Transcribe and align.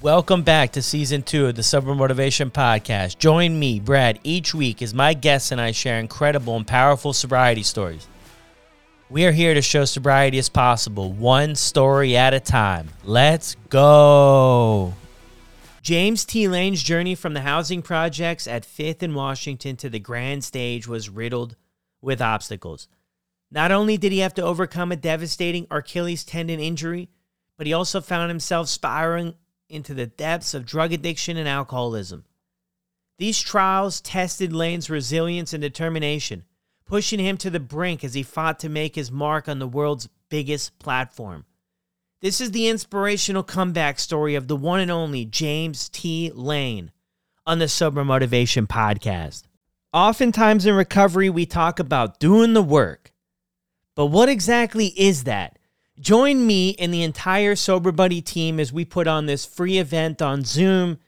Welcome 0.00 0.42
back 0.42 0.70
to 0.72 0.82
season 0.82 1.24
two 1.24 1.46
of 1.46 1.56
the 1.56 1.64
Sober 1.64 1.92
Motivation 1.92 2.52
Podcast. 2.52 3.18
Join 3.18 3.58
me, 3.58 3.80
Brad, 3.80 4.20
each 4.22 4.54
week 4.54 4.80
as 4.80 4.94
my 4.94 5.12
guests 5.12 5.50
and 5.50 5.60
I 5.60 5.72
share 5.72 5.98
incredible 5.98 6.54
and 6.54 6.64
powerful 6.64 7.12
sobriety 7.12 7.64
stories. 7.64 8.06
We 9.10 9.26
are 9.26 9.32
here 9.32 9.54
to 9.54 9.60
show 9.60 9.84
sobriety 9.84 10.38
is 10.38 10.48
possible, 10.48 11.12
one 11.12 11.56
story 11.56 12.16
at 12.16 12.32
a 12.32 12.38
time. 12.38 12.90
Let's 13.02 13.56
go. 13.70 14.94
James 15.82 16.24
T. 16.24 16.46
Lane's 16.46 16.80
journey 16.80 17.16
from 17.16 17.34
the 17.34 17.40
housing 17.40 17.82
projects 17.82 18.46
at 18.46 18.62
5th 18.62 19.02
and 19.02 19.16
Washington 19.16 19.74
to 19.78 19.90
the 19.90 19.98
grand 19.98 20.44
stage 20.44 20.86
was 20.86 21.10
riddled 21.10 21.56
with 22.00 22.22
obstacles. 22.22 22.86
Not 23.50 23.72
only 23.72 23.96
did 23.96 24.12
he 24.12 24.20
have 24.20 24.34
to 24.34 24.44
overcome 24.44 24.92
a 24.92 24.96
devastating 24.96 25.66
Achilles 25.72 26.22
tendon 26.22 26.60
injury, 26.60 27.08
but 27.56 27.66
he 27.66 27.72
also 27.72 28.00
found 28.00 28.30
himself 28.30 28.68
spiraling 28.68 29.34
into 29.68 29.94
the 29.94 30.06
depths 30.06 30.54
of 30.54 30.66
drug 30.66 30.92
addiction 30.92 31.36
and 31.36 31.48
alcoholism. 31.48 32.24
These 33.18 33.40
trials 33.40 34.00
tested 34.00 34.52
Lane's 34.52 34.88
resilience 34.88 35.52
and 35.52 35.60
determination, 35.60 36.44
pushing 36.84 37.18
him 37.18 37.36
to 37.38 37.50
the 37.50 37.60
brink 37.60 38.04
as 38.04 38.14
he 38.14 38.22
fought 38.22 38.60
to 38.60 38.68
make 38.68 38.94
his 38.94 39.10
mark 39.10 39.48
on 39.48 39.58
the 39.58 39.66
world's 39.66 40.08
biggest 40.28 40.78
platform. 40.78 41.44
This 42.20 42.40
is 42.40 42.50
the 42.50 42.68
inspirational 42.68 43.42
comeback 43.42 43.98
story 43.98 44.34
of 44.34 44.48
the 44.48 44.56
one 44.56 44.80
and 44.80 44.90
only 44.90 45.24
James 45.24 45.88
T. 45.88 46.32
Lane 46.34 46.90
on 47.46 47.58
the 47.58 47.68
Sober 47.68 48.04
Motivation 48.04 48.66
Podcast. 48.66 49.44
Oftentimes 49.92 50.66
in 50.66 50.74
recovery, 50.74 51.30
we 51.30 51.46
talk 51.46 51.78
about 51.78 52.20
doing 52.20 52.52
the 52.52 52.62
work. 52.62 53.12
But 53.94 54.06
what 54.06 54.28
exactly 54.28 54.88
is 54.96 55.24
that? 55.24 55.58
Join 56.00 56.46
me 56.46 56.76
and 56.78 56.94
the 56.94 57.02
entire 57.02 57.56
Sober 57.56 57.90
Buddy 57.90 58.22
team 58.22 58.60
as 58.60 58.72
we 58.72 58.84
put 58.84 59.08
on 59.08 59.26
this 59.26 59.44
free 59.44 59.78
event 59.78 60.22
on 60.22 60.44
Zoom 60.44 60.98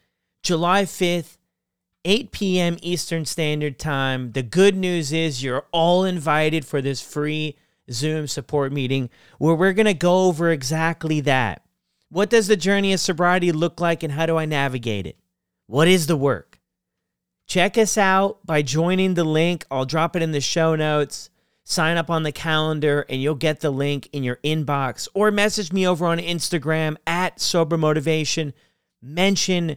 July 0.42 0.82
5th, 0.82 1.36
8 2.04 2.32
p.m. 2.32 2.76
Eastern 2.82 3.24
Standard 3.24 3.78
Time. 3.78 4.32
The 4.32 4.42
good 4.42 4.74
news 4.74 5.12
is 5.12 5.44
you're 5.44 5.66
all 5.70 6.04
invited 6.04 6.64
for 6.64 6.82
this 6.82 7.00
free 7.00 7.56
Zoom 7.92 8.26
support 8.26 8.72
meeting 8.72 9.10
where 9.38 9.54
we're 9.54 9.74
going 9.74 9.86
to 9.86 9.94
go 9.94 10.24
over 10.26 10.50
exactly 10.50 11.20
that. 11.20 11.62
What 12.08 12.30
does 12.30 12.48
the 12.48 12.56
journey 12.56 12.92
of 12.92 12.98
sobriety 12.98 13.52
look 13.52 13.80
like 13.80 14.02
and 14.02 14.12
how 14.12 14.26
do 14.26 14.36
I 14.36 14.44
navigate 14.44 15.06
it? 15.06 15.16
What 15.66 15.86
is 15.86 16.08
the 16.08 16.16
work? 16.16 16.58
Check 17.46 17.78
us 17.78 17.96
out 17.96 18.44
by 18.44 18.62
joining 18.62 19.14
the 19.14 19.24
link. 19.24 19.64
I'll 19.70 19.84
drop 19.84 20.16
it 20.16 20.22
in 20.22 20.32
the 20.32 20.40
show 20.40 20.74
notes 20.74 21.30
sign 21.70 21.96
up 21.96 22.10
on 22.10 22.24
the 22.24 22.32
calendar 22.32 23.06
and 23.08 23.22
you'll 23.22 23.34
get 23.36 23.60
the 23.60 23.70
link 23.70 24.08
in 24.12 24.24
your 24.24 24.36
inbox. 24.42 25.06
Or 25.14 25.30
message 25.30 25.72
me 25.72 25.86
over 25.86 26.04
on 26.04 26.18
Instagram 26.18 26.96
at 27.06 27.40
sober 27.40 27.78
motivation. 27.78 28.52
Mention 29.00 29.76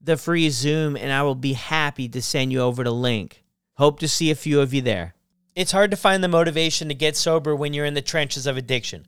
the 0.00 0.16
free 0.16 0.48
zoom 0.48 0.96
and 0.96 1.12
I 1.12 1.22
will 1.22 1.34
be 1.34 1.52
happy 1.52 2.08
to 2.08 2.22
send 2.22 2.50
you 2.50 2.60
over 2.60 2.82
the 2.82 2.92
link. 2.92 3.44
Hope 3.74 3.98
to 4.00 4.08
see 4.08 4.30
a 4.30 4.34
few 4.34 4.60
of 4.60 4.72
you 4.72 4.80
there. 4.80 5.14
It's 5.54 5.72
hard 5.72 5.90
to 5.90 5.96
find 5.98 6.24
the 6.24 6.28
motivation 6.28 6.88
to 6.88 6.94
get 6.94 7.16
sober 7.16 7.54
when 7.54 7.74
you're 7.74 7.84
in 7.84 7.94
the 7.94 8.02
trenches 8.02 8.46
of 8.46 8.56
addiction. 8.56 9.06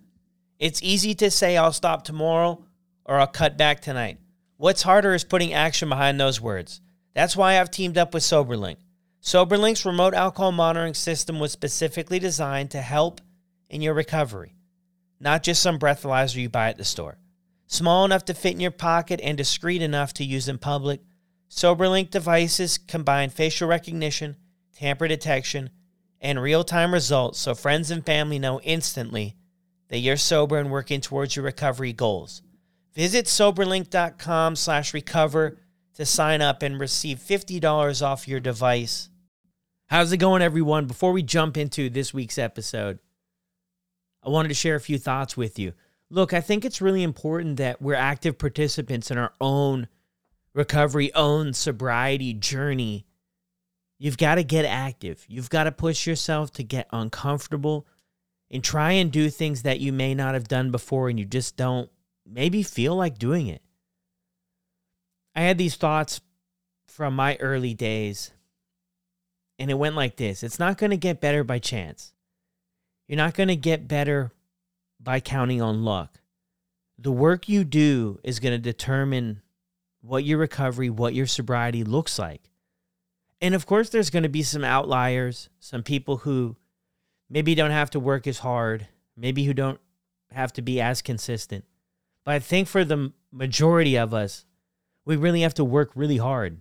It's 0.59 0.83
easy 0.83 1.15
to 1.17 1.31
say 1.31 1.57
I'll 1.57 1.73
stop 1.73 2.05
tomorrow 2.05 2.63
or 3.07 3.19
I'll 3.19 3.27
cut 3.27 3.57
back 3.57 3.81
tonight. 3.81 4.19
What's 4.59 4.83
harder 4.83 5.15
is 5.15 5.25
putting 5.25 5.55
action 5.55 5.89
behind 5.89 6.21
those 6.21 6.41
words. 6.41 6.83
That's 7.15 7.37
why 7.37 7.59
I've 7.59 7.71
teamed 7.71 7.97
up 7.97 8.13
with 8.13 8.23
SoberLink 8.23 8.77
SoberLink's 9.27 9.85
remote 9.85 10.15
alcohol 10.15 10.53
monitoring 10.53 10.95
system 10.95 11.41
was 11.41 11.51
specifically 11.51 12.21
designed 12.21 12.71
to 12.71 12.81
help 12.81 13.21
in 13.69 13.83
your 13.83 13.93
recovery, 13.93 14.55
not 15.19 15.43
just 15.43 15.61
some 15.61 15.81
breathalyzer 15.81 16.37
you 16.37 16.49
buy 16.49 16.69
at 16.69 16.79
the 16.79 16.85
store. 16.85 17.19
Small 17.67 18.05
enough 18.05 18.25
to 18.27 18.35
fit 18.35 18.53
in 18.53 18.61
your 18.61 18.71
pocket 18.71 19.19
and 19.21 19.37
discreet 19.37 19.83
enough 19.83 20.13
to 20.13 20.25
use 20.25 20.47
in 20.47 20.59
public, 20.59 21.01
SoberLink 21.51 22.11
devices 22.11 22.79
combine 22.79 23.31
facial 23.31 23.67
recognition, 23.67 24.37
tamper 24.77 25.09
detection, 25.09 25.71
and 26.21 26.41
real-time 26.41 26.95
results 26.95 27.41
so 27.41 27.53
friends 27.53 27.91
and 27.91 28.07
family 28.07 28.39
know 28.39 28.61
instantly 28.61 29.35
that 29.89 29.99
you're 29.99 30.17
sober 30.17 30.57
and 30.57 30.71
working 30.71 31.01
towards 31.01 31.35
your 31.35 31.45
recovery 31.45 31.93
goals. 31.93 32.43
Visit 32.95 33.27
soberlink.com 33.27 34.55
slash 34.55 34.95
recover 34.95 35.59
to 35.95 36.07
sign 36.07 36.43
up 36.43 36.63
and 36.63 36.79
receive 36.79 37.19
$50 37.19 38.07
off 38.07 38.29
your 38.29 38.39
device. 38.39 39.09
How's 39.89 40.11
it 40.11 40.17
going, 40.17 40.43
everyone? 40.43 40.87
Before 40.87 41.13
we 41.13 41.23
jump 41.23 41.57
into 41.57 41.89
this 41.89 42.13
week's 42.13 42.39
episode, 42.39 42.99
I 44.21 44.31
wanted 44.31 44.49
to 44.49 44.55
share 44.55 44.75
a 44.75 44.81
few 44.81 44.99
thoughts 44.99 45.37
with 45.37 45.61
you. 45.61 45.75
Look, 46.11 46.33
I 46.33 46.41
think 46.41 46.65
it's 46.65 46.81
really 46.81 47.05
important 47.05 47.59
that 47.59 47.81
we're 47.81 47.95
active 47.95 48.37
participants 48.37 49.13
in 49.13 49.19
our 49.19 49.33
own 49.41 49.87
recovery, 50.55 51.15
own 51.15 51.53
sobriety 51.53 52.35
journey. 52.35 53.07
You've 53.97 54.19
got 54.19 54.35
to 54.35 54.43
get 54.43 54.65
active. 54.65 55.25
You've 55.29 55.51
got 55.51 55.65
to 55.65 55.73
push 55.73 56.05
yourself 56.05 56.51
to 56.55 56.65
get 56.65 56.89
uncomfortable 56.93 57.87
and 58.51 58.65
try 58.65 58.91
and 58.91 59.13
do 59.13 59.31
things 59.31 59.63
that 59.63 59.79
you 59.79 59.93
may 59.93 60.17
not 60.17 60.35
have 60.35 60.49
done 60.49 60.73
before 60.73 61.09
and 61.09 61.17
you 61.17 61.25
just 61.25 61.57
don't 61.57 61.89
maybe 62.29 62.65
feel 62.65 62.97
like 62.97 63.19
doing 63.19 63.47
it. 63.47 63.63
I 65.33 65.43
had 65.43 65.59
these 65.59 65.77
thoughts 65.77 66.21
from 66.89 67.15
my 67.15 67.37
early 67.37 67.73
days 67.73 68.33
and 69.59 69.71
it 69.71 69.75
went 69.75 69.97
like 69.97 70.17
this 70.17 70.43
it's 70.43 70.59
not 70.59 70.79
going 70.79 70.91
to 70.91 70.97
get 70.97 71.21
better 71.21 71.45
by 71.45 71.59
chance. 71.59 72.13
You're 73.09 73.17
not 73.17 73.35
going 73.35 73.49
to 73.49 73.57
get 73.57 73.87
better 73.87 74.33
by 75.01 75.21
counting 75.21 75.63
on 75.63 75.85
luck. 75.85 76.21
The 76.99 77.13
work 77.13 77.49
you 77.49 77.63
do 77.63 78.19
is 78.25 78.41
going 78.41 78.53
to 78.55 78.59
determine 78.59 79.43
what 80.01 80.25
your 80.25 80.39
recovery, 80.39 80.91
what 80.91 81.15
your 81.15 81.27
sobriety 81.27 81.85
looks 81.85 82.19
like. 82.19 82.51
And 83.41 83.55
of 83.55 83.67
course, 83.67 83.91
there's 83.91 84.11
going 84.11 84.23
to 84.23 84.29
be 84.29 84.43
some 84.43 84.65
outliers, 84.65 85.51
some 85.61 85.83
people 85.83 86.19
who 86.19 86.57
maybe 87.29 87.55
don't 87.55 87.71
have 87.71 87.91
to 87.91 88.01
work 88.01 88.27
as 88.27 88.39
hard, 88.39 88.89
maybe 89.17 89.45
who 89.45 89.55
don't 89.55 89.81
have 90.33 90.53
to 90.55 90.63
be 90.63 90.81
as 90.81 91.03
consistent. 91.03 91.65
But 92.25 92.35
I 92.35 92.39
think 92.39 92.67
for 92.67 92.85
the 92.85 93.13
majority 93.31 93.97
of 93.97 94.15
us, 94.15 94.45
we 95.05 95.17
really 95.17 95.43
have 95.43 95.55
to 95.55 95.65
work 95.65 95.93
really 95.95 96.17
hard 96.17 96.61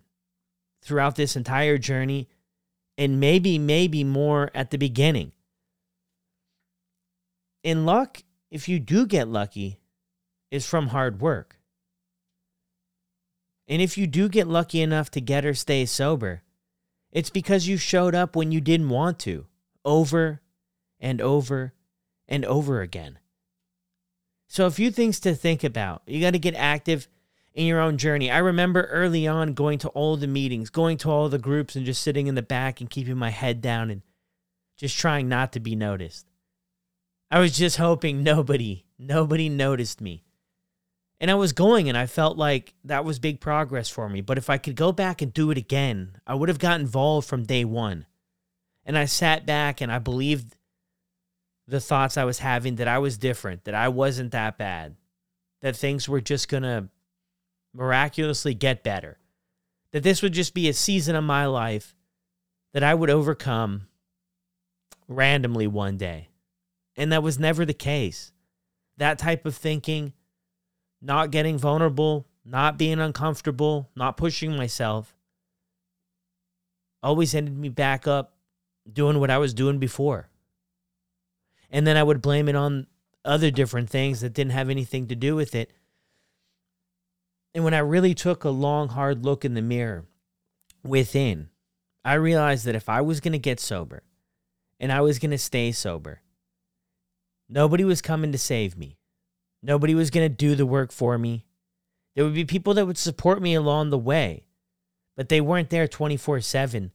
throughout 0.81 1.15
this 1.15 1.35
entire 1.35 1.77
journey 1.77 2.29
and 2.97 3.19
maybe, 3.19 3.59
maybe 3.59 4.03
more 4.03 4.51
at 4.53 4.71
the 4.71 4.77
beginning. 4.77 5.31
In 7.63 7.85
luck, 7.85 8.23
if 8.51 8.69
you 8.69 8.79
do 8.79 9.05
get 9.05 9.27
lucky, 9.27 9.79
is 10.51 10.67
from 10.67 10.87
hard 10.87 11.19
work. 11.19 11.57
And 13.67 13.81
if 13.81 13.97
you 13.97 14.07
do 14.07 14.29
get 14.29 14.47
lucky 14.47 14.81
enough 14.81 15.09
to 15.11 15.21
get 15.21 15.45
or 15.45 15.53
stay 15.53 15.85
sober, 15.85 16.43
it's 17.11 17.29
because 17.29 17.67
you 17.67 17.77
showed 17.77 18.13
up 18.13 18.35
when 18.35 18.51
you 18.51 18.61
didn't 18.61 18.89
want 18.89 19.19
to, 19.19 19.47
over 19.83 20.41
and 20.99 21.19
over 21.21 21.73
and 22.27 22.45
over 22.45 22.81
again. 22.81 23.19
So, 24.47 24.65
a 24.65 24.71
few 24.71 24.91
things 24.91 25.19
to 25.21 25.33
think 25.33 25.63
about. 25.63 26.03
You 26.05 26.21
got 26.21 26.31
to 26.31 26.39
get 26.39 26.55
active 26.55 27.07
in 27.55 27.65
your 27.65 27.79
own 27.79 27.97
journey. 27.97 28.29
I 28.29 28.39
remember 28.39 28.83
early 28.83 29.25
on 29.25 29.53
going 29.53 29.79
to 29.79 29.89
all 29.89 30.17
the 30.17 30.27
meetings, 30.27 30.69
going 30.69 30.97
to 30.99 31.09
all 31.09 31.29
the 31.29 31.39
groups, 31.39 31.75
and 31.75 31.85
just 31.85 32.03
sitting 32.03 32.27
in 32.27 32.35
the 32.35 32.41
back 32.41 32.81
and 32.81 32.89
keeping 32.89 33.17
my 33.17 33.29
head 33.29 33.61
down 33.61 33.89
and 33.89 34.01
just 34.77 34.97
trying 34.97 35.29
not 35.29 35.53
to 35.53 35.61
be 35.61 35.75
noticed. 35.75 36.27
I 37.31 37.39
was 37.39 37.57
just 37.57 37.77
hoping 37.77 38.23
nobody, 38.23 38.85
nobody 38.99 39.47
noticed 39.47 40.01
me. 40.01 40.25
And 41.21 41.31
I 41.31 41.35
was 41.35 41.53
going 41.53 41.87
and 41.87 41.97
I 41.97 42.07
felt 42.07 42.37
like 42.37 42.73
that 42.83 43.05
was 43.05 43.19
big 43.19 43.39
progress 43.39 43.89
for 43.89 44.09
me. 44.09 44.19
But 44.19 44.37
if 44.37 44.49
I 44.49 44.57
could 44.57 44.75
go 44.75 44.91
back 44.91 45.21
and 45.21 45.33
do 45.33 45.49
it 45.49 45.57
again, 45.57 46.17
I 46.27 46.35
would 46.35 46.49
have 46.49 46.59
got 46.59 46.81
involved 46.81 47.27
from 47.27 47.43
day 47.43 47.63
one. 47.63 48.05
And 48.85 48.97
I 48.97 49.05
sat 49.05 49.45
back 49.45 49.79
and 49.79 49.89
I 49.89 49.99
believed 49.99 50.57
the 51.67 51.79
thoughts 51.79 52.17
I 52.17 52.25
was 52.25 52.39
having 52.39 52.75
that 52.75 52.89
I 52.89 52.99
was 52.99 53.17
different, 53.17 53.63
that 53.63 53.73
I 53.73 53.87
wasn't 53.87 54.33
that 54.33 54.57
bad, 54.57 54.97
that 55.61 55.77
things 55.77 56.07
were 56.07 56.21
just 56.21 56.49
going 56.49 56.63
to 56.63 56.89
miraculously 57.75 58.53
get 58.53 58.83
better. 58.83 59.19
That 59.91 60.03
this 60.03 60.21
would 60.21 60.33
just 60.33 60.53
be 60.53 60.69
a 60.69 60.73
season 60.73 61.15
of 61.15 61.23
my 61.23 61.45
life 61.45 61.95
that 62.73 62.83
I 62.83 62.93
would 62.93 63.09
overcome 63.09 63.87
randomly 65.07 65.67
one 65.67 65.97
day. 65.97 66.29
And 66.97 67.11
that 67.11 67.23
was 67.23 67.39
never 67.39 67.65
the 67.65 67.73
case. 67.73 68.31
That 68.97 69.19
type 69.19 69.45
of 69.45 69.55
thinking, 69.55 70.13
not 71.01 71.31
getting 71.31 71.57
vulnerable, 71.57 72.27
not 72.45 72.77
being 72.77 72.99
uncomfortable, 72.99 73.89
not 73.95 74.17
pushing 74.17 74.55
myself, 74.55 75.15
always 77.03 77.35
ended 77.35 77.57
me 77.57 77.69
back 77.69 78.07
up 78.07 78.33
doing 78.91 79.19
what 79.19 79.29
I 79.31 79.37
was 79.37 79.53
doing 79.53 79.79
before. 79.79 80.29
And 81.69 81.85
then 81.85 81.97
I 81.97 82.03
would 82.03 82.21
blame 82.21 82.47
it 82.47 82.55
on 82.55 82.87
other 83.23 83.51
different 83.51 83.89
things 83.89 84.21
that 84.21 84.33
didn't 84.33 84.53
have 84.53 84.69
anything 84.69 85.07
to 85.07 85.15
do 85.15 85.35
with 85.35 85.55
it. 85.55 85.71
And 87.55 87.63
when 87.63 87.73
I 87.73 87.79
really 87.79 88.13
took 88.13 88.43
a 88.43 88.49
long, 88.49 88.89
hard 88.89 89.23
look 89.23 89.45
in 89.45 89.53
the 89.53 89.61
mirror 89.61 90.03
within, 90.83 91.47
I 92.03 92.15
realized 92.15 92.65
that 92.65 92.75
if 92.75 92.89
I 92.89 92.99
was 92.99 93.21
going 93.21 93.31
to 93.31 93.39
get 93.39 93.61
sober 93.61 94.03
and 94.77 94.91
I 94.91 94.99
was 94.99 95.19
going 95.19 95.31
to 95.31 95.37
stay 95.37 95.71
sober, 95.71 96.21
nobody 97.47 97.85
was 97.85 98.01
coming 98.01 98.33
to 98.33 98.37
save 98.37 98.77
me. 98.77 98.97
Nobody 99.63 99.95
was 99.95 100.09
going 100.09 100.29
to 100.29 100.35
do 100.35 100.55
the 100.55 100.65
work 100.65 100.91
for 100.91 101.17
me. 101.17 101.45
There 102.13 102.25
would 102.25 102.33
be 102.33 102.43
people 102.43 102.73
that 102.73 102.87
would 102.87 102.97
support 102.97 103.41
me 103.41 103.55
along 103.55 103.89
the 103.89 103.97
way, 103.97 104.47
but 105.15 105.29
they 105.29 105.39
weren't 105.39 105.69
there 105.69 105.87
24 105.87 106.41
7 106.41 106.91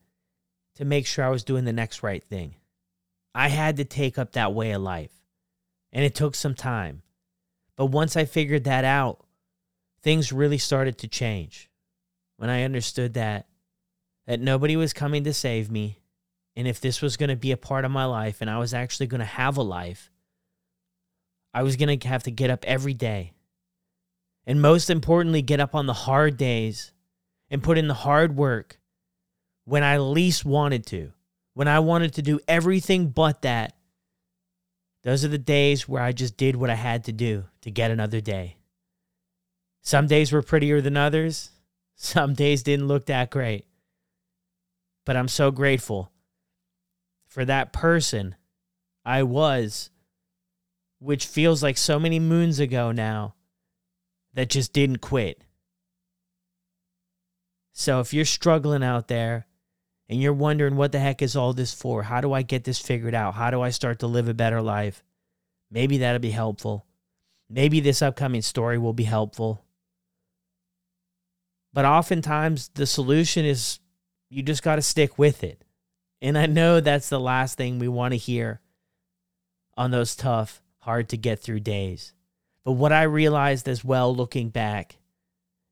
to 0.75 0.85
make 0.85 1.07
sure 1.07 1.25
I 1.25 1.31
was 1.31 1.43
doing 1.43 1.65
the 1.65 1.73
next 1.73 2.03
right 2.03 2.23
thing. 2.23 2.55
I 3.35 3.49
had 3.49 3.79
to 3.79 3.85
take 3.87 4.19
up 4.19 4.33
that 4.33 4.53
way 4.53 4.73
of 4.73 4.83
life, 4.83 5.23
and 5.91 6.05
it 6.05 6.15
took 6.15 6.35
some 6.35 6.55
time. 6.55 7.01
But 7.77 7.87
once 7.87 8.15
I 8.15 8.27
figured 8.27 8.65
that 8.65 8.85
out, 8.85 9.25
things 10.03 10.33
really 10.33 10.59
started 10.59 10.99
to 10.99 11.09
change. 11.09 11.71
When 12.37 12.51
I 12.51 12.63
understood 12.63 13.15
that 13.15 13.47
that 14.27 14.41
nobody 14.41 14.77
was 14.77 14.93
coming 14.93 15.25
to 15.25 15.33
save 15.33 15.71
me, 15.71 16.01
and 16.57 16.69
if 16.69 16.81
this 16.81 17.03
was 17.03 17.17
going 17.17 17.31
to 17.31 17.37
be 17.37 17.53
a 17.53 17.57
part 17.57 17.85
of 17.85 17.91
my 17.91 18.05
life 18.05 18.41
and 18.41 18.49
I 18.49 18.59
was 18.59 18.75
actually 18.75 19.07
going 19.07 19.21
to 19.21 19.25
have 19.25 19.57
a 19.57 19.63
life, 19.63 20.11
I 21.53 21.63
was 21.63 21.77
going 21.77 21.99
to 21.99 22.09
have 22.09 22.23
to 22.25 22.31
get 22.31 22.51
up 22.51 22.65
every 22.65 22.95
day. 22.95 23.33
And 24.47 24.63
most 24.63 24.89
importantly, 24.91 25.43
get 25.43 25.61
up 25.61 25.75
on 25.75 25.87
the 25.87 25.93
hard 25.93 26.37
days 26.37 26.93
and 27.51 27.63
put 27.63 27.79
in 27.79 27.89
the 27.89 27.95
hard 27.95 28.37
work 28.37 28.79
when 29.65 29.83
I 29.83 29.99
least 29.99 30.45
wanted 30.45 30.87
to, 30.87 31.13
when 31.55 31.69
I 31.69 31.81
wanted 31.81 32.15
to 32.15 32.23
do 32.23 32.41
everything 32.47 33.09
but 33.09 33.43
that. 33.43 33.75
Those 35.03 35.25
are 35.25 35.29
the 35.29 35.39
days 35.39 35.89
where 35.89 36.03
I 36.03 36.13
just 36.13 36.37
did 36.37 36.57
what 36.57 36.71
I 36.71 36.75
had 36.75 37.05
to 37.05 37.13
do 37.13 37.45
to 37.63 37.71
get 37.71 37.91
another 37.91 38.21
day. 38.21 38.57
Some 39.83 40.07
days 40.07 40.33
were 40.33 40.43
prettier 40.43 40.81
than 40.81 40.97
others. 40.97 41.51
Some 41.95 42.35
days 42.35 42.63
didn't 42.63 42.89
look 42.89 43.07
that 43.07 43.31
great. 43.31 43.67
But 45.05 45.17
I'm 45.17 45.29
so 45.29 45.51
grateful 45.51 46.13
for 47.27 47.45
that 47.45 47.73
person 47.73 48.37
I 49.05 49.23
was, 49.23 49.91
which 50.99 51.27
feels 51.27 51.63
like 51.63 51.79
so 51.79 51.99
many 51.99 52.19
moons 52.19 52.59
ago 52.59 52.93
now, 52.93 53.35
that 54.35 54.51
just 54.51 54.73
didn't 54.73 54.99
quit. 54.99 55.43
So 57.73 58.01
if 58.01 58.13
you're 58.13 58.25
struggling 58.25 58.85
out 58.85 59.09
there 59.09 59.47
and 60.09 60.21
you're 60.21 60.33
wondering 60.33 60.77
what 60.77 60.93
the 60.93 60.99
heck 60.99 61.23
is 61.23 61.35
all 61.35 61.53
this 61.53 61.73
for, 61.73 62.03
how 62.03 62.21
do 62.21 62.33
I 62.33 62.43
get 62.43 62.65
this 62.65 62.79
figured 62.79 63.15
out? 63.15 63.35
How 63.35 63.51
do 63.51 63.63
I 63.63 63.71
start 63.71 64.01
to 64.01 64.07
live 64.07 64.29
a 64.29 64.35
better 64.35 64.61
life? 64.61 65.03
Maybe 65.71 65.99
that'll 65.99 66.21
be 66.21 66.31
helpful. 66.31 66.85
Maybe 67.49 67.81
this 67.81 68.03
upcoming 68.03 68.43
story 68.43 68.77
will 68.79 68.93
be 68.93 69.05
helpful. 69.05 69.65
But 71.73 71.85
oftentimes 71.85 72.71
the 72.75 72.87
solution 72.87 73.45
is 73.45 73.79
you 74.29 74.43
just 74.43 74.63
got 74.63 74.77
to 74.77 74.83
stick 74.83 75.19
with 75.19 75.45
it. 75.45 75.65
And 76.23 76.37
I 76.37 76.47
know 76.47 76.81
that's 76.81 77.09
the 77.09 77.21
last 77.21 77.57
thing 77.57 77.79
we 77.79 77.89
want 77.89 78.13
to 78.13 78.19
hear 78.19 78.61
on 79.77 79.91
those 79.91 80.15
tough, 80.15 80.63
hard 80.81 81.09
to 81.11 81.17
get 81.17 81.41
through 81.41 81.61
days. 81.61 82.13
But 82.65 82.73
what 82.73 82.93
I 82.93 83.05
realized 83.05 83.69
as 83.69 83.85
well 83.85 84.15
looking 84.15 84.51
back 84.51 84.97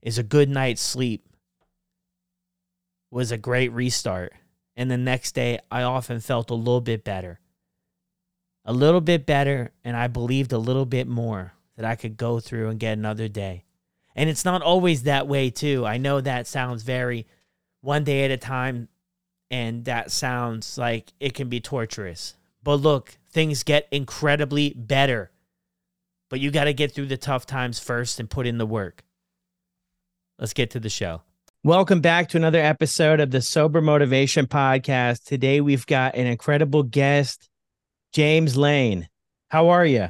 is 0.01 0.19
a 0.19 0.23
good 0.23 0.49
night's 0.49 0.81
sleep 0.81 1.29
was 3.11 3.33
a 3.33 3.39
great 3.39 3.73
restart. 3.73 4.33
And 4.77 4.91
the 4.91 4.99
next 4.99 5.33
day, 5.33 5.59
I 5.71 5.83
often 5.83 6.21
felt 6.21 6.51
a 6.51 6.55
little 6.55 6.81
bit 6.81 7.05
better. 7.05 7.41
A 8.65 8.73
little 8.73 9.01
bit 9.01 9.27
better, 9.27 9.73
and 9.83 9.97
I 9.97 10.07
believed 10.07 10.53
a 10.53 10.59
little 10.59 10.85
bit 10.85 11.09
more 11.09 11.55
that 11.77 11.85
I 11.85 11.97
could 11.97 12.17
go 12.17 12.39
through 12.39 12.69
and 12.69 12.79
get 12.79 12.97
another 12.97 13.29
day. 13.29 13.65
And 14.19 14.29
it's 14.29 14.45
not 14.45 14.63
always 14.63 15.05
that 15.05 15.29
way, 15.29 15.49
too. 15.49 15.87
I 15.87 15.97
know 15.97 16.21
that 16.21 16.49
sounds 16.49 16.83
very 16.83 17.25
one 17.83 18.03
day 18.03 18.25
at 18.25 18.33
a 18.33 18.37
time, 18.37 18.89
and 19.49 19.85
that 19.85 20.11
sounds 20.11 20.77
like 20.77 21.13
it 21.21 21.35
can 21.35 21.49
be 21.49 21.61
torturous. 21.61 22.35
But 22.65 22.81
look, 22.81 23.17
things 23.31 23.63
get 23.63 23.87
incredibly 23.93 24.75
better. 24.75 25.31
But 26.31 26.41
you 26.41 26.51
got 26.51 26.65
to 26.65 26.73
get 26.73 26.93
through 26.93 27.07
the 27.07 27.17
tough 27.17 27.47
times 27.47 27.79
first 27.79 28.19
and 28.19 28.29
put 28.29 28.49
in 28.49 28.59
the 28.59 28.67
work. 28.67 29.05
Let's 30.37 30.53
get 30.53 30.73
to 30.73 30.81
the 30.81 30.91
show. 30.91 31.23
Welcome 31.63 32.01
back 32.01 32.29
to 32.31 32.39
another 32.39 32.61
episode 32.61 33.21
of 33.21 33.31
the 33.31 33.41
Sober 33.41 33.81
Motivation 33.81 34.49
Podcast. 34.49 35.23
Today 35.27 35.61
we've 35.61 35.87
got 35.87 36.17
an 36.17 36.27
incredible 36.27 36.83
guest, 36.83 37.49
James 38.13 38.57
Lane. 38.57 39.09
How 39.51 39.69
are 39.69 39.87
you? 39.87 40.09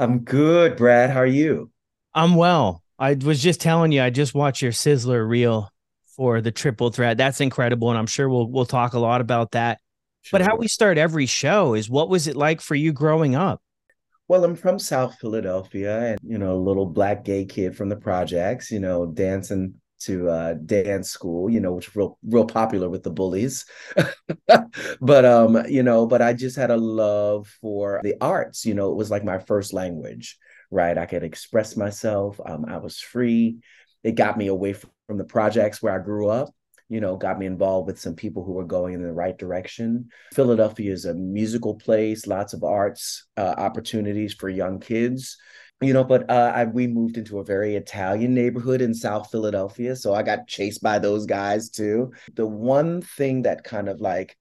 I'm 0.00 0.24
good, 0.24 0.76
Brad. 0.76 1.10
How 1.10 1.20
are 1.20 1.26
you? 1.26 1.70
I'm 2.12 2.34
well. 2.34 2.82
I 2.98 3.14
was 3.14 3.42
just 3.42 3.60
telling 3.60 3.92
you, 3.92 4.02
I 4.02 4.10
just 4.10 4.34
watched 4.34 4.62
your 4.62 4.72
sizzle 4.72 5.16
reel 5.16 5.70
for 6.16 6.40
the 6.40 6.50
triple 6.50 6.90
threat. 6.90 7.18
That's 7.18 7.40
incredible, 7.40 7.90
and 7.90 7.98
I'm 7.98 8.06
sure 8.06 8.28
we'll 8.28 8.48
we'll 8.48 8.66
talk 8.66 8.94
a 8.94 8.98
lot 8.98 9.20
about 9.20 9.52
that. 9.52 9.80
Sure. 10.22 10.38
But 10.38 10.46
how 10.46 10.56
we 10.56 10.66
start 10.66 10.98
every 10.98 11.26
show 11.26 11.74
is 11.74 11.88
what 11.88 12.08
was 12.08 12.26
it 12.26 12.36
like 12.36 12.60
for 12.60 12.74
you 12.74 12.92
growing 12.92 13.34
up? 13.36 13.62
Well, 14.28 14.44
I'm 14.44 14.56
from 14.56 14.80
South 14.80 15.16
Philadelphia 15.20 16.00
and, 16.00 16.18
you 16.24 16.36
know, 16.36 16.52
a 16.52 16.58
little 16.58 16.86
black 16.86 17.24
gay 17.24 17.44
kid 17.44 17.76
from 17.76 17.88
the 17.88 17.96
projects, 17.96 18.72
you 18.72 18.80
know, 18.80 19.06
dancing 19.06 19.74
to 20.00 20.28
uh, 20.28 20.54
dance 20.54 21.10
school, 21.10 21.48
you 21.48 21.60
know, 21.60 21.72
which 21.72 21.94
real 21.94 22.18
real 22.26 22.44
popular 22.44 22.88
with 22.88 23.02
the 23.02 23.10
bullies. 23.10 23.64
but 25.00 25.24
um, 25.24 25.64
you 25.68 25.82
know, 25.82 26.06
but 26.06 26.22
I 26.22 26.32
just 26.32 26.56
had 26.56 26.70
a 26.70 26.76
love 26.76 27.46
for 27.60 28.00
the 28.02 28.16
arts. 28.20 28.66
You 28.66 28.74
know, 28.74 28.90
it 28.90 28.96
was 28.96 29.10
like 29.10 29.24
my 29.24 29.38
first 29.38 29.72
language, 29.72 30.38
right? 30.70 30.96
I 30.96 31.06
could 31.06 31.22
express 31.22 31.76
myself. 31.76 32.40
Um, 32.44 32.64
I 32.66 32.78
was 32.78 33.00
free. 33.00 33.58
It 34.02 34.12
got 34.12 34.38
me 34.38 34.48
away 34.48 34.72
from 34.72 35.18
the 35.18 35.24
projects 35.24 35.82
where 35.82 35.98
I 35.98 36.02
grew 36.02 36.28
up. 36.28 36.50
You 36.88 37.00
know, 37.00 37.16
got 37.16 37.38
me 37.38 37.46
involved 37.46 37.88
with 37.88 37.98
some 37.98 38.14
people 38.14 38.44
who 38.44 38.52
were 38.52 38.64
going 38.64 38.94
in 38.94 39.02
the 39.02 39.12
right 39.12 39.36
direction. 39.36 40.08
Philadelphia 40.32 40.92
is 40.92 41.04
a 41.04 41.14
musical 41.14 41.74
place, 41.74 42.28
lots 42.28 42.52
of 42.52 42.62
arts 42.62 43.26
uh, 43.36 43.54
opportunities 43.58 44.34
for 44.34 44.48
young 44.48 44.78
kids 44.78 45.36
you 45.82 45.92
know 45.92 46.04
but 46.04 46.28
uh, 46.30 46.52
I, 46.54 46.64
we 46.64 46.86
moved 46.86 47.18
into 47.18 47.38
a 47.38 47.44
very 47.44 47.76
italian 47.76 48.34
neighborhood 48.34 48.80
in 48.80 48.94
south 48.94 49.30
philadelphia 49.30 49.94
so 49.94 50.14
i 50.14 50.22
got 50.22 50.48
chased 50.48 50.82
by 50.82 50.98
those 50.98 51.26
guys 51.26 51.68
too 51.68 52.12
the 52.34 52.46
one 52.46 53.02
thing 53.02 53.42
that 53.42 53.64
kind 53.64 53.88
of 53.88 54.00
like 54.00 54.36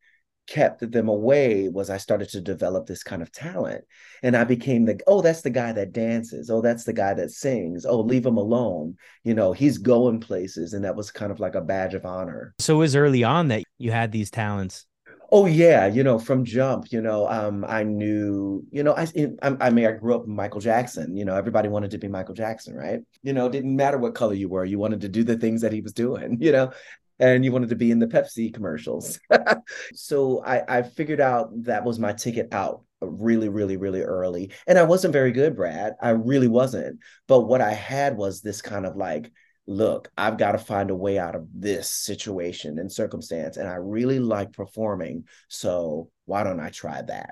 kept 0.47 0.91
them 0.91 1.09
away 1.09 1.69
was 1.69 1.89
i 1.89 1.97
started 1.97 2.29
to 2.29 2.41
develop 2.41 2.85
this 2.85 3.03
kind 3.03 3.21
of 3.21 3.31
talent. 3.31 3.83
And 4.23 4.35
i 4.35 4.43
became 4.43 4.85
the 4.85 4.99
oh 5.07 5.21
that's 5.21 5.41
the 5.41 5.49
guy 5.49 5.71
that 5.73 5.93
dances. 5.93 6.49
Oh 6.49 6.61
that's 6.61 6.83
the 6.83 6.93
guy 6.93 7.13
that 7.13 7.31
sings. 7.31 7.85
Oh 7.85 8.01
leave 8.01 8.25
him 8.25 8.37
alone. 8.37 8.95
You 9.23 9.33
know 9.33 9.53
he's 9.53 9.77
going 9.77 10.19
places. 10.19 10.73
And 10.73 10.83
that 10.85 10.95
was 10.95 11.11
kind 11.11 11.31
of 11.31 11.39
like 11.39 11.55
a 11.55 11.61
badge 11.61 11.93
of 11.93 12.05
honor. 12.05 12.53
So 12.59 12.75
it 12.75 12.79
was 12.79 12.95
early 12.95 13.23
on 13.23 13.47
that 13.49 13.63
you 13.77 13.91
had 13.91 14.11
these 14.11 14.31
talents. 14.31 14.85
Oh 15.31 15.47
yeah, 15.47 15.87
you 15.87 16.03
know, 16.03 16.19
from 16.19 16.45
jump, 16.45 16.91
you 16.91 17.01
know, 17.01 17.27
um, 17.27 17.65
I 17.67 17.83
knew, 17.83 18.63
you 18.71 18.83
know, 18.83 18.95
I, 18.95 19.07
I, 19.41 19.57
I 19.59 19.69
mean, 19.71 19.85
I 19.85 19.91
grew 19.93 20.15
up 20.15 20.27
Michael 20.27 20.61
Jackson. 20.61 21.17
You 21.17 21.25
know, 21.25 21.35
everybody 21.35 21.67
wanted 21.67 21.91
to 21.91 21.97
be 21.97 22.07
Michael 22.07 22.35
Jackson, 22.35 22.75
right? 22.75 22.99
You 23.23 23.33
know, 23.33 23.49
didn't 23.49 23.75
matter 23.75 23.97
what 23.97 24.13
color 24.13 24.35
you 24.35 24.49
were, 24.49 24.65
you 24.65 24.77
wanted 24.77 25.01
to 25.01 25.09
do 25.09 25.23
the 25.23 25.37
things 25.37 25.61
that 25.61 25.73
he 25.73 25.81
was 25.81 25.93
doing, 25.93 26.37
you 26.41 26.51
know, 26.51 26.71
and 27.19 27.45
you 27.45 27.51
wanted 27.51 27.69
to 27.69 27.75
be 27.75 27.91
in 27.91 27.99
the 27.99 28.07
Pepsi 28.07 28.53
commercials. 28.53 29.19
so 29.93 30.43
I, 30.43 30.79
I 30.79 30.81
figured 30.83 31.21
out 31.21 31.49
that 31.63 31.83
was 31.83 31.99
my 31.99 32.13
ticket 32.13 32.53
out 32.53 32.83
really, 33.01 33.49
really, 33.49 33.77
really 33.77 34.01
early, 34.01 34.51
and 34.67 34.77
I 34.77 34.83
wasn't 34.83 35.13
very 35.13 35.31
good, 35.31 35.55
Brad. 35.55 35.93
I 36.01 36.09
really 36.11 36.47
wasn't. 36.47 36.99
But 37.27 37.41
what 37.41 37.61
I 37.61 37.71
had 37.71 38.17
was 38.17 38.41
this 38.41 38.61
kind 38.61 38.85
of 38.85 38.95
like 38.95 39.31
look, 39.67 40.11
I've 40.17 40.37
got 40.37 40.53
to 40.53 40.57
find 40.57 40.89
a 40.89 40.95
way 40.95 41.17
out 41.17 41.35
of 41.35 41.47
this 41.53 41.89
situation 41.89 42.79
and 42.79 42.91
circumstance. 42.91 43.57
And 43.57 43.67
I 43.67 43.75
really 43.75 44.19
like 44.19 44.53
performing. 44.53 45.25
So 45.47 46.09
why 46.25 46.43
don't 46.43 46.59
I 46.59 46.69
try 46.69 47.01
that? 47.01 47.31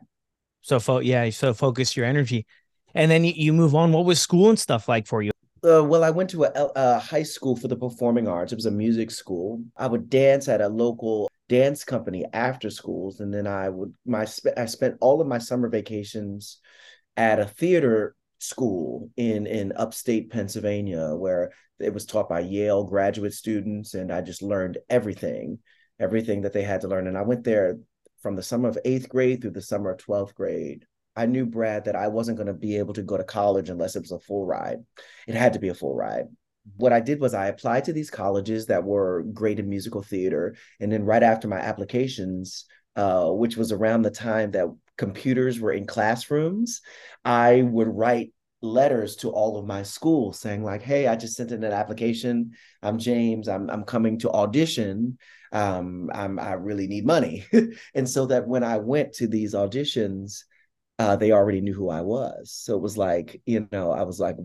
So, 0.62 0.80
fo- 0.80 1.00
yeah, 1.00 1.30
so 1.30 1.54
focus 1.54 1.96
your 1.96 2.06
energy. 2.06 2.46
And 2.96 3.12
then 3.12 3.24
you, 3.24 3.34
you 3.36 3.54
move 3.54 3.76
on. 3.76 3.92
What 3.92 4.06
was 4.06 4.22
school 4.22 4.50
and 4.50 4.60
stuff 4.60 4.88
like 4.88 5.08
for 5.08 5.22
you? 5.22 5.33
Uh, 5.66 5.84
well, 5.84 6.04
I 6.04 6.10
went 6.10 6.30
to 6.32 6.44
a, 6.44 6.72
a, 6.76 7.00
high 7.00 7.24
school 7.24 7.56
for 7.56 7.70
the 7.70 7.78
performing 7.78 8.28
arts. 8.28 8.52
It 8.52 8.58
was 8.58 8.66
a 8.66 8.72
music 8.72 9.12
school. 9.12 9.64
I 9.78 9.88
would 9.88 10.10
dance 10.10 10.50
at 10.50 10.60
a 10.60 10.68
local 10.68 11.30
dance 11.48 11.86
company 11.86 12.26
after 12.34 12.70
schools, 12.70 13.22
and 13.22 13.34
then 13.34 13.48
I 13.48 13.70
would 13.70 13.94
my 14.06 14.28
I 14.58 14.66
spent 14.66 14.98
all 15.00 15.22
of 15.22 15.28
my 15.28 15.38
summer 15.38 15.70
vacations 15.70 16.60
at 17.16 17.40
a 17.40 17.46
theater 17.46 18.16
school 18.40 19.10
in 19.16 19.48
in 19.48 19.72
upstate 19.78 20.30
Pennsylvania 20.32 21.16
where 21.16 21.54
it 21.80 21.94
was 21.94 22.06
taught 22.06 22.28
by 22.28 22.42
Yale 22.42 22.84
graduate 22.84 23.34
students 23.34 23.94
and 23.94 24.12
I 24.12 24.22
just 24.22 24.42
learned 24.42 24.80
everything 24.90 25.60
everything 26.00 26.42
that 26.42 26.52
they 26.52 26.64
had 26.64 26.82
to 26.82 26.90
learn 26.90 27.08
and 27.08 27.18
I 27.18 27.22
went 27.22 27.46
there 27.46 27.78
from 28.22 28.36
the 28.36 28.44
summer 28.44 28.68
of 28.68 28.78
8th 28.84 29.08
grade 29.08 29.42
through 29.42 29.52
the 29.52 29.62
summer 29.62 29.92
of 29.92 30.00
12th 30.00 30.36
grade 30.36 30.86
I 31.16 31.26
knew 31.26 31.46
Brad 31.46 31.86
that 31.86 31.96
I 31.96 32.08
wasn't 32.08 32.38
going 32.38 32.48
to 32.48 32.54
be 32.54 32.78
able 32.78 32.94
to 32.96 33.04
go 33.04 33.18
to 33.18 33.24
college 33.24 33.70
unless 33.70 33.96
it 33.96 34.02
was 34.02 34.12
a 34.12 34.20
full 34.20 34.46
ride 34.46 34.80
it 35.28 35.36
had 35.36 35.54
to 35.54 35.60
be 35.60 35.70
a 35.70 35.76
full 35.76 35.96
ride 35.96 36.26
what 36.78 36.94
I 36.94 37.02
did 37.02 37.20
was 37.20 37.34
I 37.34 37.48
applied 37.48 37.84
to 37.86 37.94
these 37.94 38.10
colleges 38.10 38.68
that 38.68 38.84
were 38.84 39.24
great 39.34 39.60
in 39.60 39.70
musical 39.70 40.02
theater 40.02 40.56
and 40.80 40.92
then 40.92 41.04
right 41.04 41.24
after 41.24 41.48
my 41.48 41.60
applications 41.60 42.66
uh, 42.96 43.30
which 43.30 43.58
was 43.58 43.72
around 43.72 44.04
the 44.04 44.12
time 44.12 44.52
that 44.52 44.68
computers 44.98 45.60
were 45.60 45.72
in 45.72 45.86
classrooms, 45.86 46.82
I 47.26 47.62
would 47.64 47.88
write 47.88 48.34
letters 48.62 49.18
to 49.18 49.30
all 49.30 49.58
of 49.58 49.66
my 49.66 49.84
schools 49.84 50.40
saying 50.40 50.64
like, 50.64 50.82
"Hey, 50.82 51.08
I 51.08 51.16
just 51.16 51.36
sent 51.36 51.52
in 51.52 51.64
an 51.64 51.74
application. 51.74 52.52
I'm 52.82 52.98
James. 53.00 53.48
I'm 53.48 53.70
I'm 53.70 53.84
coming 53.84 54.20
to 54.20 54.32
audition. 54.32 55.18
Um, 55.52 56.10
I'm 56.14 56.40
I 56.40 56.54
really 56.54 56.88
need 56.88 57.06
money." 57.06 57.46
and 57.96 58.10
so 58.10 58.28
that 58.28 58.48
when 58.48 58.64
I 58.64 58.78
went 58.78 59.14
to 59.14 59.28
these 59.28 59.54
auditions, 59.54 60.44
uh, 61.00 61.16
they 61.16 61.32
already 61.32 61.62
knew 61.62 61.74
who 61.74 61.90
I 61.90 62.02
was. 62.02 62.52
So 62.52 62.76
it 62.76 62.82
was 62.82 62.98
like, 62.98 63.42
you 63.46 63.68
know, 63.72 63.92
I 63.92 64.04
was 64.04 64.20
like, 64.20 64.38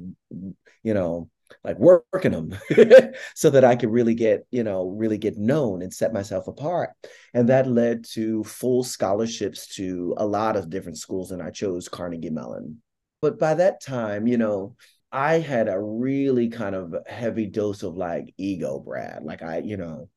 you 0.82 0.94
know, 0.94 1.28
like 1.64 1.78
working 1.78 2.32
them 2.32 2.56
so 3.34 3.50
that 3.50 3.64
I 3.64 3.76
could 3.76 3.90
really 3.90 4.14
get, 4.14 4.46
you 4.50 4.64
know, 4.64 4.88
really 4.88 5.18
get 5.18 5.36
known 5.36 5.82
and 5.82 5.92
set 5.92 6.12
myself 6.12 6.46
apart. 6.46 6.90
And 7.34 7.48
that 7.48 7.66
led 7.66 8.04
to 8.12 8.44
full 8.44 8.84
scholarships 8.84 9.74
to 9.76 10.14
a 10.16 10.26
lot 10.26 10.56
of 10.56 10.70
different 10.70 10.98
schools. 10.98 11.32
And 11.32 11.42
I 11.42 11.50
chose 11.50 11.88
Carnegie 11.88 12.30
Mellon. 12.30 12.82
But 13.20 13.38
by 13.38 13.54
that 13.54 13.80
time, 13.80 14.26
you 14.26 14.38
know, 14.38 14.76
I 15.10 15.38
had 15.38 15.68
a 15.68 15.80
really 15.80 16.48
kind 16.48 16.74
of 16.74 16.94
heavy 17.06 17.46
dose 17.46 17.82
of 17.82 17.96
like 17.96 18.34
ego, 18.36 18.78
Brad. 18.78 19.24
Like 19.24 19.42
I, 19.42 19.58
you 19.58 19.76
know, 19.76 20.08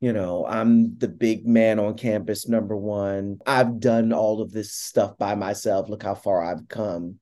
you 0.00 0.12
know, 0.12 0.46
I'm 0.46 0.96
the 0.98 1.08
big 1.08 1.46
man 1.46 1.78
on 1.78 1.94
campus, 1.94 2.48
number 2.48 2.76
one. 2.76 3.38
I've 3.46 3.80
done 3.80 4.12
all 4.12 4.40
of 4.40 4.52
this 4.52 4.72
stuff 4.72 5.18
by 5.18 5.34
myself. 5.34 5.88
Look 5.88 6.04
how 6.04 6.14
far 6.14 6.42
I've 6.42 6.68
come. 6.68 7.18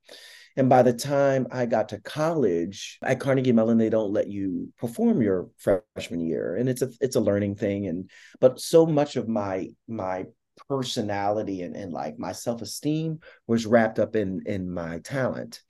And 0.57 0.69
by 0.69 0.83
the 0.83 0.93
time 0.93 1.47
I 1.51 1.67
got 1.67 1.91
to 1.91 2.01
college 2.01 2.99
at 3.03 3.21
Carnegie 3.21 3.53
Mellon, 3.53 3.77
they 3.79 3.91
don't 3.91 4.13
let 4.13 4.29
you 4.29 4.73
perform 4.79 5.21
your 5.21 5.51
freshman 5.59 6.21
year, 6.21 6.57
and 6.57 6.69
it's 6.69 6.81
a 6.81 6.91
it's 7.01 7.17
a 7.17 7.21
learning 7.21 7.57
thing. 7.57 7.87
And 7.87 8.11
but 8.41 8.59
so 8.59 8.87
much 8.87 9.17
of 9.17 9.29
my 9.29 9.69
my 9.87 10.25
personality 10.69 11.61
and, 11.61 11.77
and 11.77 11.93
like 11.93 12.19
my 12.19 12.33
self 12.33 12.63
esteem 12.63 13.21
was 13.47 13.67
wrapped 13.67 13.99
up 13.99 14.17
in 14.17 14.43
in 14.47 14.71
my 14.71 14.99
talent, 15.01 15.61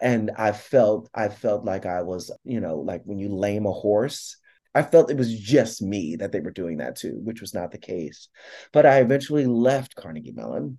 and 0.00 0.30
I 0.36 0.52
felt 0.52 1.10
I 1.12 1.28
felt 1.28 1.64
like 1.64 1.84
I 1.84 2.02
was 2.02 2.30
you 2.44 2.60
know 2.60 2.76
like 2.76 3.02
when 3.04 3.18
you 3.18 3.34
lame 3.34 3.66
a 3.66 3.72
horse. 3.72 4.36
I 4.74 4.82
felt 4.82 5.10
it 5.10 5.16
was 5.16 5.38
just 5.38 5.82
me 5.82 6.16
that 6.16 6.32
they 6.32 6.40
were 6.40 6.52
doing 6.52 6.78
that 6.78 6.96
to, 6.96 7.10
which 7.10 7.40
was 7.40 7.54
not 7.54 7.72
the 7.72 7.78
case. 7.78 8.28
But 8.72 8.86
I 8.86 9.00
eventually 9.00 9.46
left 9.46 9.96
Carnegie 9.96 10.32
Mellon 10.32 10.78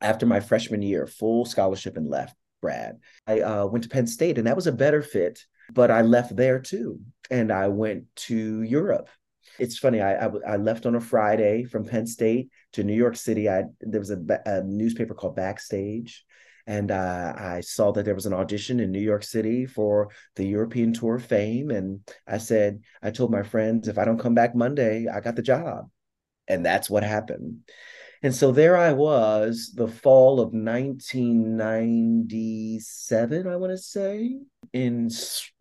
after 0.00 0.26
my 0.26 0.40
freshman 0.40 0.82
year, 0.82 1.06
full 1.06 1.44
scholarship, 1.46 1.96
and 1.96 2.08
left 2.08 2.36
Brad. 2.60 2.98
I 3.26 3.40
uh, 3.40 3.66
went 3.66 3.84
to 3.84 3.90
Penn 3.90 4.06
State, 4.06 4.38
and 4.38 4.46
that 4.46 4.56
was 4.56 4.66
a 4.66 4.72
better 4.72 5.02
fit, 5.02 5.40
but 5.72 5.90
I 5.90 6.02
left 6.02 6.36
there 6.36 6.60
too. 6.60 7.00
And 7.30 7.50
I 7.50 7.68
went 7.68 8.04
to 8.16 8.62
Europe. 8.62 9.08
It's 9.58 9.78
funny. 9.78 10.00
I, 10.00 10.26
I, 10.26 10.30
I 10.46 10.56
left 10.56 10.84
on 10.84 10.94
a 10.94 11.00
Friday 11.00 11.64
from 11.64 11.86
Penn 11.86 12.06
State 12.06 12.50
to 12.72 12.84
New 12.84 12.94
York 12.94 13.16
City. 13.16 13.48
I 13.48 13.64
there 13.80 14.00
was 14.00 14.10
a, 14.10 14.18
a 14.46 14.62
newspaper 14.62 15.14
called 15.14 15.36
Backstage, 15.36 16.24
and 16.66 16.90
uh, 16.90 17.34
I 17.36 17.60
saw 17.60 17.92
that 17.92 18.04
there 18.04 18.14
was 18.14 18.26
an 18.26 18.32
audition 18.32 18.80
in 18.80 18.90
New 18.90 19.00
York 19.00 19.22
City 19.22 19.66
for 19.66 20.08
the 20.36 20.46
European 20.46 20.94
Tour 20.94 21.16
of 21.16 21.24
Fame. 21.24 21.70
And 21.70 22.00
I 22.26 22.38
said, 22.38 22.80
I 23.02 23.10
told 23.10 23.30
my 23.30 23.42
friends, 23.42 23.88
if 23.88 23.98
I 23.98 24.06
don't 24.06 24.18
come 24.18 24.34
back 24.34 24.54
Monday, 24.54 25.06
I 25.06 25.20
got 25.20 25.36
the 25.36 25.42
job, 25.42 25.90
and 26.48 26.64
that's 26.64 26.88
what 26.88 27.02
happened. 27.02 27.58
And 28.22 28.34
so 28.34 28.52
there 28.52 28.78
I 28.78 28.94
was, 28.94 29.72
the 29.74 29.88
fall 29.88 30.40
of 30.40 30.54
1997, 30.54 33.46
I 33.46 33.56
want 33.56 33.72
to 33.72 33.76
say, 33.76 34.38
in 34.72 35.10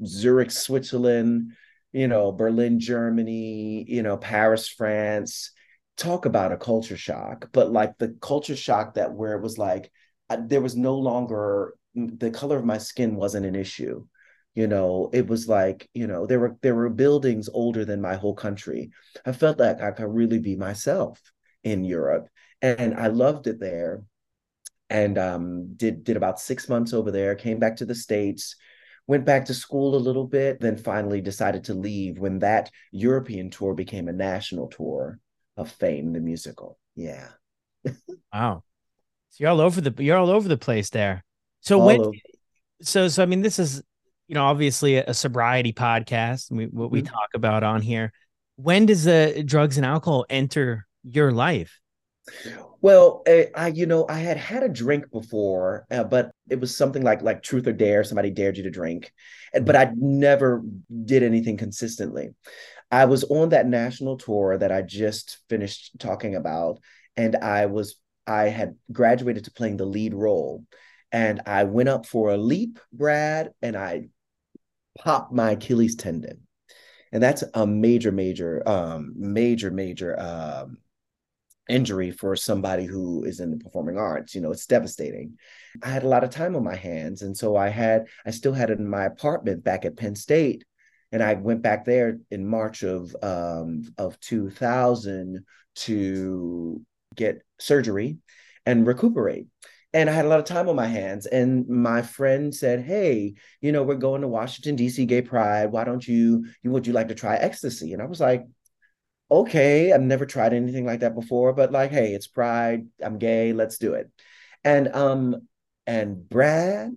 Zurich, 0.05 0.51
Switzerland, 0.51 1.51
you 1.91 2.07
know, 2.07 2.31
Berlin, 2.31 2.79
Germany, 2.79 3.83
you 3.86 4.01
know, 4.01 4.15
Paris, 4.15 4.69
France. 4.69 5.51
Talk 5.98 6.25
about 6.25 6.53
a 6.53 6.57
culture 6.57 6.95
shock, 6.95 7.50
but 7.51 7.69
like 7.72 7.98
the 7.98 8.15
culture 8.22 8.55
shock 8.55 8.93
that 8.93 9.12
where 9.12 9.36
it 9.36 9.41
was 9.41 9.57
like, 9.57 9.91
there 10.37 10.61
was 10.61 10.75
no 10.75 10.95
longer 10.95 11.75
the 11.95 12.31
color 12.31 12.57
of 12.57 12.65
my 12.65 12.77
skin 12.77 13.15
wasn't 13.15 13.45
an 13.45 13.55
issue 13.55 14.05
you 14.55 14.67
know 14.67 15.09
it 15.13 15.27
was 15.27 15.47
like 15.47 15.89
you 15.93 16.07
know 16.07 16.25
there 16.25 16.39
were 16.39 16.55
there 16.61 16.75
were 16.75 16.89
buildings 16.89 17.49
older 17.53 17.85
than 17.85 18.01
my 18.01 18.15
whole 18.15 18.35
country 18.35 18.91
i 19.25 19.31
felt 19.31 19.59
like 19.59 19.81
i 19.81 19.91
could 19.91 20.07
really 20.07 20.39
be 20.39 20.55
myself 20.55 21.19
in 21.63 21.83
europe 21.83 22.27
and 22.63 22.95
I 22.95 23.07
loved 23.07 23.45
it 23.47 23.59
there. 23.59 24.03
And 24.89 25.17
um, 25.17 25.73
did 25.75 26.03
did 26.03 26.17
about 26.17 26.39
six 26.39 26.69
months 26.69 26.93
over 26.93 27.11
there. 27.11 27.35
Came 27.35 27.59
back 27.59 27.77
to 27.77 27.85
the 27.85 27.95
states, 27.95 28.55
went 29.05 29.25
back 29.25 29.45
to 29.45 29.53
school 29.53 29.95
a 29.95 29.97
little 29.97 30.25
bit, 30.25 30.59
then 30.59 30.77
finally 30.77 31.19
decided 31.19 31.65
to 31.65 31.73
leave 31.73 32.19
when 32.19 32.39
that 32.39 32.71
European 32.91 33.49
tour 33.49 33.73
became 33.73 34.07
a 34.07 34.13
national 34.13 34.67
tour 34.67 35.19
of 35.57 35.71
Fame, 35.71 36.13
the 36.13 36.19
musical. 36.19 36.79
Yeah. 36.95 37.29
wow. 38.33 38.63
So 39.33 39.43
you're 39.43 39.49
all 39.49 39.61
over 39.61 39.81
the 39.81 40.03
you're 40.03 40.17
all 40.17 40.29
over 40.29 40.47
the 40.47 40.57
place 40.57 40.91
there. 40.91 41.23
So 41.61 41.79
all 41.79 41.87
when 41.87 42.01
over. 42.01 42.11
so 42.83 43.07
so 43.07 43.23
I 43.23 43.25
mean 43.25 43.41
this 43.41 43.57
is 43.57 43.81
you 44.27 44.35
know 44.35 44.45
obviously 44.45 44.97
a, 44.97 45.05
a 45.07 45.13
sobriety 45.15 45.73
podcast. 45.73 46.51
We, 46.51 46.67
what 46.67 46.91
we 46.91 47.01
mm-hmm. 47.01 47.11
talk 47.11 47.29
about 47.33 47.63
on 47.63 47.81
here. 47.81 48.13
When 48.57 48.85
does 48.85 49.05
the 49.05 49.43
drugs 49.43 49.77
and 49.77 49.87
alcohol 49.87 50.27
enter 50.29 50.85
your 51.03 51.31
life? 51.31 51.79
Well, 52.79 53.23
eh, 53.25 53.45
I, 53.55 53.69
you 53.69 53.87
know, 53.87 54.05
I 54.07 54.19
had 54.19 54.37
had 54.37 54.61
a 54.61 54.69
drink 54.69 55.09
before, 55.09 55.87
uh, 55.89 56.03
but 56.03 56.31
it 56.47 56.59
was 56.59 56.77
something 56.77 57.01
like 57.01 57.23
like 57.23 57.41
Truth 57.41 57.65
or 57.65 57.73
Dare. 57.73 58.03
Somebody 58.03 58.29
dared 58.29 58.57
you 58.57 58.63
to 58.63 58.69
drink, 58.69 59.11
but 59.63 59.75
I 59.75 59.91
never 59.95 60.61
did 61.05 61.23
anything 61.23 61.57
consistently. 61.57 62.35
I 62.91 63.05
was 63.05 63.23
on 63.23 63.49
that 63.49 63.65
national 63.65 64.17
tour 64.17 64.59
that 64.59 64.71
I 64.71 64.83
just 64.83 65.39
finished 65.49 65.97
talking 65.97 66.35
about, 66.35 66.77
and 67.17 67.35
I 67.35 67.65
was 67.65 67.95
I 68.27 68.49
had 68.49 68.75
graduated 68.91 69.45
to 69.45 69.51
playing 69.51 69.77
the 69.77 69.85
lead 69.85 70.13
role, 70.13 70.65
and 71.11 71.41
I 71.45 71.63
went 71.65 71.89
up 71.89 72.05
for 72.05 72.31
a 72.31 72.37
leap, 72.37 72.79
Brad, 72.91 73.51
and 73.61 73.75
I 73.75 74.09
popped 74.97 75.33
my 75.33 75.51
Achilles 75.51 75.95
tendon, 75.95 76.47
and 77.11 77.21
that's 77.21 77.43
a 77.53 77.67
major, 77.67 78.11
major, 78.11 78.67
um, 78.67 79.13
major, 79.15 79.71
major 79.71 80.19
um, 80.19 80.77
injury 81.69 82.11
for 82.11 82.35
somebody 82.35 82.85
who 82.85 83.23
is 83.23 83.39
in 83.39 83.51
the 83.51 83.57
performing 83.57 83.97
arts. 83.97 84.35
You 84.35 84.41
know 84.41 84.51
it's 84.51 84.65
devastating. 84.65 85.37
I 85.81 85.89
had 85.89 86.03
a 86.03 86.07
lot 86.07 86.23
of 86.23 86.29
time 86.29 86.55
on 86.55 86.63
my 86.63 86.75
hands 86.75 87.21
and 87.21 87.35
so 87.35 87.55
i 87.55 87.69
had 87.69 88.07
i 88.25 88.31
still 88.31 88.53
had 88.53 88.69
it 88.69 88.79
in 88.79 88.87
my 88.87 89.05
apartment 89.05 89.63
back 89.63 89.85
at 89.85 89.97
penn 89.97 90.15
state. 90.15 90.65
And 91.11 91.23
i 91.23 91.33
went 91.35 91.61
back 91.61 91.85
there 91.85 92.19
in 92.31 92.47
march 92.47 92.83
of 92.83 93.15
um 93.21 93.93
of 93.97 94.19
2000 94.19 95.45
to 95.75 96.81
get 97.15 97.41
surgery 97.60 98.17
and 98.65 98.88
recuperate 98.88 99.48
and 99.96 100.10
I 100.10 100.13
had 100.13 100.25
a 100.25 100.27
lot 100.27 100.39
of 100.39 100.46
time 100.46 100.67
on 100.70 100.75
my 100.75 100.88
hands. 100.88 101.27
And 101.27 101.67
my 101.70 102.01
friend 102.01 102.53
said, 102.53 102.82
"Hey, 102.84 103.36
you 103.62 103.72
know, 103.72 103.84
we're 103.84 103.93
going 103.96 104.22
to 104.22 104.27
Washington 104.27 104.75
D.C. 104.75 105.05
Gay 105.05 105.22
Pride. 105.22 105.72
Why 105.72 105.84
don't 105.84 106.08
you? 106.08 106.48
You 106.63 106.72
would 106.72 106.88
you 106.88 106.93
like 106.93 107.10
to 107.10 107.15
try 107.15 107.36
ecstasy?" 107.36 107.93
And 107.93 108.01
I 108.01 108.05
was 108.05 108.20
like, 108.20 108.46
okay, 109.34 109.91
I've 109.91 110.01
never 110.01 110.25
tried 110.25 110.53
anything 110.53 110.86
like 110.86 111.00
that 111.01 111.15
before, 111.15 111.53
but 111.53 111.72
like, 111.72 111.91
hey, 111.91 112.13
it's 112.13 112.27
pride. 112.27 112.88
I'm 113.03 113.17
gay. 113.17 113.53
Let's 113.53 113.77
do 113.79 113.93
it. 113.93 114.12
And 114.63 114.93
um, 114.96 115.48
and 115.88 116.29
Brad, 116.29 116.91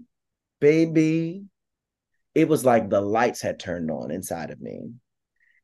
baby, 0.61 1.45
it 2.35 2.49
was 2.49 2.65
like 2.65 2.91
the 2.91 3.01
lights 3.01 3.41
had 3.41 3.59
turned 3.59 3.91
on 3.91 4.11
inside 4.11 4.51
of 4.51 4.61
me. 4.61 4.93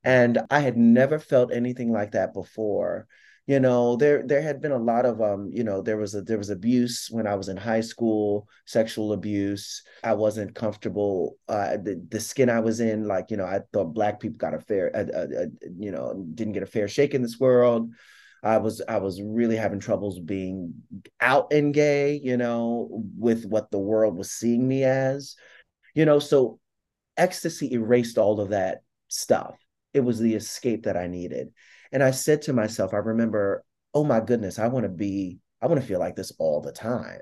And 0.05 0.41
I 0.51 0.61
had 0.61 0.77
never 0.77 1.19
felt 1.19 1.53
anything 1.53 1.93
like 1.93 2.13
that 2.13 2.35
before 2.35 3.07
you 3.47 3.59
know 3.59 3.97
there 3.97 4.23
there 4.25 4.41
had 4.43 4.61
been 4.61 4.73
a 4.73 4.79
lot 4.79 5.05
of 5.05 5.21
um 5.21 5.51
you 5.53 5.65
know 5.65 5.83
there 5.83 5.97
was 5.97 6.15
a 6.15 6.23
there 6.23 6.39
was 6.39 6.51
abuse 6.51 7.09
when 7.11 7.27
i 7.27 7.35
was 7.35 7.49
in 7.49 7.57
high 7.57 7.81
school 7.81 8.49
sexual 8.67 9.13
abuse. 9.13 9.83
I 10.05 10.15
wasn't 10.15 10.55
comfortable 10.55 11.37
uh 11.49 11.77
the, 11.77 12.05
the 12.09 12.21
skin 12.21 12.49
i 12.49 12.61
was 12.61 12.81
in 12.81 13.07
like 13.09 13.31
you 13.31 13.37
know 13.37 13.45
i 13.45 13.61
thought 13.73 13.95
black 13.95 14.21
people 14.21 14.39
got 14.39 14.55
a 14.55 14.61
fair 14.61 14.89
a, 14.95 15.01
a, 15.01 15.45
a, 15.45 15.47
you 15.77 15.91
know 15.91 16.25
didn't 16.35 16.53
get 16.53 16.63
a 16.63 16.67
fair 16.67 16.89
shake 16.89 17.15
in 17.15 17.23
this 17.23 17.39
world. 17.41 17.91
I 18.45 18.59
was 18.59 18.83
i 18.89 18.99
was 18.99 19.23
really 19.23 19.57
having 19.57 19.81
troubles 19.81 20.19
being 20.19 20.75
out 21.21 21.53
and 21.53 21.73
gay 21.73 22.21
you 22.23 22.37
know 22.37 22.89
with 23.17 23.45
what 23.45 23.71
the 23.71 23.79
world 23.79 24.17
was 24.17 24.31
seeing 24.31 24.67
me 24.67 24.85
as. 24.85 25.37
You 25.95 26.05
know 26.05 26.21
so 26.21 26.61
ecstasy 27.17 27.73
erased 27.73 28.19
all 28.19 28.41
of 28.41 28.51
that 28.51 28.83
stuff. 29.09 29.57
It 29.93 30.01
was 30.01 30.19
the 30.19 30.35
escape 30.35 30.85
that 30.85 30.97
i 30.97 31.09
needed 31.09 31.53
and 31.93 32.03
I 32.03 32.11
said 32.11 32.43
to 32.43 32.53
myself, 32.53 32.95
I 32.95 32.99
remember, 32.99 33.65
oh 33.95 34.05
my 34.05 34.21
goodness, 34.21 34.59
I 34.59 34.69
want 34.69 34.85
to 34.85 34.89
be, 34.89 35.39
I 35.61 35.67
want 35.67 35.81
to 35.81 35.87
feel 35.87 36.01
like 36.01 36.17
this 36.17 36.33
all 36.39 36.61
the 36.61 36.73
time. 36.73 37.21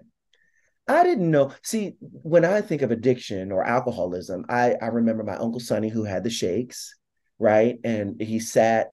I 0.88 1.02
didn't 1.04 1.30
know. 1.30 1.52
See, 1.62 1.96
when 2.00 2.44
I 2.44 2.60
think 2.62 2.82
of 2.82 2.90
addiction 2.90 3.52
or 3.52 3.64
alcoholism, 3.64 4.44
I, 4.48 4.74
I 4.80 4.86
remember 4.86 5.22
my 5.22 5.36
Uncle 5.36 5.60
Sonny 5.60 5.88
who 5.88 6.04
had 6.04 6.24
the 6.24 6.30
shakes, 6.30 6.94
right? 7.38 7.78
And 7.84 8.20
he 8.20 8.40
sat 8.40 8.90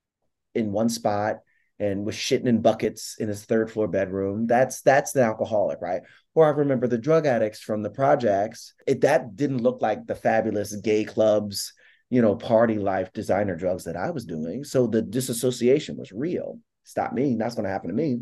in 0.53 0.71
one 0.71 0.89
spot 0.89 1.37
and 1.79 2.05
was 2.05 2.15
shitting 2.15 2.47
in 2.47 2.61
buckets 2.61 3.15
in 3.19 3.27
his 3.27 3.45
third 3.45 3.71
floor 3.71 3.87
bedroom. 3.87 4.47
That's 4.47 4.81
that's 4.81 5.11
the 5.11 5.21
alcoholic, 5.21 5.79
right? 5.81 6.01
Or 6.33 6.45
I 6.45 6.49
remember 6.49 6.87
the 6.87 6.97
drug 6.97 7.25
addicts 7.25 7.59
from 7.59 7.83
the 7.83 7.89
projects. 7.89 8.73
It 8.87 9.01
that 9.01 9.35
didn't 9.35 9.61
look 9.61 9.81
like 9.81 10.05
the 10.05 10.15
fabulous 10.15 10.75
gay 10.75 11.03
clubs 11.03 11.73
you 12.09 12.21
know, 12.21 12.35
party 12.35 12.75
life 12.75 13.11
designer 13.13 13.55
drugs 13.55 13.83
that 13.85 13.97
I 13.97 14.11
was 14.11 14.25
doing. 14.25 14.63
So 14.63 14.87
the 14.87 15.01
disassociation 15.01 15.97
was 15.97 16.11
real. 16.11 16.59
Stop 16.83 17.13
me, 17.13 17.35
that's 17.35 17.55
going 17.55 17.65
to 17.65 17.71
happen 17.71 17.89
to 17.89 17.95
me. 17.95 18.19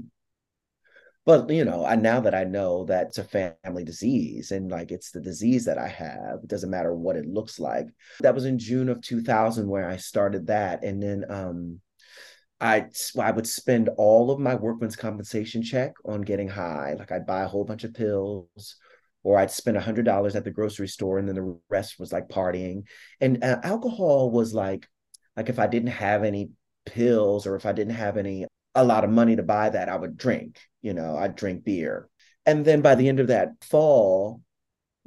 But 1.25 1.49
you 1.49 1.65
know, 1.65 1.83
I 1.83 1.95
now 1.95 2.19
that 2.21 2.35
I 2.35 2.43
know 2.43 2.85
that 2.85 3.07
it's 3.07 3.17
a 3.17 3.23
family 3.23 3.83
disease 3.83 4.51
and 4.51 4.69
like 4.69 4.91
it's 4.91 5.09
the 5.09 5.21
disease 5.21 5.65
that 5.65 5.79
I 5.79 5.87
have, 5.87 6.39
it 6.43 6.47
doesn't 6.47 6.69
matter 6.69 6.93
what 6.93 7.15
it 7.15 7.25
looks 7.25 7.59
like. 7.59 7.87
That 8.19 8.35
was 8.35 8.45
in 8.45 8.59
June 8.59 8.89
of 8.89 9.01
2000 9.01 9.67
where 9.67 9.89
I 9.89 9.97
started 9.97 10.47
that, 10.47 10.83
and 10.83 11.01
then 11.01 11.25
um, 11.29 11.79
I 12.61 12.85
I 13.19 13.31
would 13.31 13.47
spend 13.47 13.89
all 13.97 14.29
of 14.29 14.39
my 14.39 14.53
workman's 14.53 14.95
compensation 14.95 15.63
check 15.63 15.93
on 16.05 16.21
getting 16.21 16.47
high. 16.47 16.95
Like 16.97 17.11
I'd 17.11 17.25
buy 17.25 17.41
a 17.41 17.47
whole 17.47 17.65
bunch 17.65 17.83
of 17.83 17.95
pills 17.95 18.75
or 19.25 19.39
I'd 19.39 19.49
spend 19.49 19.75
a 19.75 19.81
hundred 19.81 20.05
dollars 20.05 20.35
at 20.35 20.43
the 20.43 20.51
grocery 20.51 20.87
store, 20.87 21.17
and 21.17 21.27
then 21.27 21.35
the 21.35 21.59
rest 21.67 21.99
was 21.99 22.13
like 22.13 22.29
partying. 22.29 22.83
And 23.19 23.43
uh, 23.43 23.59
alcohol 23.63 24.29
was 24.29 24.53
like, 24.53 24.87
like 25.35 25.49
if 25.49 25.57
I 25.57 25.65
didn't 25.65 25.89
have 25.89 26.23
any 26.23 26.51
pills 26.85 27.47
or 27.47 27.55
if 27.55 27.65
I 27.65 27.71
didn't 27.71 27.95
have 27.95 28.17
any 28.17 28.45
a 28.75 28.83
lot 28.83 29.03
of 29.03 29.09
money 29.09 29.35
to 29.35 29.41
buy 29.41 29.69
that, 29.69 29.89
I 29.89 29.95
would 29.95 30.15
drink. 30.15 30.59
You 30.83 30.93
know, 30.93 31.17
I'd 31.17 31.35
drink 31.35 31.63
beer. 31.63 32.07
And 32.45 32.63
then 32.63 32.81
by 32.81 32.93
the 32.93 33.09
end 33.09 33.19
of 33.19 33.27
that 33.27 33.49
fall, 33.61 34.41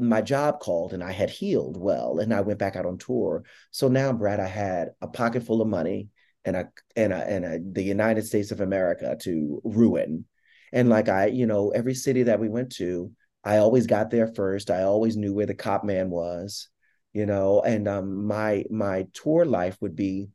my 0.00 0.20
job 0.20 0.58
called 0.58 0.92
and 0.92 1.02
I 1.02 1.12
had 1.12 1.30
healed 1.30 1.76
well 1.76 2.18
and 2.18 2.34
I 2.34 2.40
went 2.40 2.58
back 2.58 2.74
out 2.74 2.86
on 2.86 2.98
tour. 2.98 3.44
So 3.70 3.86
now, 3.86 4.12
Brad, 4.12 4.40
I 4.40 4.48
had 4.48 4.88
a 5.00 5.06
pocket 5.06 5.44
full 5.44 5.62
of 5.62 5.68
money 5.68 6.08
and 6.44 6.56
a 6.56 6.68
and 6.96 7.12
a, 7.12 7.16
and 7.16 7.44
a, 7.44 7.60
the 7.60 7.84
United 7.84 8.26
States 8.26 8.50
of 8.50 8.60
America 8.60 9.16
to 9.22 9.60
ruin. 9.62 10.24
And 10.72 10.88
like 10.88 11.08
I, 11.08 11.26
you 11.26 11.46
know, 11.46 11.70
every 11.70 11.94
city 11.94 12.24
that 12.24 12.40
we 12.40 12.48
went 12.48 12.72
to, 12.72 13.12
I 13.44 13.58
always 13.58 13.86
got 13.86 14.10
there 14.10 14.26
first. 14.26 14.70
I 14.70 14.82
always 14.82 15.16
knew 15.16 15.32
where 15.32 15.46
the 15.46 15.54
cop 15.54 15.84
man 15.84 16.10
was, 16.10 16.68
you 17.12 17.26
know, 17.26 17.62
and 17.62 17.88
um 17.88 18.26
my 18.26 18.64
my 18.70 19.06
tour 19.14 19.44
life 19.44 19.76
would 19.80 19.96
be, 19.96 20.28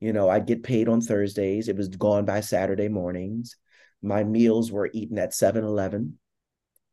you 0.00 0.12
know, 0.12 0.28
I'd 0.28 0.46
get 0.46 0.62
paid 0.62 0.88
on 0.88 1.00
Thursdays. 1.00 1.68
It 1.68 1.76
was 1.76 1.88
gone 1.88 2.24
by 2.24 2.40
Saturday 2.40 2.88
mornings. 2.88 3.56
My 4.02 4.22
meals 4.24 4.70
were 4.70 4.90
eaten 4.92 5.18
at 5.18 5.32
7-Eleven 5.32 6.18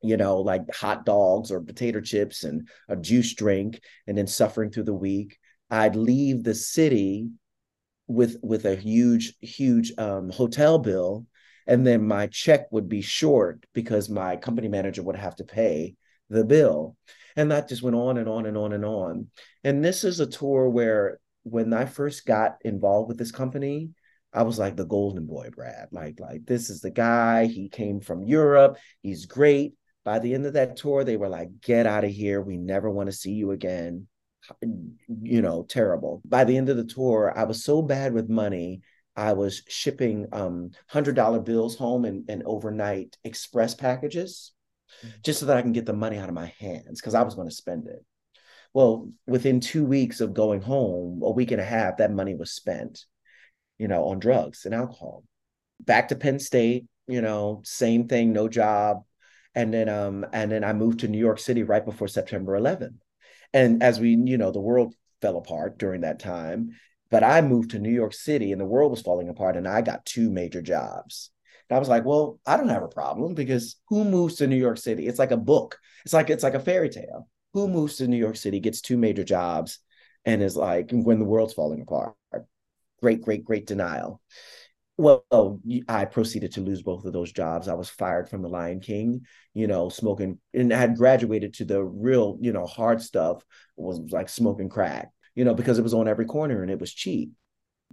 you 0.05 0.17
know, 0.17 0.38
like 0.41 0.74
hot 0.74 1.03
dogs 1.03 1.51
or 1.51 1.62
potato 1.62 2.00
chips 2.00 2.43
and 2.43 2.67
a 2.88 2.95
juice 2.95 3.34
drink, 3.34 3.81
and 4.05 4.15
then 4.15 4.27
suffering 4.27 4.69
through 4.69 4.84
the 4.84 4.93
week. 4.93 5.39
I'd 5.72 5.95
leave 5.95 6.43
the 6.43 6.53
city 6.53 7.29
with 8.07 8.38
with 8.43 8.65
a 8.65 8.75
huge, 8.75 9.34
huge 9.41 9.93
um, 9.98 10.29
hotel 10.29 10.77
bill, 10.77 11.25
and 11.67 11.86
then 11.86 12.07
my 12.07 12.27
check 12.27 12.72
would 12.72 12.88
be 12.88 13.01
short 13.01 13.65
because 13.74 14.10
my 14.10 14.36
company 14.36 14.67
manager 14.67 15.03
would 15.03 15.15
have 15.15 15.36
to 15.38 15.43
pay 15.43 15.95
the 16.29 16.43
bill. 16.43 16.95
And 17.36 17.51
that 17.51 17.67
just 17.67 17.81
went 17.81 17.95
on 17.95 18.17
and 18.17 18.29
on 18.29 18.45
and 18.45 18.57
on 18.57 18.74
and 18.74 18.86
on. 18.86 19.27
And 19.63 19.84
this 19.84 20.03
is 20.03 20.19
a 20.19 20.27
tour 20.27 20.69
where 20.69 21.19
when 21.43 21.74
I 21.74 21.86
first 21.86 22.25
got 22.25 22.57
involved 22.62 23.10
with 23.10 23.17
this 23.17 23.31
company, 23.31 23.89
I 24.34 24.43
was 24.43 24.60
like 24.60 24.75
the 24.75 24.86
golden 24.86 25.25
boy, 25.25 25.50
Brad. 25.55 25.88
Like, 25.91 26.19
like 26.19 26.45
this 26.45 26.69
is 26.69 26.81
the 26.81 26.91
guy. 26.91 27.45
He 27.45 27.69
came 27.69 28.00
from 28.00 28.24
Europe. 28.24 28.77
He's 29.01 29.25
great. 29.25 29.74
By 30.03 30.19
the 30.19 30.34
end 30.34 30.45
of 30.45 30.53
that 30.53 30.77
tour, 30.77 31.03
they 31.03 31.17
were 31.17 31.29
like, 31.29 31.62
get 31.62 31.88
out 31.88 32.03
of 32.03 32.12
here. 32.12 32.41
We 32.41 32.57
never 32.57 32.89
want 32.89 33.07
to 33.07 33.15
see 33.15 33.31
you 33.31 33.51
again. 33.51 34.07
You 35.07 35.41
know, 35.41 35.65
terrible. 35.67 36.22
By 36.25 36.43
the 36.43 36.57
end 36.57 36.69
of 36.69 36.77
the 36.77 36.84
tour, 36.84 37.34
I 37.36 37.45
was 37.45 37.63
so 37.63 37.81
bad 37.81 38.13
with 38.13 38.29
money. 38.29 38.81
I 39.15 39.34
was 39.34 39.63
shipping 39.67 40.27
um, 40.31 40.72
$100 40.91 41.45
bills 41.45 41.75
home 41.75 42.05
and, 42.05 42.29
and 42.29 42.43
overnight 42.43 43.17
express 43.24 43.74
packages 43.74 44.51
mm-hmm. 45.00 45.15
just 45.24 45.39
so 45.39 45.45
that 45.45 45.57
I 45.57 45.62
can 45.62 45.72
get 45.72 45.86
the 45.86 45.93
money 45.93 46.17
out 46.17 46.29
of 46.29 46.36
my 46.36 46.53
hands 46.60 47.00
because 47.00 47.15
I 47.15 47.24
was 47.24 47.36
going 47.36 47.50
to 47.50 47.55
spend 47.55 47.88
it. 47.88 48.03
Well, 48.74 49.10
within 49.25 49.62
two 49.62 49.86
weeks 49.86 50.19
of 50.19 50.34
going 50.34 50.62
home, 50.62 51.22
a 51.24 51.31
week 51.31 51.51
and 51.51 51.62
a 51.62 51.65
half, 51.65 51.98
that 51.98 52.12
money 52.12 52.36
was 52.36 52.51
spent, 52.51 53.05
you 53.77 53.88
know, 53.88 54.05
on 54.05 54.19
drugs 54.19 54.65
and 54.65 54.75
alcohol. 54.75 55.24
Back 55.79 56.10
to 56.10 56.15
Penn 56.15 56.39
State, 56.39 56.86
you 57.07 57.22
know, 57.22 57.62
same 57.63 58.07
thing, 58.10 58.34
no 58.34 58.50
job, 58.50 59.03
and 59.53 59.74
then 59.74 59.88
um 59.88 60.25
and 60.34 60.51
then 60.51 60.65
I 60.65 60.74
moved 60.74 61.00
to 61.01 61.07
New 61.07 61.17
York 61.19 61.39
City 61.39 61.63
right 61.63 61.86
before 61.86 62.10
September 62.10 62.60
11th. 62.60 62.98
And 63.53 63.81
as 63.81 64.00
we, 64.00 64.10
you 64.10 64.38
know, 64.38 64.51
the 64.51 64.60
world 64.60 64.93
fell 65.22 65.38
apart 65.38 65.77
during 65.77 66.01
that 66.01 66.19
time, 66.19 66.75
but 67.12 67.24
I 67.24 67.41
moved 67.41 67.71
to 67.71 67.79
New 67.79 67.91
York 67.91 68.13
City 68.13 68.51
and 68.51 68.59
the 68.59 68.65
world 68.65 68.91
was 68.91 69.01
falling 69.01 69.29
apart 69.29 69.57
and 69.57 69.67
I 69.67 69.81
got 69.81 70.05
two 70.05 70.29
major 70.29 70.62
jobs. 70.62 71.31
And 71.69 71.75
I 71.75 71.79
was 71.79 71.89
like, 71.89 72.05
well, 72.05 72.39
I 72.45 72.57
don't 72.57 72.69
have 72.69 72.83
a 72.83 72.88
problem 72.88 73.33
because 73.33 73.77
who 73.89 74.03
moves 74.03 74.35
to 74.35 74.47
New 74.47 74.55
York 74.55 74.77
City? 74.77 75.07
It's 75.07 75.19
like 75.19 75.31
a 75.31 75.38
book. 75.38 75.79
It's 76.03 76.13
like 76.13 76.29
it's 76.29 76.43
like 76.43 76.53
a 76.53 76.59
fairy 76.59 76.89
tale. 76.89 77.27
Who 77.53 77.67
moves 77.67 77.97
to 77.97 78.07
New 78.07 78.17
York 78.17 78.35
City, 78.35 78.59
gets 78.59 78.81
two 78.81 78.97
major 78.97 79.24
jobs, 79.24 79.79
and 80.25 80.43
is 80.43 80.57
like 80.57 80.89
when 80.91 81.19
the 81.19 81.25
world's 81.25 81.53
falling 81.53 81.81
apart? 81.81 82.13
Great, 83.01 83.21
great, 83.21 83.45
great 83.45 83.65
denial 83.65 84.21
well, 84.97 85.25
oh, 85.29 85.59
I 85.89 86.06
proceeded 86.06 86.53
to 86.53 86.62
lose 86.62 86.82
both 86.82 87.06
of 87.06 87.12
those 87.12 87.32
jobs. 87.32 87.67
I 87.67 87.73
was 87.73 87.89
fired 87.89 88.30
from 88.30 88.41
the 88.41 88.47
Lion 88.47 88.80
King, 88.80 89.25
you 89.53 89.67
know, 89.67 89.89
smoking 89.89 90.39
and 90.53 90.73
I 90.73 90.77
had 90.77 90.95
graduated 90.95 91.56
to 91.56 91.65
the 91.65 91.84
real, 91.84 92.38
you 92.39 92.53
know, 92.53 92.65
hard 92.65 93.01
stuff 93.01 93.43
was 93.75 93.99
like 94.12 94.30
smoking 94.30 94.69
crack, 94.69 95.12
you 95.36 95.43
know, 95.45 95.54
because 95.54 95.78
it 95.78 95.84
was 95.84 95.93
on 95.93 96.08
every 96.08 96.26
corner 96.26 96.62
and 96.62 96.71
it 96.71 96.80
was 96.80 96.93
cheap. 96.93 97.34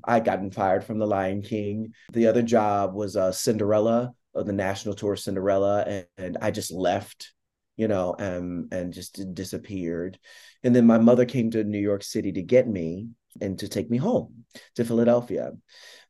I'd 0.04 0.24
gotten 0.24 0.50
fired 0.50 0.84
from 0.84 0.98
the 0.98 1.06
Lion 1.06 1.42
King. 1.42 1.92
The 2.12 2.26
other 2.28 2.42
job 2.42 2.94
was 2.94 3.16
uh, 3.16 3.32
Cinderella, 3.32 4.14
uh, 4.34 4.42
the 4.42 4.52
national 4.52 4.94
tour 4.94 5.16
Cinderella, 5.16 5.82
and, 5.82 6.06
and 6.16 6.38
I 6.40 6.50
just 6.50 6.72
left, 6.72 7.32
you 7.76 7.88
know, 7.88 8.14
and 8.18 8.72
and 8.72 8.92
just 8.92 9.34
disappeared. 9.34 10.18
And 10.62 10.74
then 10.74 10.86
my 10.86 10.98
mother 10.98 11.24
came 11.24 11.50
to 11.50 11.64
New 11.64 11.78
York 11.78 12.02
City 12.02 12.32
to 12.32 12.42
get 12.42 12.66
me 12.66 13.08
and 13.40 13.58
to 13.58 13.68
take 13.68 13.90
me 13.90 13.98
home 13.98 14.44
to 14.76 14.84
Philadelphia. 14.84 15.52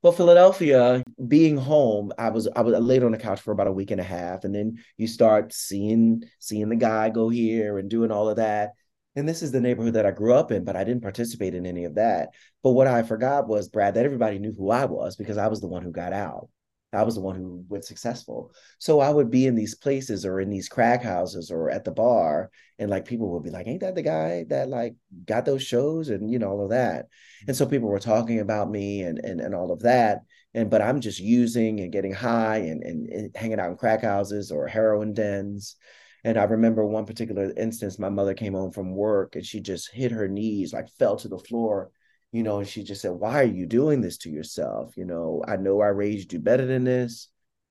Well, 0.02 0.12
Philadelphia, 0.12 1.02
being 1.28 1.56
home, 1.56 2.12
I 2.18 2.30
was 2.30 2.48
I 2.54 2.62
was 2.62 2.78
laid 2.78 3.04
on 3.04 3.12
the 3.12 3.18
couch 3.18 3.40
for 3.40 3.52
about 3.52 3.68
a 3.68 3.72
week 3.72 3.90
and 3.90 4.00
a 4.00 4.04
half, 4.04 4.44
and 4.44 4.54
then 4.54 4.78
you 4.96 5.06
start 5.06 5.52
seeing 5.52 6.24
seeing 6.38 6.68
the 6.68 6.76
guy 6.76 7.10
go 7.10 7.28
here 7.28 7.78
and 7.78 7.88
doing 7.88 8.10
all 8.10 8.28
of 8.28 8.36
that. 8.36 8.72
And 9.14 9.28
this 9.28 9.42
is 9.42 9.52
the 9.52 9.60
neighborhood 9.60 9.94
that 9.94 10.06
I 10.06 10.10
grew 10.10 10.32
up 10.32 10.50
in, 10.52 10.64
but 10.64 10.76
I 10.76 10.84
didn't 10.84 11.02
participate 11.02 11.54
in 11.54 11.66
any 11.66 11.84
of 11.84 11.96
that. 11.96 12.30
But 12.62 12.70
what 12.70 12.86
I 12.86 13.02
forgot 13.02 13.46
was, 13.46 13.68
Brad, 13.68 13.94
that 13.94 14.06
everybody 14.06 14.38
knew 14.38 14.52
who 14.52 14.70
I 14.70 14.86
was 14.86 15.16
because 15.16 15.36
I 15.36 15.48
was 15.48 15.60
the 15.60 15.68
one 15.68 15.82
who 15.82 15.92
got 15.92 16.12
out. 16.12 16.48
I 16.94 17.04
was 17.04 17.14
the 17.14 17.22
one 17.22 17.36
who 17.36 17.64
went 17.68 17.84
successful. 17.84 18.52
So 18.78 19.00
I 19.00 19.10
would 19.10 19.30
be 19.30 19.46
in 19.46 19.54
these 19.54 19.74
places 19.74 20.26
or 20.26 20.40
in 20.40 20.50
these 20.50 20.68
crack 20.68 21.02
houses 21.02 21.50
or 21.50 21.70
at 21.70 21.84
the 21.84 21.90
bar, 21.90 22.50
and 22.78 22.90
like 22.90 23.06
people 23.06 23.30
would 23.30 23.42
be 23.42 23.50
like, 23.50 23.66
"Ain't 23.66 23.80
that 23.80 23.94
the 23.94 24.02
guy 24.02 24.44
that 24.48 24.68
like 24.68 24.94
got 25.24 25.46
those 25.46 25.62
shows?" 25.62 26.10
and 26.10 26.30
you 26.30 26.38
know 26.38 26.50
all 26.50 26.64
of 26.64 26.70
that. 26.70 27.06
And 27.46 27.56
so 27.56 27.64
people 27.66 27.88
were 27.88 27.98
talking 27.98 28.40
about 28.40 28.70
me 28.70 29.02
and 29.02 29.18
and 29.18 29.40
and 29.40 29.54
all 29.54 29.72
of 29.72 29.80
that. 29.80 30.20
And 30.54 30.68
but 30.68 30.82
I'm 30.82 31.00
just 31.00 31.18
using 31.18 31.80
and 31.80 31.92
getting 31.92 32.12
high 32.12 32.58
and 32.58 32.82
and, 32.82 33.08
and 33.08 33.36
hanging 33.36 33.60
out 33.60 33.70
in 33.70 33.76
crack 33.76 34.02
houses 34.02 34.50
or 34.50 34.66
heroin 34.66 35.14
dens. 35.14 35.76
And 36.24 36.38
I 36.38 36.44
remember 36.44 36.84
one 36.86 37.06
particular 37.06 37.52
instance, 37.56 37.98
my 37.98 38.08
mother 38.08 38.34
came 38.34 38.54
home 38.54 38.70
from 38.70 38.94
work 38.94 39.34
and 39.34 39.44
she 39.44 39.60
just 39.60 39.90
hit 39.90 40.12
her 40.12 40.28
knees, 40.28 40.72
like 40.72 40.88
fell 40.98 41.16
to 41.16 41.28
the 41.28 41.38
floor 41.38 41.90
you 42.32 42.42
know, 42.42 42.58
and 42.58 42.68
she 42.68 42.82
just 42.82 43.02
said, 43.02 43.12
Why 43.12 43.40
are 43.40 43.44
you 43.44 43.66
doing 43.66 44.00
this 44.00 44.16
to 44.18 44.30
yourself? 44.30 44.96
You 44.96 45.04
know, 45.04 45.44
I 45.46 45.56
know 45.56 45.80
I 45.82 45.88
raised 45.88 46.32
you 46.32 46.40
better 46.40 46.66
than 46.66 46.84
this. 46.84 47.28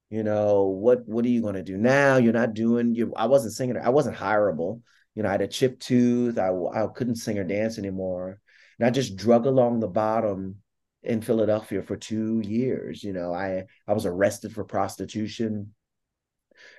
You 0.09 0.23
know, 0.23 0.65
what 0.65 1.07
what 1.07 1.25
are 1.25 1.29
you 1.29 1.41
gonna 1.41 1.63
do 1.63 1.77
now? 1.77 2.17
You're 2.17 2.33
not 2.33 2.53
doing 2.53 2.93
you 2.95 3.13
I 3.15 3.25
wasn't 3.25 3.53
singing, 3.53 3.77
I 3.77 3.89
wasn't 3.89 4.17
hireable. 4.17 4.81
You 5.15 5.23
know, 5.23 5.29
I 5.29 5.33
had 5.33 5.41
a 5.41 5.47
chipped 5.47 5.81
tooth, 5.81 6.37
I 6.37 6.49
I 6.49 6.87
couldn't 6.93 7.15
sing 7.15 7.39
or 7.39 7.43
dance 7.43 7.77
anymore. 7.79 8.39
And 8.79 8.87
I 8.87 8.91
just 8.91 9.15
drug 9.15 9.45
along 9.47 9.79
the 9.79 9.87
bottom 9.87 10.57
in 11.03 11.21
Philadelphia 11.21 11.81
for 11.81 11.97
two 11.97 12.41
years. 12.45 13.03
You 13.03 13.13
know, 13.13 13.33
I 13.33 13.65
I 13.87 13.93
was 13.93 14.05
arrested 14.05 14.53
for 14.53 14.63
prostitution. 14.63 15.73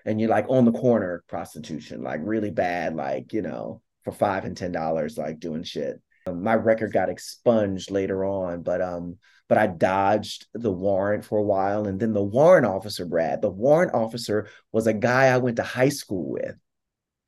And 0.04 0.20
you're 0.20 0.30
like 0.30 0.46
on 0.48 0.64
the 0.64 0.72
corner 0.72 1.24
prostitution, 1.28 2.02
like 2.02 2.20
really 2.22 2.50
bad, 2.50 2.94
like, 2.94 3.32
you 3.32 3.42
know, 3.42 3.82
for 4.04 4.12
five 4.12 4.44
and 4.44 4.56
ten 4.56 4.72
dollars, 4.72 5.16
like 5.16 5.40
doing 5.40 5.62
shit. 5.62 6.00
Um, 6.26 6.42
my 6.42 6.54
record 6.54 6.92
got 6.92 7.08
expunged 7.08 7.90
later 7.90 8.24
on, 8.24 8.62
but 8.62 8.80
um, 8.80 9.18
but 9.48 9.58
I 9.58 9.66
dodged 9.66 10.46
the 10.54 10.72
warrant 10.72 11.24
for 11.24 11.38
a 11.38 11.42
while, 11.42 11.86
and 11.86 11.98
then 11.98 12.12
the 12.12 12.22
warrant 12.22 12.66
officer, 12.66 13.04
Brad, 13.04 13.42
the 13.42 13.50
warrant 13.50 13.94
officer 13.94 14.48
was 14.70 14.86
a 14.86 14.92
guy 14.92 15.26
I 15.26 15.38
went 15.38 15.56
to 15.56 15.62
high 15.62 15.88
school 15.88 16.30
with. 16.30 16.56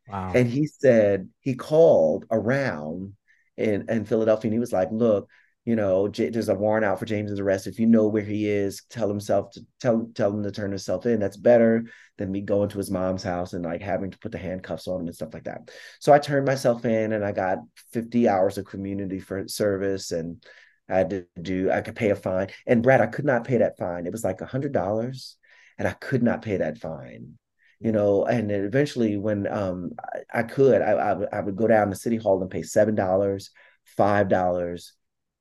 Wow. 0.09 0.33
And 0.35 0.49
he 0.49 0.67
said 0.67 1.29
he 1.41 1.55
called 1.55 2.27
around 2.31 3.15
in 3.57 3.89
in 3.89 4.05
Philadelphia, 4.05 4.49
and 4.49 4.55
he 4.55 4.61
was 4.61 4.73
like, 4.73 4.89
"Look, 4.91 5.29
you 5.65 5.77
know, 5.77 6.09
J- 6.09 6.29
there's 6.29 6.51
a 6.51 6.55
warrant 6.55 6.85
out 6.85 6.99
for 6.99 7.07
James's 7.07 7.41
arrest. 7.41 7.67
If 7.67 7.79
you 7.79 7.87
know 7.87 8.07
where 8.07 8.23
he 8.23 8.49
is, 8.49 8.83
tell 8.91 9.09
himself 9.09 9.51
to 9.53 9.65
tell 9.81 10.11
tell 10.15 10.31
him 10.31 10.43
to 10.43 10.51
turn 10.51 10.71
himself 10.71 11.07
in. 11.07 11.21
That's 11.21 11.39
better 11.39 11.87
than 12.19 12.31
me 12.31 12.43
going 12.43 12.69
to 12.69 12.79
his 12.79 12.91
mom's 12.91 13.23
house 13.23 13.55
and 13.55 13.65
like 13.65 13.81
having 13.81 14.11
to 14.11 14.19
put 14.19 14.33
the 14.33 14.39
handcuffs 14.39 14.87
on 14.87 15.01
him 15.01 15.07
and 15.07 15.15
stuff 15.15 15.33
like 15.33 15.45
that. 15.45 15.71
So 16.01 16.13
I 16.13 16.19
turned 16.19 16.47
myself 16.47 16.85
in 16.85 17.13
and 17.13 17.25
I 17.25 17.33
got 17.33 17.59
50 17.93 18.29
hours 18.29 18.59
of 18.59 18.67
community 18.67 19.21
for 19.21 19.49
service 19.49 20.13
and 20.13 20.45
I 20.89 20.99
had 20.99 21.11
to 21.11 21.27
do 21.41 21.71
I 21.71 21.81
could 21.81 21.97
pay 21.97 22.11
a 22.11 22.17
fine. 22.17 22.49
And 22.67 22.83
Brad, 22.83 23.01
I 23.01 23.07
could 23.07 23.25
not 23.25 23.45
pay 23.45 23.59
that 23.59 23.79
fine. 23.79 24.07
It 24.07 24.13
was 24.13 24.25
like 24.25 24.43
a 24.43 24.47
hundred 24.47 24.73
dollars, 24.73 25.37
and 25.79 25.89
I 25.89 25.93
could 25.93 26.23
not 26.23 26.43
pay 26.43 26.59
that 26.59 26.79
fine. 26.79 27.39
You 27.81 27.93
know, 27.93 28.25
and 28.27 28.51
eventually 28.51 29.17
when 29.17 29.47
um 29.47 29.93
I, 30.33 30.41
I 30.41 30.43
could, 30.43 30.83
I, 30.83 30.93
I, 30.93 31.39
I 31.39 31.41
would 31.41 31.57
go 31.57 31.67
down 31.67 31.89
to 31.89 31.97
City 31.97 32.17
Hall 32.17 32.41
and 32.43 32.51
pay 32.51 32.63
seven 32.63 32.95
dollars, 32.95 33.51
five 33.97 34.29
dollars 34.29 34.93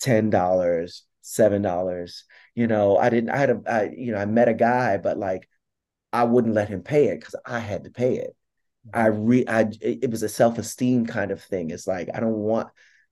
ten 0.03 0.29
dollars, 0.29 1.03
seven 1.21 1.63
dollars. 1.63 2.25
You 2.55 2.67
know, 2.67 2.97
I 2.97 3.09
didn't. 3.09 3.31
I 3.31 3.37
had 3.37 3.51
a. 3.51 3.61
I, 3.67 3.83
you 3.95 4.13
know, 4.13 4.19
I 4.19 4.25
met 4.25 4.49
a 4.49 4.55
guy, 4.55 4.97
but 4.97 5.17
like, 5.17 5.49
I 6.13 6.23
wouldn't 6.25 6.55
let 6.55 6.69
him 6.69 6.83
pay 6.83 7.07
it 7.07 7.19
because 7.19 7.35
I 7.45 7.59
had 7.59 7.85
to 7.85 7.91
pay 7.91 8.17
it. 8.17 8.35
I 8.93 9.07
re. 9.07 9.45
I 9.47 9.67
it 9.81 10.11
was 10.11 10.23
a 10.23 10.29
self 10.29 10.57
esteem 10.59 11.05
kind 11.07 11.31
of 11.31 11.43
thing. 11.43 11.71
It's 11.71 11.87
like 11.87 12.09
I 12.13 12.21
don't 12.21 12.33
want. 12.33 12.69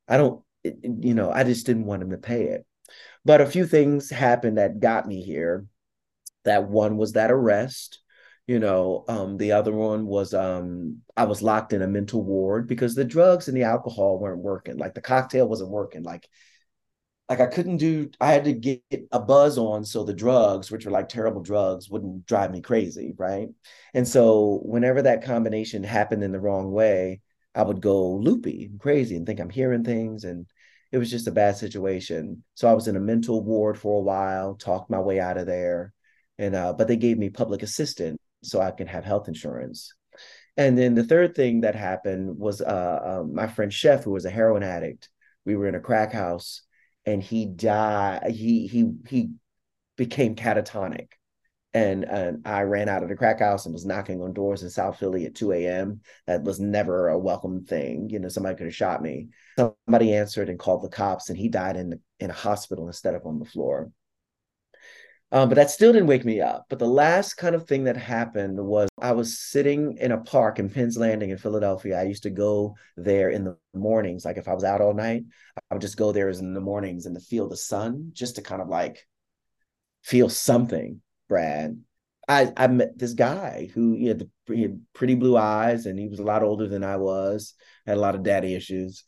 I 0.07 0.17
don't. 0.17 0.43
You 0.63 1.15
know, 1.15 1.31
I 1.31 1.43
just 1.43 1.65
didn't 1.65 1.85
want 1.85 2.03
him 2.03 2.11
to 2.11 2.17
pay 2.19 2.45
it. 2.45 2.65
But 3.25 3.41
a 3.41 3.47
few 3.47 3.65
things 3.67 4.09
happened 4.11 4.57
that 4.59 4.79
got 4.81 5.07
me 5.07 5.23
here. 5.23 5.67
That 6.43 6.69
one 6.69 6.97
was 6.97 7.13
that 7.13 7.31
arrest 7.31 7.99
You 8.47 8.59
know, 8.59 9.05
um, 9.07 9.37
the 9.37 9.53
other 9.53 9.71
one 9.73 10.05
was 10.07 10.33
um, 10.33 11.01
I 11.17 11.25
was 11.25 11.41
locked 11.41 11.73
in 11.73 11.81
a 11.83 11.87
mental 11.87 12.23
ward 12.23 12.67
because 12.67 12.95
the 12.95 13.05
drugs 13.05 13.47
and 13.47 13.55
the 13.57 13.63
alcohol 13.63 14.19
weren't 14.19 14.41
working. 14.41 14.77
Like 14.77 14.95
the 14.95 15.01
cocktail 15.01 15.47
wasn't 15.47 15.71
working. 15.71 16.03
Like 16.03 16.27
like 17.31 17.39
I 17.39 17.47
couldn't 17.47 17.77
do 17.77 18.09
I 18.19 18.33
had 18.33 18.43
to 18.43 18.51
get 18.51 18.83
a 19.13 19.19
buzz 19.19 19.57
on 19.57 19.85
so 19.85 20.03
the 20.03 20.13
drugs, 20.13 20.69
which 20.69 20.83
were 20.83 20.91
like 20.91 21.07
terrible 21.07 21.41
drugs, 21.41 21.89
wouldn't 21.89 22.25
drive 22.25 22.51
me 22.51 22.59
crazy, 22.59 23.13
right? 23.17 23.47
And 23.93 24.05
so 24.05 24.59
whenever 24.65 25.01
that 25.01 25.23
combination 25.23 25.81
happened 25.81 26.25
in 26.25 26.33
the 26.33 26.41
wrong 26.41 26.73
way, 26.73 27.21
I 27.55 27.63
would 27.63 27.79
go 27.79 28.15
loopy 28.15 28.65
and 28.65 28.81
crazy 28.81 29.15
and 29.15 29.25
think 29.25 29.39
I'm 29.39 29.49
hearing 29.49 29.85
things 29.85 30.25
and 30.25 30.45
it 30.91 30.97
was 30.97 31.09
just 31.09 31.27
a 31.27 31.31
bad 31.31 31.55
situation. 31.55 32.43
So 32.55 32.67
I 32.67 32.73
was 32.73 32.89
in 32.89 32.97
a 32.97 32.99
mental 32.99 33.41
ward 33.41 33.79
for 33.79 33.99
a 33.99 34.03
while, 34.03 34.55
talked 34.55 34.89
my 34.89 34.99
way 34.99 35.21
out 35.21 35.37
of 35.37 35.47
there. 35.47 35.93
And 36.37 36.53
uh, 36.53 36.73
but 36.73 36.89
they 36.89 36.97
gave 36.97 37.17
me 37.17 37.29
public 37.29 37.63
assistance 37.63 38.17
so 38.43 38.59
I 38.59 38.71
can 38.71 38.87
have 38.87 39.05
health 39.05 39.29
insurance. 39.29 39.93
And 40.57 40.77
then 40.77 40.95
the 40.95 41.05
third 41.05 41.33
thing 41.33 41.61
that 41.61 41.75
happened 41.75 42.37
was 42.37 42.59
uh, 42.59 43.21
um, 43.21 43.33
my 43.33 43.47
friend 43.47 43.73
Chef, 43.73 44.03
who 44.03 44.11
was 44.11 44.25
a 44.25 44.29
heroin 44.29 44.63
addict. 44.63 45.07
We 45.45 45.55
were 45.55 45.67
in 45.67 45.75
a 45.75 45.79
crack 45.79 46.11
house 46.11 46.63
and 47.05 47.21
he 47.21 47.45
died. 47.45 48.31
He 48.31 48.67
he 48.67 48.91
he 49.07 49.31
became 49.97 50.35
catatonic. 50.35 51.09
And, 51.73 52.03
and 52.03 52.45
I 52.45 52.63
ran 52.63 52.89
out 52.89 53.01
of 53.01 53.07
the 53.07 53.15
crack 53.15 53.39
house 53.39 53.65
and 53.65 53.71
was 53.71 53.85
knocking 53.85 54.21
on 54.21 54.33
doors 54.33 54.61
in 54.61 54.69
South 54.69 54.99
Philly 54.99 55.25
at 55.25 55.35
2 55.35 55.53
a.m. 55.53 56.01
That 56.27 56.43
was 56.43 56.59
never 56.59 57.07
a 57.07 57.17
welcome 57.17 57.63
thing. 57.63 58.09
You 58.09 58.19
know, 58.19 58.27
somebody 58.27 58.57
could 58.57 58.65
have 58.65 58.75
shot 58.75 59.01
me. 59.01 59.29
Somebody 59.57 60.13
answered 60.13 60.49
and 60.49 60.59
called 60.59 60.83
the 60.83 60.89
cops, 60.89 61.29
and 61.29 61.37
he 61.37 61.47
died 61.47 61.77
in 61.77 61.91
the, 61.91 61.99
in 62.19 62.29
a 62.29 62.33
hospital 62.33 62.87
instead 62.87 63.15
of 63.15 63.25
on 63.25 63.39
the 63.39 63.45
floor. 63.45 63.89
Um, 65.33 65.47
but 65.47 65.55
that 65.55 65.71
still 65.71 65.93
didn't 65.93 66.09
wake 66.09 66.25
me 66.25 66.41
up. 66.41 66.65
But 66.69 66.79
the 66.79 66.87
last 66.87 67.35
kind 67.35 67.55
of 67.55 67.65
thing 67.65 67.85
that 67.85 67.95
happened 67.95 68.59
was 68.59 68.89
I 68.99 69.13
was 69.13 69.39
sitting 69.39 69.97
in 69.97 70.11
a 70.11 70.17
park 70.17 70.59
in 70.59 70.69
Penn's 70.69 70.97
Landing 70.97 71.29
in 71.29 71.37
Philadelphia. 71.37 71.99
I 71.99 72.03
used 72.03 72.23
to 72.23 72.29
go 72.29 72.75
there 72.97 73.29
in 73.29 73.45
the 73.45 73.57
mornings. 73.73 74.25
Like 74.25 74.37
if 74.37 74.49
I 74.49 74.53
was 74.53 74.65
out 74.65 74.81
all 74.81 74.93
night, 74.93 75.23
I 75.69 75.75
would 75.75 75.81
just 75.81 75.95
go 75.95 76.11
there 76.11 76.29
in 76.29 76.53
the 76.53 76.59
mornings 76.59 77.05
and 77.05 77.21
feel 77.23 77.47
the 77.47 77.55
sun, 77.55 78.09
just 78.11 78.35
to 78.35 78.41
kind 78.41 78.61
of 78.61 78.67
like 78.67 79.07
feel 80.03 80.27
something, 80.27 81.01
Brad. 81.29 81.81
I, 82.27 82.51
I 82.57 82.67
met 82.67 82.97
this 82.97 83.13
guy 83.13 83.69
who 83.73 83.93
he 83.93 84.07
had, 84.07 84.19
the, 84.19 84.29
he 84.53 84.63
had 84.63 84.81
pretty 84.93 85.15
blue 85.15 85.37
eyes 85.37 85.85
and 85.85 85.97
he 85.97 86.07
was 86.07 86.19
a 86.19 86.23
lot 86.23 86.43
older 86.43 86.67
than 86.67 86.83
I 86.83 86.97
was, 86.97 87.53
had 87.85 87.97
a 87.97 88.01
lot 88.01 88.15
of 88.15 88.23
daddy 88.23 88.53
issues. 88.53 89.03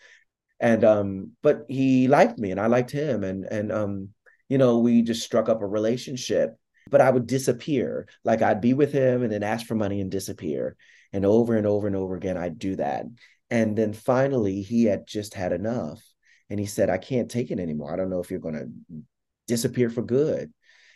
And 0.60 0.86
um, 0.86 1.32
but 1.42 1.66
he 1.68 2.08
liked 2.08 2.40
me 2.40 2.52
and 2.52 2.60
I 2.62 2.68
liked 2.68 2.92
him. 2.92 3.26
And 3.26 3.44
and 3.44 3.72
um, 3.72 4.10
you 4.54 4.60
know, 4.60 4.78
we 4.78 5.02
just 5.02 5.24
struck 5.24 5.50
up 5.50 5.64
a 5.64 5.66
relationship. 5.66 6.56
But 6.88 7.02
I 7.02 7.10
would 7.10 7.26
disappear. 7.26 8.08
Like 8.24 8.44
I'd 8.44 8.62
be 8.62 8.76
with 8.76 8.92
him 8.92 9.24
and 9.24 9.32
then 9.32 9.42
ask 9.42 9.66
for 9.66 9.74
money 9.74 10.00
and 10.00 10.12
disappear. 10.12 10.78
And 11.12 11.26
over 11.26 11.58
and 11.58 11.66
over 11.66 11.88
and 11.88 11.96
over 11.96 12.16
again, 12.16 12.38
I'd 12.38 12.60
do 12.60 12.76
that. 12.76 13.06
And 13.50 13.76
then 13.76 13.94
finally, 13.94 14.62
he 14.62 14.84
had 14.84 15.08
just 15.08 15.34
had 15.34 15.54
enough. 15.54 16.04
And 16.52 16.60
he 16.60 16.68
said, 16.68 16.92
I 16.92 17.00
can't 17.00 17.32
take 17.32 17.50
it 17.50 17.58
anymore. 17.58 17.92
I 17.92 17.96
don't 17.96 18.12
know 18.12 18.20
if 18.20 18.30
you're 18.30 18.40
going 18.40 18.54
to 18.54 19.02
disappear 19.48 19.90
for 19.90 20.04
good. 20.04 20.54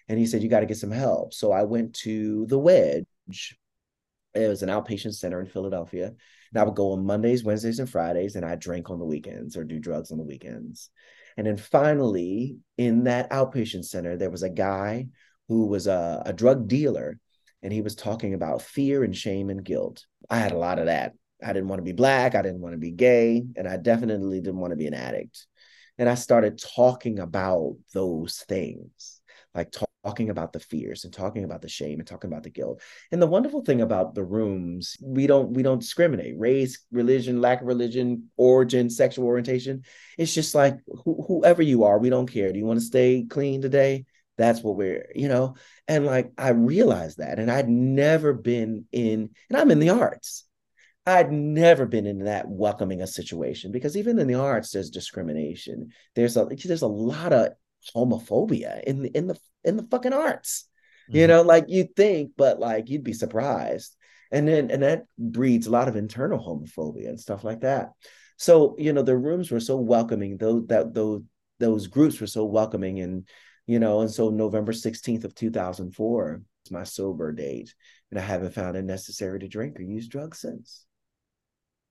And 0.08 0.20
he 0.20 0.28
said, 0.28 0.44
You 0.44 0.50
got 0.50 0.60
to 0.60 0.68
get 0.68 0.78
some 0.78 0.92
help. 0.92 1.34
So 1.34 1.52
I 1.52 1.64
went 1.64 1.96
to 2.02 2.46
the 2.46 2.60
Wedge. 2.60 3.08
It 4.36 4.48
was 4.48 4.62
an 4.62 4.70
outpatient 4.70 5.16
center 5.16 5.42
in 5.42 5.48
Philadelphia. 5.48 6.14
And 6.52 6.62
I 6.62 6.64
would 6.64 6.76
go 6.76 6.92
on 6.92 7.08
Mondays, 7.08 7.44
Wednesdays, 7.44 7.80
and 7.80 7.90
Fridays, 7.90 8.36
and 8.36 8.46
I 8.46 8.54
drink 8.54 8.92
on 8.92 9.00
the 9.00 9.06
weekends 9.06 9.58
or 9.58 9.64
do 9.64 9.80
drugs 9.80 10.12
on 10.12 10.20
the 10.20 10.24
weekends. 10.24 10.92
And 11.38 11.46
then 11.46 11.58
finally, 11.58 12.58
in 12.78 13.04
that 13.04 13.30
outpatient 13.30 13.86
center, 13.86 14.18
there 14.18 14.32
was 14.32 14.44
a 14.44 14.50
guy 14.50 15.08
who 15.48 15.68
was 15.68 15.88
a, 15.88 16.24
a 16.26 16.34
drug 16.34 16.68
dealer, 16.68 17.20
and 17.62 17.72
he 17.72 17.82
was 17.82 17.96
talking 17.96 18.34
about 18.34 18.62
fear 18.62 19.04
and 19.04 19.16
shame 19.16 19.50
and 19.50 19.64
guilt. 19.64 20.06
I 20.30 20.40
had 20.40 20.52
a 20.52 20.58
lot 20.58 20.80
of 20.80 20.88
that. 20.88 21.14
I 21.44 21.54
didn't 21.54 21.70
want 21.70 21.80
to 21.80 21.84
be 21.86 21.94
black, 21.94 22.34
I 22.34 22.42
didn't 22.42 22.62
want 22.62 22.74
to 22.74 22.80
be 22.80 22.92
gay, 22.92 23.46
and 23.56 23.68
I 23.68 23.78
definitely 23.78 24.42
didn't 24.42 24.60
want 24.60 24.72
to 24.72 24.78
be 24.78 24.88
an 24.88 24.96
addict. 24.96 25.46
And 26.00 26.10
I 26.10 26.16
started 26.16 26.60
talking 26.60 27.20
about 27.20 27.78
those 27.94 28.44
things, 28.48 29.22
like 29.54 29.72
talk, 29.72 29.87
talking 30.08 30.30
about 30.30 30.54
the 30.54 30.60
fears 30.60 31.04
and 31.04 31.14
talking 31.14 31.44
about 31.44 31.62
the 31.62 31.68
shame 31.68 32.00
and 32.00 32.08
talking 32.08 32.32
about 32.32 32.44
the 32.44 32.50
guilt. 32.50 32.82
And 33.12 33.22
the 33.22 33.28
wonderful 33.28 33.62
thing 33.62 33.82
about 33.82 34.16
the 34.16 34.24
rooms, 34.24 34.96
we 35.02 35.28
don't 35.28 35.52
we 35.52 35.64
don't 35.64 35.82
discriminate 35.82 36.40
race, 36.40 36.80
religion, 36.92 37.42
lack 37.42 37.62
of 37.62 37.68
religion, 37.68 38.30
origin, 38.38 38.90
sexual 38.90 39.26
orientation. 39.26 39.84
It's 40.18 40.34
just 40.34 40.56
like 40.56 40.78
wh- 40.88 41.28
whoever 41.28 41.62
you 41.62 41.84
are, 41.84 42.00
we 42.00 42.10
don't 42.10 42.32
care. 42.32 42.54
Do 42.54 42.58
you 42.58 42.66
want 42.66 42.80
to 42.80 42.86
stay 42.86 43.26
clean 43.30 43.62
today? 43.62 44.06
That's 44.38 44.62
what 44.62 44.78
we're, 44.78 45.10
you 45.14 45.28
know. 45.28 45.56
And 45.90 46.06
like 46.06 46.32
I 46.38 46.50
realized 46.50 47.18
that, 47.18 47.38
and 47.38 47.52
I'd 47.52 47.68
never 47.68 48.32
been 48.32 48.86
in, 48.94 49.32
and 49.50 49.58
I'm 49.58 49.72
in 49.72 49.80
the 49.80 49.90
arts. 49.90 50.46
I'd 51.06 51.32
never 51.32 51.86
been 51.86 52.06
in 52.06 52.26
that 52.26 52.48
welcoming 52.48 53.02
a 53.02 53.08
situation 53.08 53.72
because 53.72 53.98
even 53.98 54.20
in 54.20 54.28
the 54.28 54.36
arts, 54.36 54.72
there's 54.72 54.90
discrimination. 54.90 55.92
There's 56.16 56.38
a 56.38 56.46
there's 56.46 56.82
a 56.82 56.88
lot 56.88 57.34
of 57.34 57.54
homophobia 57.96 58.84
in 58.84 59.04
the 59.04 59.18
in 59.18 59.28
the 59.28 59.38
in 59.68 59.78
the 59.78 59.84
fucking 59.84 60.14
arts. 60.14 60.68
Mm-hmm. 61.10 61.18
You 61.18 61.28
know, 61.28 61.42
like 61.42 61.66
you 61.68 61.88
think, 61.96 62.32
but 62.38 62.60
like 62.60 62.90
you'd 62.90 63.04
be 63.04 63.14
surprised. 63.14 63.96
And 64.32 64.48
then 64.48 64.72
and 64.72 64.84
that 64.84 65.06
breeds 65.18 65.68
a 65.68 65.72
lot 65.72 65.88
of 65.88 65.96
internal 65.96 66.40
homophobia 66.40 67.10
and 67.10 67.20
stuff 67.20 67.44
like 67.44 67.62
that. 67.62 67.92
So, 68.38 68.76
you 68.78 68.94
know, 68.94 69.02
the 69.02 69.18
rooms 69.18 69.52
were 69.52 69.60
so 69.60 69.78
welcoming, 69.78 70.38
though 70.38 70.62
that 70.68 70.94
those 70.94 71.22
those 71.60 71.88
groups 71.88 72.20
were 72.20 72.28
so 72.28 72.46
welcoming. 72.46 73.00
And, 73.00 73.28
you 73.66 73.80
know, 73.80 74.02
and 74.02 74.12
so 74.12 74.30
November 74.30 74.74
16th 74.74 75.24
of 75.24 75.34
2004 75.34 76.42
is 76.66 76.72
my 76.72 76.84
sober 76.84 77.32
date. 77.32 77.74
And 78.12 78.20
I 78.20 78.24
haven't 78.24 78.54
found 78.54 78.78
it 78.78 78.84
necessary 78.84 79.40
to 79.40 79.48
drink 79.48 79.80
or 79.80 79.84
use 79.84 80.08
drugs 80.08 80.40
since. 80.40 80.86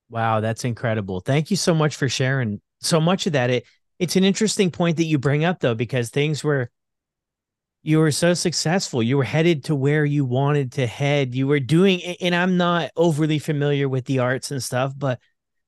Wow, 0.09 0.39
that's 0.39 0.63
incredible. 0.63 1.19
Thank 1.19 1.51
you 1.51 1.57
so 1.57 1.75
much 1.75 1.95
for 1.95 2.07
sharing 2.07 2.61
so 2.79 3.01
much 3.01 3.27
of 3.27 3.33
that. 3.33 3.49
It 3.49 3.65
it's 3.99 4.15
an 4.15 4.23
interesting 4.23 4.69
point 4.69 4.97
that 4.97 5.05
you 5.05 5.17
bring 5.17 5.43
up 5.43 5.59
though, 5.59 5.75
because 5.75 6.09
things 6.09 6.43
were 6.43 6.69
you 7.87 7.99
were 7.99 8.11
so 8.11 8.33
successful. 8.33 9.01
You 9.01 9.15
were 9.15 9.23
headed 9.23 9.63
to 9.63 9.75
where 9.75 10.03
you 10.03 10.25
wanted 10.25 10.73
to 10.73 10.85
head. 10.85 11.33
You 11.33 11.47
were 11.47 11.61
doing, 11.61 12.01
and 12.19 12.35
I'm 12.35 12.57
not 12.57 12.91
overly 12.97 13.39
familiar 13.39 13.87
with 13.87 14.03
the 14.03 14.19
arts 14.19 14.51
and 14.51 14.61
stuff, 14.61 14.91
but 14.97 15.21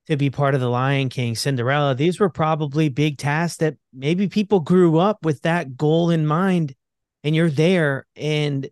to 0.07 0.17
be 0.17 0.29
part 0.29 0.53
of 0.53 0.59
the 0.59 0.67
Lion 0.67 1.07
King, 1.07 1.33
Cinderella, 1.33 1.95
these 1.95 2.19
were 2.19 2.27
probably 2.27 2.89
big 2.89 3.19
tasks 3.19 3.59
that 3.59 3.77
maybe 3.93 4.27
people 4.27 4.59
grew 4.59 4.97
up 4.97 5.23
with 5.23 5.43
that 5.43 5.77
goal 5.77 6.09
in 6.09 6.27
mind, 6.27 6.75
and 7.23 7.37
you're 7.37 7.49
there 7.49 8.05
and 8.17 8.67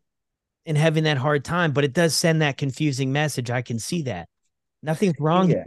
and 0.65 0.77
having 0.77 1.05
that 1.05 1.17
hard 1.17 1.45
time. 1.45 1.71
But 1.71 1.85
it 1.85 1.93
does 1.93 2.13
send 2.13 2.41
that 2.41 2.57
confusing 2.57 3.13
message. 3.13 3.49
I 3.49 3.61
can 3.61 3.79
see 3.79 4.01
that 4.01 4.27
nothing's 4.83 5.15
wrong. 5.21 5.51
Yeah. 5.51 5.63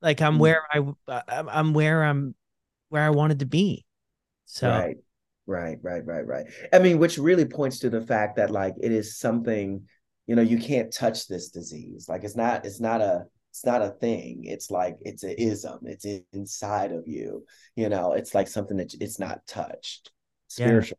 Like 0.00 0.22
I'm 0.22 0.36
mm. 0.36 0.40
where 0.40 0.62
I 0.72 1.20
I'm 1.28 1.74
where 1.74 2.04
I'm 2.04 2.34
where 2.88 3.02
I 3.02 3.10
wanted 3.10 3.40
to 3.40 3.46
be. 3.46 3.84
So 4.46 4.70
right. 4.70 4.96
Right, 5.48 5.78
right, 5.82 6.04
right, 6.04 6.26
right. 6.26 6.44
I 6.74 6.78
mean, 6.78 6.98
which 6.98 7.16
really 7.16 7.46
points 7.46 7.78
to 7.78 7.88
the 7.88 8.02
fact 8.02 8.36
that 8.36 8.50
like 8.50 8.74
it 8.82 8.92
is 8.92 9.18
something, 9.18 9.82
you 10.26 10.36
know, 10.36 10.42
you 10.42 10.58
can't 10.58 10.92
touch 10.92 11.26
this 11.26 11.48
disease. 11.48 12.06
Like 12.06 12.22
it's 12.22 12.36
not, 12.36 12.66
it's 12.66 12.80
not 12.80 13.00
a, 13.00 13.24
it's 13.50 13.64
not 13.64 13.80
a 13.80 13.88
thing. 13.88 14.44
It's 14.44 14.70
like 14.70 14.98
it's 15.00 15.22
an 15.22 15.36
ism. 15.38 15.78
It's 15.84 16.04
inside 16.34 16.92
of 16.92 17.08
you. 17.08 17.46
You 17.76 17.88
know, 17.88 18.12
it's 18.12 18.34
like 18.34 18.46
something 18.46 18.76
that 18.76 18.92
it's 19.00 19.18
not 19.18 19.40
touched. 19.46 20.10
Spiritual. 20.48 20.98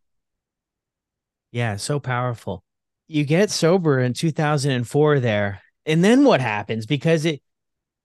Yeah, 1.52 1.72
yeah 1.72 1.76
so 1.78 2.00
powerful. 2.00 2.64
You 3.08 3.26
get 3.26 3.52
sober 3.52 4.00
in 4.00 4.14
2004 4.14 5.20
there. 5.20 5.62
And 5.86 6.04
then 6.04 6.24
what 6.24 6.42
happens? 6.42 6.88
Because 6.88 7.24
it 7.26 7.42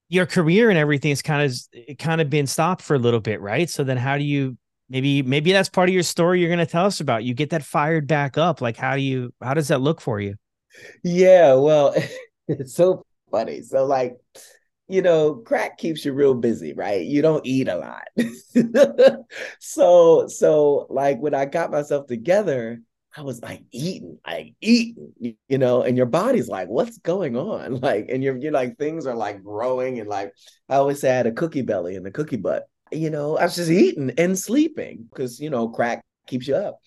your 0.09 0.27
career 0.27 0.69
and 0.69 0.77
everything 0.77 1.09
is 1.09 1.23
kind 1.23 1.41
of 1.41 1.57
it 1.73 1.97
kind 1.97 2.21
of 2.21 2.29
been 2.29 2.45
stopped 2.45 2.83
for 2.83 2.95
a 2.95 2.99
little 2.99 3.19
bit, 3.19 3.41
right? 3.41 3.67
So 3.67 3.83
then 3.83 3.97
how 3.97 4.19
do 4.19 4.23
you 4.23 4.57
maybe 4.89 5.21
maybe 5.23 5.51
that's 5.51 5.69
part 5.69 5.89
of 5.89 5.93
your 5.93 6.03
story 6.03 6.39
you're 6.39 6.49
going 6.49 6.59
to 6.59 6.65
tell 6.65 6.85
us 6.85 6.99
about. 6.99 7.23
You 7.23 7.33
get 7.33 7.49
that 7.51 7.63
fired 7.63 8.07
back 8.07 8.37
up 8.37 8.61
like 8.61 8.77
how 8.77 8.95
do 8.95 9.01
you 9.01 9.33
how 9.41 9.53
does 9.53 9.69
that 9.69 9.81
look 9.81 10.01
for 10.01 10.19
you? 10.19 10.35
Yeah 11.03 11.53
well 11.55 11.95
it's 12.47 12.75
so 12.75 13.05
funny. 13.31 13.61
So 13.61 13.85
like 13.85 14.17
you 14.87 15.01
know 15.01 15.35
crack 15.35 15.77
keeps 15.77 16.05
you 16.05 16.13
real 16.13 16.33
busy 16.33 16.73
right? 16.73 17.01
You 17.05 17.21
don't 17.21 17.45
eat 17.45 17.67
a 17.67 17.77
lot. 17.77 18.07
So 19.59 20.27
so 20.27 20.87
like 20.89 21.19
when 21.19 21.33
i 21.33 21.45
got 21.45 21.71
myself 21.71 22.07
together 22.07 22.79
I 23.17 23.21
was 23.21 23.41
like 23.41 23.63
eating, 23.71 24.19
like 24.27 24.55
eating, 24.59 25.13
you 25.47 25.57
know, 25.57 25.83
and 25.83 25.95
your 25.95 26.05
body's 26.05 26.49
like, 26.49 26.67
what's 26.67 26.97
going 26.97 27.37
on? 27.37 27.79
Like, 27.85 28.07
and 28.09 28.23
you're 28.23 28.35
you're 28.35 28.51
like 28.51 28.77
things 28.77 29.05
are 29.05 29.15
like 29.15 29.43
growing, 29.43 29.99
and 29.99 30.09
like 30.09 30.33
I 30.67 30.75
always 30.75 30.99
say 30.99 31.11
I 31.11 31.15
had 31.15 31.27
a 31.27 31.31
cookie 31.31 31.61
belly 31.61 31.95
and 31.95 32.05
a 32.07 32.11
cookie 32.11 32.35
butt 32.35 32.67
you 32.91 33.09
know, 33.09 33.37
I 33.37 33.43
was 33.43 33.55
just 33.55 33.69
eating 33.69 34.11
and 34.17 34.37
sleeping 34.37 35.07
because, 35.09 35.39
you 35.39 35.49
know, 35.49 35.69
crack 35.69 36.03
keeps 36.27 36.47
you 36.47 36.55
up. 36.55 36.79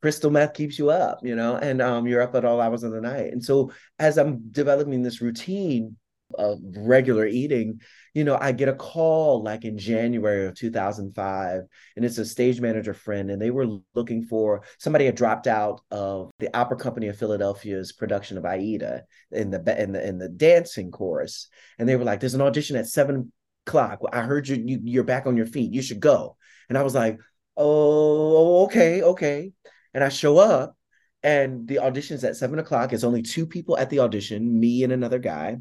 Crystal 0.00 0.30
meth 0.30 0.54
keeps 0.54 0.78
you 0.78 0.90
up, 0.90 1.20
you 1.22 1.36
know, 1.36 1.56
and 1.56 1.80
um, 1.80 2.06
you're 2.06 2.22
up 2.22 2.34
at 2.34 2.44
all 2.44 2.60
hours 2.60 2.82
of 2.82 2.90
the 2.90 3.00
night. 3.00 3.32
And 3.32 3.44
so 3.44 3.72
as 3.98 4.18
I'm 4.18 4.50
developing 4.50 5.02
this 5.02 5.20
routine 5.20 5.96
of 6.36 6.58
regular 6.76 7.26
eating, 7.26 7.80
you 8.12 8.24
know, 8.24 8.36
I 8.40 8.50
get 8.52 8.68
a 8.68 8.74
call 8.74 9.42
like 9.44 9.64
in 9.64 9.78
January 9.78 10.46
of 10.46 10.54
2005, 10.54 11.60
and 11.94 12.04
it's 12.04 12.18
a 12.18 12.24
stage 12.24 12.60
manager 12.60 12.94
friend, 12.94 13.30
and 13.30 13.40
they 13.40 13.50
were 13.50 13.78
looking 13.94 14.24
for 14.24 14.64
somebody 14.78 15.06
had 15.06 15.14
dropped 15.14 15.46
out 15.46 15.82
of 15.90 16.30
the 16.38 16.54
Opera 16.56 16.78
Company 16.78 17.06
of 17.06 17.18
Philadelphia's 17.18 17.92
production 17.92 18.38
of 18.38 18.44
Aida 18.44 19.04
in 19.30 19.50
the 19.50 19.80
in 19.80 19.92
the 19.92 20.06
in 20.06 20.18
the 20.18 20.28
dancing 20.28 20.90
chorus, 20.90 21.48
and 21.78 21.88
they 21.88 21.96
were 21.96 22.04
like, 22.04 22.20
"There's 22.20 22.34
an 22.34 22.42
audition 22.42 22.76
at 22.76 22.86
7 22.86 23.32
clock. 23.66 24.00
I 24.12 24.22
heard 24.22 24.48
you, 24.48 24.56
you 24.56 24.80
you're 24.84 25.04
back 25.04 25.26
on 25.26 25.36
your 25.36 25.46
feet. 25.46 25.72
You 25.72 25.82
should 25.82 26.00
go. 26.00 26.36
And 26.68 26.78
I 26.78 26.82
was 26.82 26.94
like, 26.94 27.18
oh, 27.56 28.64
okay, 28.64 29.02
okay. 29.02 29.52
And 29.94 30.02
I 30.02 30.08
show 30.08 30.38
up 30.38 30.76
and 31.22 31.68
the 31.68 31.78
audition's 31.78 32.24
at 32.24 32.36
seven 32.36 32.58
o'clock. 32.58 32.92
It's 32.92 33.04
only 33.04 33.22
two 33.22 33.46
people 33.46 33.78
at 33.78 33.90
the 33.90 34.00
audition, 34.00 34.58
me 34.58 34.82
and 34.84 34.92
another 34.92 35.18
guy. 35.18 35.58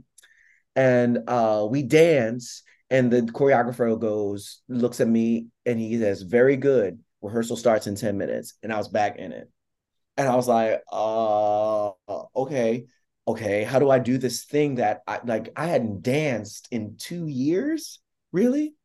And 0.75 1.19
uh, 1.27 1.67
we 1.69 1.83
dance, 1.83 2.63
and 2.89 3.11
the 3.11 3.21
choreographer 3.21 3.99
goes, 3.99 4.61
looks 4.67 5.01
at 5.01 5.07
me, 5.07 5.47
and 5.65 5.79
he 5.79 5.99
says, 5.99 6.21
Very 6.21 6.57
good. 6.57 6.99
Rehearsal 7.21 7.57
starts 7.57 7.87
in 7.87 7.95
10 7.95 8.17
minutes. 8.17 8.53
And 8.63 8.73
I 8.73 8.77
was 8.77 8.87
back 8.87 9.17
in 9.17 9.31
it. 9.31 9.49
And 10.17 10.27
I 10.27 10.35
was 10.35 10.47
like, 10.47 10.81
uh, 10.91 11.91
okay 12.35 12.85
okay, 13.31 13.63
how 13.63 13.79
do 13.79 13.89
I 13.89 13.99
do 13.99 14.17
this 14.17 14.43
thing 14.45 14.75
that 14.75 15.01
I 15.07 15.19
like 15.23 15.51
I 15.55 15.67
hadn't 15.67 16.01
danced 16.01 16.67
in 16.71 16.95
two 16.97 17.27
years, 17.27 17.99
really? 18.31 18.75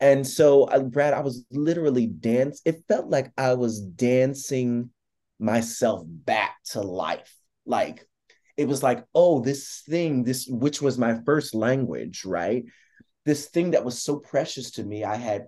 And 0.00 0.26
so, 0.26 0.64
uh, 0.64 0.80
Brad, 0.80 1.14
I 1.14 1.20
was 1.20 1.44
literally 1.50 2.06
dance. 2.06 2.60
It 2.64 2.84
felt 2.88 3.08
like 3.08 3.32
I 3.38 3.54
was 3.54 3.80
dancing 3.80 4.90
myself 5.38 6.02
back 6.06 6.56
to 6.72 6.82
life. 6.82 7.34
Like 7.64 8.06
it 8.56 8.68
was 8.68 8.82
like, 8.82 9.04
oh, 9.14 9.40
this 9.40 9.82
thing, 9.88 10.24
this 10.24 10.46
which 10.48 10.82
was 10.82 10.98
my 10.98 11.18
first 11.24 11.54
language, 11.54 12.24
right? 12.24 12.64
This 13.24 13.46
thing 13.46 13.72
that 13.72 13.84
was 13.84 14.02
so 14.02 14.16
precious 14.16 14.72
to 14.72 14.84
me, 14.84 15.04
I 15.04 15.16
had, 15.16 15.46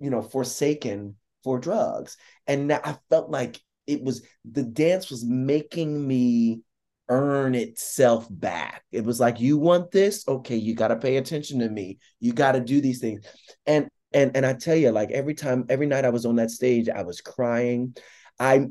you 0.00 0.10
know, 0.10 0.22
forsaken 0.22 1.16
for 1.44 1.58
drugs. 1.58 2.16
And 2.46 2.68
now 2.68 2.80
I 2.84 2.96
felt 3.10 3.30
like 3.30 3.60
it 3.86 4.02
was 4.02 4.24
the 4.44 4.62
dance 4.62 5.10
was 5.10 5.24
making 5.24 6.06
me 6.06 6.62
earn 7.08 7.54
itself 7.54 8.26
back. 8.30 8.84
It 8.92 9.04
was 9.04 9.20
like, 9.20 9.40
you 9.40 9.58
want 9.58 9.90
this? 9.90 10.26
Okay, 10.26 10.56
you 10.56 10.74
got 10.74 10.88
to 10.88 10.96
pay 10.96 11.16
attention 11.16 11.58
to 11.60 11.68
me. 11.68 11.98
You 12.20 12.32
got 12.32 12.52
to 12.52 12.60
do 12.60 12.80
these 12.80 13.00
things. 13.00 13.24
And 13.66 13.88
and 14.14 14.36
and 14.36 14.44
I 14.44 14.54
tell 14.54 14.76
you, 14.76 14.90
like 14.90 15.10
every 15.10 15.34
time, 15.34 15.64
every 15.68 15.86
night 15.86 16.04
I 16.04 16.10
was 16.10 16.26
on 16.26 16.36
that 16.36 16.50
stage, 16.50 16.88
I 16.88 17.02
was 17.02 17.20
crying. 17.20 17.96
I 18.38 18.66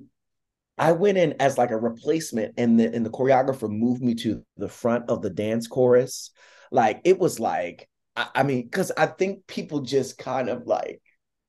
I 0.78 0.94
went 0.94 1.18
in 1.18 1.36
as 1.40 1.58
like 1.58 1.72
a 1.72 1.78
replacement, 1.78 2.56
and 2.58 2.80
the 2.80 2.94
and 2.94 3.06
the 3.06 3.10
choreographer 3.10 3.70
moved 3.70 4.02
me 4.02 4.16
to 4.16 4.44
the 4.58 4.70
front 4.70 5.10
of 5.10 5.22
the 5.22 5.30
dance 5.30 5.68
chorus. 5.68 6.32
Like 6.72 7.02
it 7.04 7.20
was 7.20 7.40
like, 7.40 7.90
I, 8.16 8.30
I 8.36 8.44
mean, 8.44 8.64
because 8.64 8.92
I 8.96 9.08
think 9.08 9.48
people 9.48 9.82
just 9.82 10.18
kind 10.18 10.50
of 10.50 10.66
like 10.66 11.02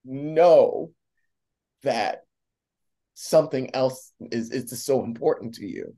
know 0.05 0.91
that 1.83 2.23
something 3.15 3.75
else 3.75 4.13
is 4.21 4.51
is 4.51 4.85
so 4.85 5.05
important 5.05 5.55
to 5.55 5.67
you, 5.67 5.95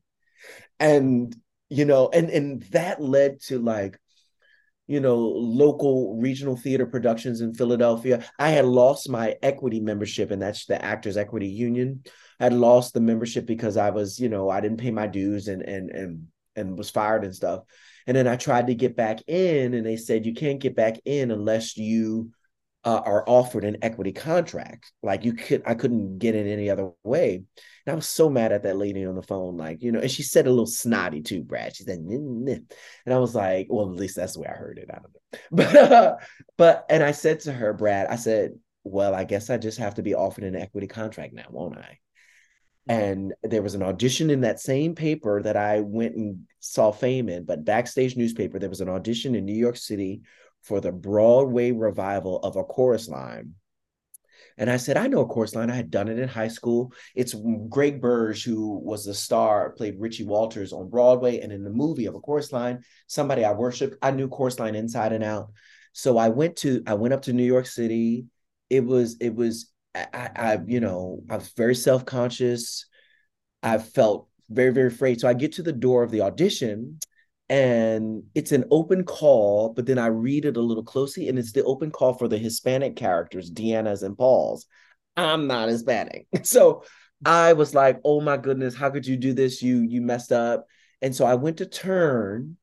and 0.79 1.35
you 1.69 1.85
know, 1.85 2.09
and 2.13 2.31
and 2.31 2.63
that 2.65 3.01
led 3.01 3.41
to 3.43 3.59
like 3.59 3.99
you 4.87 5.01
know, 5.01 5.17
local 5.17 6.21
regional 6.21 6.57
theater 6.57 6.85
productions 6.85 7.41
in 7.41 7.55
Philadelphia. 7.55 8.23
I 8.39 8.51
had 8.51 8.67
lost 8.67 9.09
my 9.09 9.37
equity 9.43 9.81
membership, 9.81 10.31
and 10.31 10.43
that's 10.43 10.67
the 10.67 10.83
Actors 10.85 11.17
Equity 11.17 11.49
Union. 11.49 12.03
I 12.39 12.45
had 12.45 12.53
lost 12.53 12.93
the 12.93 13.01
membership 13.01 13.47
because 13.47 13.77
I 13.77 13.91
was, 13.91 14.21
you 14.21 14.29
know, 14.29 14.51
I 14.51 14.61
didn't 14.61 14.81
pay 14.81 14.91
my 14.91 15.07
dues 15.07 15.49
and 15.49 15.63
and 15.63 15.91
and 15.91 16.27
and 16.57 16.77
was 16.77 16.91
fired 16.91 17.25
and 17.25 17.35
stuff. 17.35 17.63
And 18.07 18.17
then 18.17 18.29
I 18.29 18.37
tried 18.37 18.67
to 18.67 18.75
get 18.75 18.95
back 18.95 19.21
in, 19.27 19.73
and 19.73 19.87
they 19.87 19.97
said 19.97 20.27
you 20.27 20.35
can't 20.35 20.61
get 20.61 20.77
back 20.77 20.99
in 21.07 21.31
unless 21.31 21.79
you 21.79 22.31
uh, 22.85 23.03
are 23.05 23.25
offered 23.27 23.65
an 23.65 23.79
equity 23.83 24.13
contract. 24.13 24.93
Like 25.03 25.25
you 25.25 25.33
could, 25.33 25.63
I 25.67 25.75
couldn't 25.75 26.19
get 26.19 26.35
in 26.35 26.47
any 26.47 26.69
other 26.69 26.91
way. 27.03 27.43
And 27.87 27.93
I 27.93 27.95
was 27.95 28.09
so 28.09 28.29
mad 28.29 28.53
at 28.53 28.63
that 28.65 28.77
lady 28.77 29.05
on 29.05 29.15
the 29.15 29.23
phone, 29.23 29.57
like 29.57 29.83
you 29.83 29.93
know, 29.93 30.01
and 30.01 30.11
she 30.11 30.23
said 30.23 30.47
a 30.47 30.51
little 30.51 30.67
snotty 30.67 31.23
too, 31.23 31.43
Brad. 31.43 31.77
She 31.77 31.85
said, 31.85 31.99
and 31.99 32.67
I 33.07 33.19
was 33.19 33.35
like, 33.35 33.67
well, 33.71 33.91
at 33.91 33.97
least 33.97 34.17
that's 34.17 34.35
the 34.35 34.41
way 34.41 34.49
I 34.49 34.57
heard 34.57 34.79
it. 34.79 34.91
I 34.91 34.99
don't 34.99 35.13
know, 35.13 35.39
but 35.51 35.77
uh, 35.77 36.17
but 36.57 36.87
and 36.89 37.03
I 37.03 37.13
said 37.13 37.41
to 37.41 37.53
her, 37.53 37.73
Brad, 37.73 38.07
I 38.09 38.17
said, 38.17 38.53
well, 38.85 39.15
I 39.15 39.25
guess 39.25 39.51
I 39.51 39.57
just 39.57 39.79
have 39.79 39.95
to 39.95 40.03
be 40.03 40.15
offered 40.15 40.45
an 40.45 40.57
equity 40.57 40.87
contract 40.87 41.35
now, 41.35 41.47
won't 41.51 41.79
I? 41.79 41.99
And 42.87 43.33
there 43.43 43.63
was 43.63 43.75
an 43.75 43.83
audition 43.83 44.29
in 44.29 44.43
that 44.43 44.61
same 44.61 44.95
paper 44.95 45.43
that 45.43 45.57
I 45.57 45.81
went 45.81 46.17
and 46.17 46.47
saw 46.61 46.93
fame 46.93 47.31
in, 47.31 47.45
but 47.45 47.65
backstage 47.65 48.15
newspaper, 48.15 48.59
there 48.59 48.69
was 48.69 48.83
an 48.83 48.91
audition 48.91 49.35
in 49.35 49.47
New 49.47 49.57
York 49.57 49.79
City 49.79 50.21
for 50.65 50.81
the 50.81 50.93
Broadway 50.93 51.71
revival 51.71 52.41
of 52.41 52.57
A 52.57 52.65
Chorus 52.65 53.09
Line. 53.09 53.55
And 54.57 54.71
I 54.71 54.77
said, 54.77 54.97
I 54.97 55.09
know 55.09 55.21
a 55.21 55.27
chorus 55.27 55.55
line. 55.55 55.71
I 55.71 55.75
had 55.75 55.91
done 55.91 56.09
it 56.09 56.19
in 56.19 56.29
high 56.29 56.49
school. 56.49 56.93
It's 57.15 57.35
Gregg 57.69 58.01
Burge, 58.01 58.45
who 58.45 58.79
was 58.79 59.05
the 59.05 59.15
star, 59.15 59.71
played 59.71 59.99
Richie 59.99 60.25
Walters 60.25 60.73
on 60.73 60.91
Broadway 60.91 61.41
and 61.41 61.53
in 61.53 61.65
the 61.65 61.71
movie 61.71 62.07
of 62.07 62.15
a 62.15 62.21
chorus 62.21 62.53
line. 62.53 62.85
Somebody 63.09 63.45
I 63.45 63.53
worshiped. 63.53 63.97
I 64.01 64.13
knew 64.13 64.29
chorus 64.29 64.61
line 64.61 64.77
inside 64.77 65.13
and 65.13 65.25
out. 65.25 65.51
So 65.93 66.19
I 66.19 66.29
went 66.29 66.57
to, 66.59 66.83
I 66.87 66.95
went 66.95 67.15
up 67.15 67.23
to 67.23 67.33
New 67.33 67.45
York 67.45 67.67
City. 67.67 68.27
It 68.71 68.85
was, 68.85 69.17
it 69.21 69.35
was, 69.35 69.73
I, 69.95 70.31
I 70.37 70.59
you 70.67 70.81
know, 70.81 71.21
I 71.29 71.37
was 71.37 71.49
very 71.57 71.75
self 71.75 72.05
conscious. 72.05 72.87
I 73.63 73.79
felt 73.79 74.29
very, 74.51 74.73
very 74.73 74.89
afraid. 74.89 75.21
So 75.21 75.29
I 75.29 75.35
get 75.35 75.53
to 75.55 75.63
the 75.63 75.73
door 75.73 76.03
of 76.03 76.11
the 76.11 76.21
audition 76.21 76.99
and 77.49 78.23
it's 78.35 78.53
an 78.53 78.65
open 78.71 79.05
call, 79.05 79.73
but 79.75 79.87
then 79.87 79.99
I 79.99 80.07
read 80.07 80.45
it 80.45 80.57
a 80.57 80.63
little 80.63 80.83
closely, 80.83 81.29
and 81.29 81.39
it's 81.39 81.53
the 81.53 81.65
open 81.65 81.91
call 81.91 82.15
for 82.15 82.29
the 82.29 82.39
Hispanic 82.39 82.97
characters, 82.97 83.51
Diana's 83.51 84.03
and 84.03 84.17
Paul's. 84.17 84.67
I'm 85.17 85.47
not 85.47 85.69
Hispanic. 85.69 86.27
So 86.45 86.85
I 87.25 87.53
was 87.55 87.75
like, 87.75 88.01
oh 88.05 88.21
my 88.21 88.37
goodness, 88.37 88.75
how 88.75 88.91
could 88.91 89.07
you 89.07 89.17
do 89.17 89.33
this? 89.33 89.63
You 89.63 89.81
you 89.81 90.03
messed 90.03 90.33
up. 90.33 90.67
And 91.01 91.15
so 91.15 91.25
I 91.25 91.35
went 91.35 91.59
to 91.59 91.67
turn, 91.67 92.57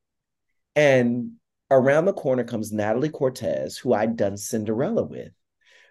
and 0.74 1.32
around 1.70 2.04
the 2.04 2.12
corner 2.12 2.44
comes 2.44 2.72
Natalie 2.72 3.08
Cortez, 3.08 3.78
who 3.78 3.92
I'd 3.92 4.16
done 4.16 4.36
Cinderella 4.36 5.04
with. 5.04 5.32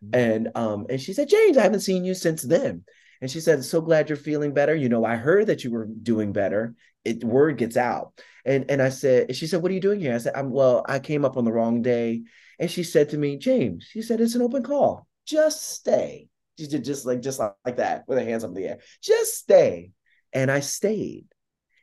Mm-hmm. 0.03 0.15
And 0.15 0.49
um, 0.55 0.85
and 0.89 1.01
she 1.01 1.13
said, 1.13 1.29
James, 1.29 1.57
I 1.57 1.63
haven't 1.63 1.81
seen 1.81 2.03
you 2.03 2.13
since 2.13 2.43
then. 2.43 2.83
And 3.21 3.29
she 3.29 3.39
said, 3.39 3.63
So 3.63 3.81
glad 3.81 4.09
you're 4.09 4.17
feeling 4.17 4.53
better. 4.53 4.75
You 4.75 4.89
know, 4.89 5.05
I 5.05 5.15
heard 5.15 5.47
that 5.47 5.63
you 5.63 5.71
were 5.71 5.85
doing 5.85 6.33
better. 6.33 6.75
It 7.05 7.23
word 7.23 7.57
gets 7.57 7.77
out. 7.77 8.19
And 8.45 8.69
and 8.69 8.81
I 8.81 8.89
said, 8.89 9.35
she 9.35 9.47
said, 9.47 9.61
What 9.61 9.71
are 9.71 9.75
you 9.75 9.79
doing 9.79 9.99
here? 9.99 10.15
I 10.15 10.17
said, 10.17 10.35
I'm 10.35 10.49
well, 10.51 10.83
I 10.87 10.99
came 10.99 11.23
up 11.23 11.37
on 11.37 11.45
the 11.45 11.51
wrong 11.51 11.81
day. 11.81 12.23
And 12.59 12.69
she 12.69 12.83
said 12.83 13.09
to 13.09 13.17
me, 13.17 13.37
James, 13.37 13.87
she 13.89 14.03
said, 14.03 14.21
it's 14.21 14.35
an 14.35 14.43
open 14.43 14.61
call. 14.61 15.07
Just 15.25 15.67
stay. 15.67 16.29
She 16.59 16.67
did 16.67 16.83
just 16.83 17.05
like 17.05 17.21
just 17.21 17.39
like 17.39 17.77
that 17.77 18.03
with 18.07 18.19
her 18.19 18.25
hands 18.25 18.43
up 18.43 18.49
in 18.49 18.55
the 18.55 18.67
air. 18.67 18.79
Just 19.01 19.35
stay. 19.35 19.91
And 20.33 20.51
I 20.51 20.59
stayed. 20.59 21.25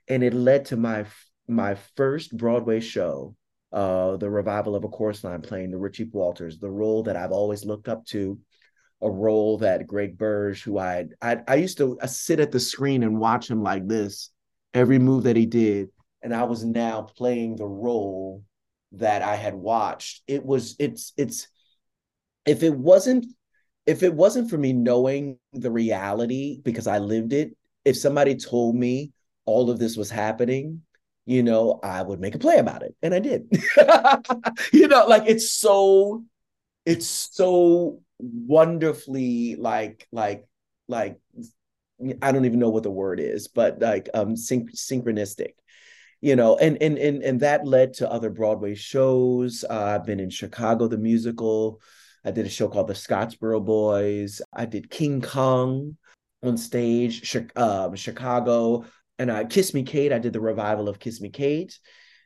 And 0.06 0.22
it 0.22 0.34
led 0.34 0.66
to 0.66 0.76
my 0.76 1.06
my 1.48 1.76
first 1.96 2.36
Broadway 2.36 2.80
show, 2.80 3.34
uh, 3.72 4.16
the 4.18 4.30
revival 4.30 4.76
of 4.76 4.84
a 4.84 4.88
chorus 4.88 5.24
line 5.24 5.42
playing 5.42 5.70
the 5.70 5.78
Richie 5.78 6.08
Walters, 6.12 6.58
the 6.58 6.70
role 6.70 7.02
that 7.04 7.16
I've 7.16 7.32
always 7.32 7.64
looked 7.64 7.88
up 7.88 8.04
to 8.06 8.38
a 9.00 9.10
role 9.10 9.58
that 9.58 9.86
Gregg 9.86 10.18
Burge, 10.18 10.62
who 10.62 10.78
I 10.78 11.06
I, 11.22 11.38
I 11.46 11.54
used 11.56 11.78
to 11.78 11.98
sit 12.06 12.40
at 12.40 12.52
the 12.52 12.60
screen 12.60 13.02
and 13.02 13.18
watch 13.18 13.50
him 13.50 13.62
like 13.62 13.86
this, 13.86 14.30
every 14.74 14.98
move 14.98 15.24
that 15.24 15.36
he 15.36 15.46
did, 15.46 15.88
and 16.22 16.34
I 16.34 16.44
was 16.44 16.64
now 16.64 17.02
playing 17.02 17.56
the 17.56 17.66
role 17.66 18.44
that 18.92 19.22
I 19.22 19.36
had 19.36 19.54
watched. 19.54 20.22
It 20.26 20.44
was 20.44 20.76
it's 20.78 21.12
it's 21.16 21.48
if 22.46 22.62
it 22.62 22.74
wasn't 22.74 23.26
if 23.86 24.02
it 24.02 24.12
wasn't 24.12 24.50
for 24.50 24.58
me 24.58 24.72
knowing 24.72 25.38
the 25.52 25.70
reality 25.70 26.60
because 26.62 26.86
I 26.86 26.98
lived 26.98 27.32
it, 27.32 27.56
if 27.84 27.96
somebody 27.96 28.36
told 28.36 28.76
me 28.76 29.12
all 29.46 29.70
of 29.70 29.78
this 29.78 29.96
was 29.96 30.10
happening, 30.10 30.82
you 31.24 31.42
know, 31.42 31.80
I 31.82 32.02
would 32.02 32.20
make 32.20 32.34
a 32.34 32.38
play 32.38 32.58
about 32.58 32.82
it. 32.82 32.94
And 33.02 33.14
I 33.14 33.18
did. 33.18 33.48
you 34.72 34.88
know, 34.88 35.06
like 35.06 35.24
it's 35.26 35.50
so 35.50 36.24
it's 36.88 37.06
so 37.06 38.00
wonderfully 38.18 39.56
like 39.56 40.08
like 40.10 40.48
like 40.88 41.20
I 42.22 42.32
don't 42.32 42.46
even 42.46 42.58
know 42.58 42.70
what 42.70 42.82
the 42.82 42.90
word 42.90 43.20
is, 43.20 43.48
but 43.48 43.80
like 43.80 44.08
um 44.14 44.36
syn- 44.36 44.70
synchronistic, 44.74 45.52
you 46.22 46.34
know, 46.34 46.56
and 46.56 46.80
and 46.82 46.96
and 46.96 47.22
and 47.22 47.40
that 47.40 47.66
led 47.66 47.92
to 47.94 48.10
other 48.10 48.30
Broadway 48.30 48.74
shows. 48.74 49.66
Uh, 49.68 49.98
I've 49.98 50.06
been 50.06 50.18
in 50.18 50.30
Chicago 50.30 50.88
the 50.88 50.96
musical. 50.96 51.82
I 52.24 52.30
did 52.30 52.46
a 52.46 52.50
show 52.50 52.68
called 52.68 52.88
The 52.88 52.94
Scottsboro 52.94 53.62
Boys. 53.62 54.40
I 54.52 54.64
did 54.64 54.90
King 54.90 55.20
Kong 55.20 55.98
on 56.42 56.56
stage, 56.56 57.36
um, 57.54 57.96
Chicago, 57.96 58.86
and 59.18 59.30
uh, 59.30 59.44
Kiss 59.44 59.74
Me 59.74 59.82
Kate. 59.82 60.12
I 60.12 60.18
did 60.18 60.32
the 60.32 60.40
revival 60.40 60.88
of 60.88 60.98
Kiss 60.98 61.20
Me 61.20 61.28
Kate. 61.28 61.78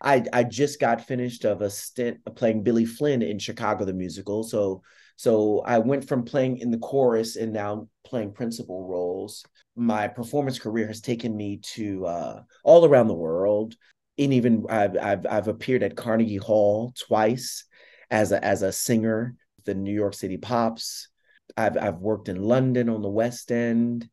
I 0.02 0.24
I 0.32 0.44
just 0.44 0.80
got 0.80 1.06
finished 1.06 1.44
of 1.44 1.62
a 1.62 1.70
stint 1.70 2.18
playing 2.34 2.62
Billy 2.62 2.84
Flynn 2.84 3.22
in 3.22 3.38
Chicago 3.38 3.84
the 3.84 3.92
musical. 3.92 4.42
So 4.42 4.82
so 5.16 5.60
I 5.60 5.78
went 5.78 6.08
from 6.08 6.24
playing 6.24 6.58
in 6.58 6.70
the 6.70 6.78
chorus 6.78 7.36
and 7.36 7.52
now 7.52 7.88
playing 8.04 8.32
principal 8.32 8.88
roles. 8.88 9.44
My 9.76 10.08
performance 10.08 10.58
career 10.58 10.86
has 10.88 11.00
taken 11.00 11.36
me 11.36 11.58
to 11.74 12.06
uh, 12.06 12.42
all 12.64 12.84
around 12.84 13.08
the 13.08 13.14
world. 13.14 13.76
and 14.18 14.32
even 14.32 14.66
I've, 14.68 14.96
I've 14.96 15.26
I've 15.26 15.48
appeared 15.48 15.82
at 15.82 15.96
Carnegie 15.96 16.36
Hall 16.36 16.92
twice 16.98 17.64
as 18.10 18.32
a 18.32 18.44
as 18.44 18.62
a 18.62 18.72
singer, 18.72 19.36
with 19.56 19.64
the 19.66 19.74
New 19.74 19.94
York 19.94 20.14
City 20.14 20.36
Pops. 20.36 21.08
I've 21.56 21.76
I've 21.76 21.98
worked 21.98 22.28
in 22.28 22.42
London 22.42 22.88
on 22.88 23.02
the 23.02 23.08
West 23.08 23.52
End, 23.52 24.08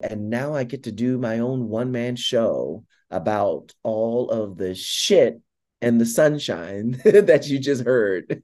and 0.00 0.30
now 0.30 0.54
I 0.54 0.64
get 0.64 0.84
to 0.84 0.92
do 0.92 1.18
my 1.18 1.40
own 1.40 1.68
one 1.68 1.90
man 1.90 2.16
show 2.16 2.84
about 3.12 3.72
all 3.82 4.30
of 4.30 4.56
the 4.56 4.74
shit 4.74 5.40
and 5.80 6.00
the 6.00 6.06
sunshine 6.06 7.00
that 7.04 7.48
you 7.48 7.58
just 7.58 7.84
heard. 7.84 8.42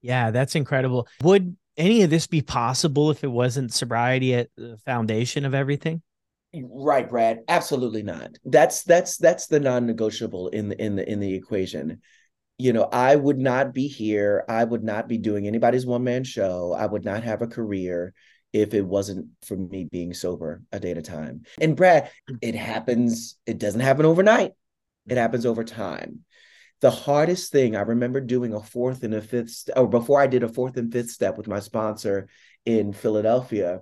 yeah, 0.00 0.30
that's 0.30 0.54
incredible. 0.54 1.06
Would 1.22 1.56
any 1.76 2.02
of 2.02 2.10
this 2.10 2.26
be 2.26 2.42
possible 2.42 3.10
if 3.10 3.24
it 3.24 3.30
wasn't 3.30 3.72
sobriety 3.72 4.34
at 4.34 4.48
the 4.56 4.78
foundation 4.84 5.44
of 5.44 5.54
everything? 5.54 6.02
Right, 6.54 7.08
Brad. 7.08 7.40
Absolutely 7.48 8.02
not. 8.02 8.36
That's 8.44 8.82
that's 8.82 9.16
that's 9.16 9.46
the 9.46 9.60
non-negotiable 9.60 10.48
in 10.48 10.68
the 10.68 10.82
in 10.82 10.96
the 10.96 11.10
in 11.10 11.20
the 11.20 11.34
equation. 11.34 12.02
You 12.58 12.74
know, 12.74 12.88
I 12.92 13.16
would 13.16 13.38
not 13.38 13.72
be 13.72 13.88
here. 13.88 14.44
I 14.48 14.62
would 14.62 14.84
not 14.84 15.08
be 15.08 15.16
doing 15.16 15.46
anybody's 15.46 15.86
one-man 15.86 16.24
show. 16.24 16.74
I 16.76 16.84
would 16.86 17.04
not 17.04 17.24
have 17.24 17.40
a 17.40 17.46
career 17.46 18.12
if 18.52 18.74
it 18.74 18.84
wasn't 18.84 19.28
for 19.42 19.56
me 19.56 19.84
being 19.84 20.12
sober 20.12 20.62
a 20.72 20.80
day 20.80 20.90
at 20.90 20.98
a 20.98 21.02
time. 21.02 21.42
And 21.60 21.76
Brad, 21.76 22.10
it 22.40 22.54
happens, 22.54 23.36
it 23.46 23.58
doesn't 23.58 23.80
happen 23.80 24.06
overnight. 24.06 24.52
It 25.08 25.16
happens 25.16 25.46
over 25.46 25.64
time. 25.64 26.20
The 26.80 26.90
hardest 26.90 27.52
thing 27.52 27.76
I 27.76 27.82
remember 27.82 28.20
doing 28.20 28.52
a 28.54 28.60
fourth 28.60 29.04
and 29.04 29.14
a 29.14 29.22
fifth, 29.22 29.70
or 29.76 29.88
before 29.88 30.20
I 30.20 30.26
did 30.26 30.42
a 30.42 30.48
fourth 30.48 30.76
and 30.76 30.92
fifth 30.92 31.10
step 31.10 31.36
with 31.36 31.48
my 31.48 31.60
sponsor 31.60 32.28
in 32.66 32.92
Philadelphia, 32.92 33.80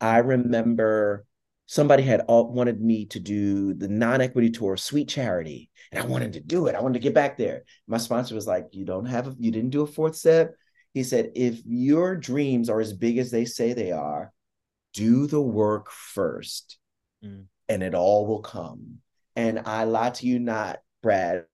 I 0.00 0.18
remember 0.18 1.24
somebody 1.66 2.02
had 2.02 2.20
all, 2.28 2.52
wanted 2.52 2.80
me 2.80 3.06
to 3.06 3.20
do 3.20 3.72
the 3.72 3.88
non-equity 3.88 4.50
tour 4.50 4.76
sweet 4.76 5.08
charity 5.08 5.70
and 5.90 6.02
i 6.02 6.06
wanted 6.06 6.32
to 6.34 6.40
do 6.40 6.66
it 6.66 6.74
i 6.74 6.80
wanted 6.80 6.94
to 6.94 7.02
get 7.02 7.14
back 7.14 7.38
there 7.38 7.62
my 7.86 7.96
sponsor 7.96 8.34
was 8.34 8.46
like 8.46 8.66
you 8.72 8.84
don't 8.84 9.06
have 9.06 9.28
a, 9.28 9.34
you 9.38 9.50
didn't 9.50 9.70
do 9.70 9.82
a 9.82 9.86
fourth 9.86 10.14
step 10.14 10.54
he 10.94 11.02
said 11.02 11.32
if 11.34 11.60
your 11.64 12.16
dreams 12.16 12.68
are 12.68 12.80
as 12.80 12.92
big 12.92 13.18
as 13.18 13.30
they 13.30 13.44
say 13.44 13.72
they 13.72 13.92
are 13.92 14.32
do 14.94 15.26
the 15.26 15.40
work 15.40 15.90
first 15.90 16.78
mm. 17.24 17.44
and 17.68 17.82
it 17.82 17.94
all 17.94 18.26
will 18.26 18.40
come 18.42 18.98
and 19.36 19.60
i 19.60 19.84
lie 19.84 20.10
to 20.10 20.26
you 20.26 20.38
not 20.38 20.78
brad 21.02 21.44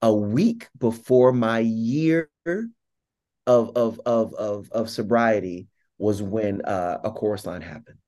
a 0.00 0.12
week 0.12 0.68
before 0.78 1.32
my 1.32 1.58
year 1.60 2.30
of 2.46 3.76
of 3.76 4.00
of 4.06 4.34
of, 4.34 4.68
of 4.72 4.90
sobriety 4.90 5.68
was 5.98 6.20
when 6.20 6.62
uh, 6.62 6.98
a 7.04 7.10
chorus 7.10 7.46
line 7.46 7.60
happened 7.60 7.98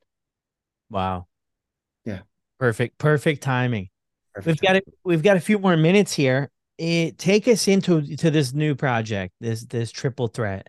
wow 0.90 1.26
yeah. 2.04 2.20
Perfect. 2.58 2.98
Perfect 2.98 3.42
timing. 3.42 3.88
Perfect 4.34 4.46
we've 4.46 4.60
got 4.60 4.76
it. 4.76 4.84
We've 5.04 5.22
got 5.22 5.36
a 5.36 5.40
few 5.40 5.58
more 5.58 5.76
minutes 5.76 6.12
here. 6.12 6.50
It, 6.78 7.18
take 7.18 7.46
us 7.46 7.68
into 7.68 8.16
to 8.16 8.30
this 8.30 8.52
new 8.52 8.74
project, 8.74 9.34
this 9.40 9.64
this 9.64 9.92
triple 9.92 10.28
threat. 10.28 10.68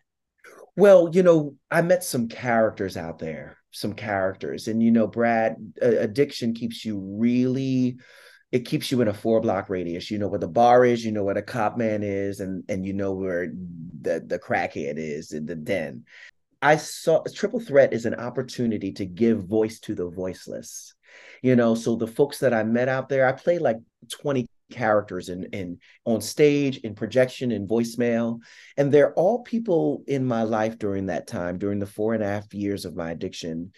Well, 0.76 1.10
you 1.12 1.24
know, 1.24 1.56
I 1.72 1.82
met 1.82 2.04
some 2.04 2.28
characters 2.28 2.98
out 2.98 3.18
there, 3.18 3.58
some 3.72 3.94
characters, 3.94 4.68
and 4.68 4.84
you 4.84 4.92
know, 4.92 5.08
Brad, 5.08 5.56
addiction 5.82 6.54
keeps 6.54 6.86
you 6.86 7.00
really. 7.00 7.98
It 8.52 8.66
keeps 8.66 8.92
you 8.92 9.02
in 9.02 9.08
a 9.08 9.14
four 9.14 9.42
block 9.42 9.70
radius. 9.70 10.12
You 10.12 10.20
know 10.20 10.28
where 10.28 10.40
the 10.40 10.48
bar 10.48 10.86
is, 10.86 11.04
you 11.04 11.12
know 11.12 11.24
where 11.24 11.34
the 11.34 11.42
cop 11.42 11.78
man 11.78 12.04
is, 12.04 12.40
and 12.40 12.64
and 12.70 12.86
you 12.86 12.94
know 12.94 13.14
where 13.14 13.48
the 14.02 14.24
the 14.26 14.40
crackhead 14.40 14.96
is 14.98 15.32
in 15.32 15.46
the 15.46 15.56
den. 15.56 16.06
I 16.62 16.78
saw 16.78 17.24
triple 17.34 17.60
threat 17.60 17.94
is 17.94 18.06
an 18.06 18.16
opportunity 18.16 18.92
to 18.94 19.06
give 19.06 19.46
voice 19.46 19.80
to 19.82 19.96
the 19.96 20.10
voiceless 20.10 20.94
you 21.42 21.56
know 21.56 21.76
so 21.76 21.96
the 21.96 22.08
folks 22.08 22.40
that 22.40 22.54
i 22.54 22.64
met 22.64 22.90
out 22.90 23.08
there 23.08 23.28
i 23.28 23.32
played 23.32 23.62
like 23.62 23.78
20 24.10 24.48
characters 24.72 25.30
in 25.30 25.44
in 25.46 25.78
on 26.06 26.22
stage 26.22 26.78
in 26.80 26.96
projection 26.96 27.52
in 27.52 27.68
voicemail. 27.68 28.40
And 28.78 28.92
they're 28.92 29.14
all 29.14 29.44
people 29.44 30.04
in 30.08 30.26
my 30.26 30.44
life 30.44 30.78
during 30.78 31.08
that 31.08 31.28
time 31.28 31.58
during 31.58 31.80
the 31.80 31.86
four 31.86 32.14
and 32.14 32.24
a 32.24 32.28
half 32.28 32.54
years 32.54 32.86
of 32.86 32.96
my 32.96 33.12
addiction. 33.12 33.72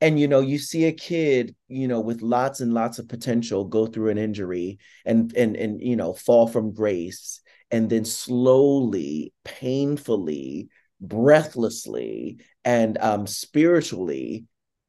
And 0.00 0.18
you 0.18 0.28
know 0.28 0.40
you 0.40 0.58
see 0.58 0.84
a 0.84 0.92
kid 0.92 1.54
you 1.68 1.88
know 1.88 2.00
with 2.00 2.22
lots 2.22 2.60
and 2.60 2.74
lots 2.74 2.98
of 2.98 3.08
potential 3.08 3.64
go 3.64 3.86
through 3.86 4.10
an 4.10 4.18
injury 4.18 4.78
and 5.04 5.34
and 5.36 5.56
and 5.56 5.80
you 5.80 5.96
know 5.96 6.12
fall 6.12 6.46
from 6.46 6.74
grace 6.74 7.40
and 7.70 7.88
then 7.88 8.04
slowly 8.04 9.32
painfully 9.44 10.68
breathlessly 11.00 12.38
and 12.64 12.98
um 12.98 13.26
spiritually 13.26 14.44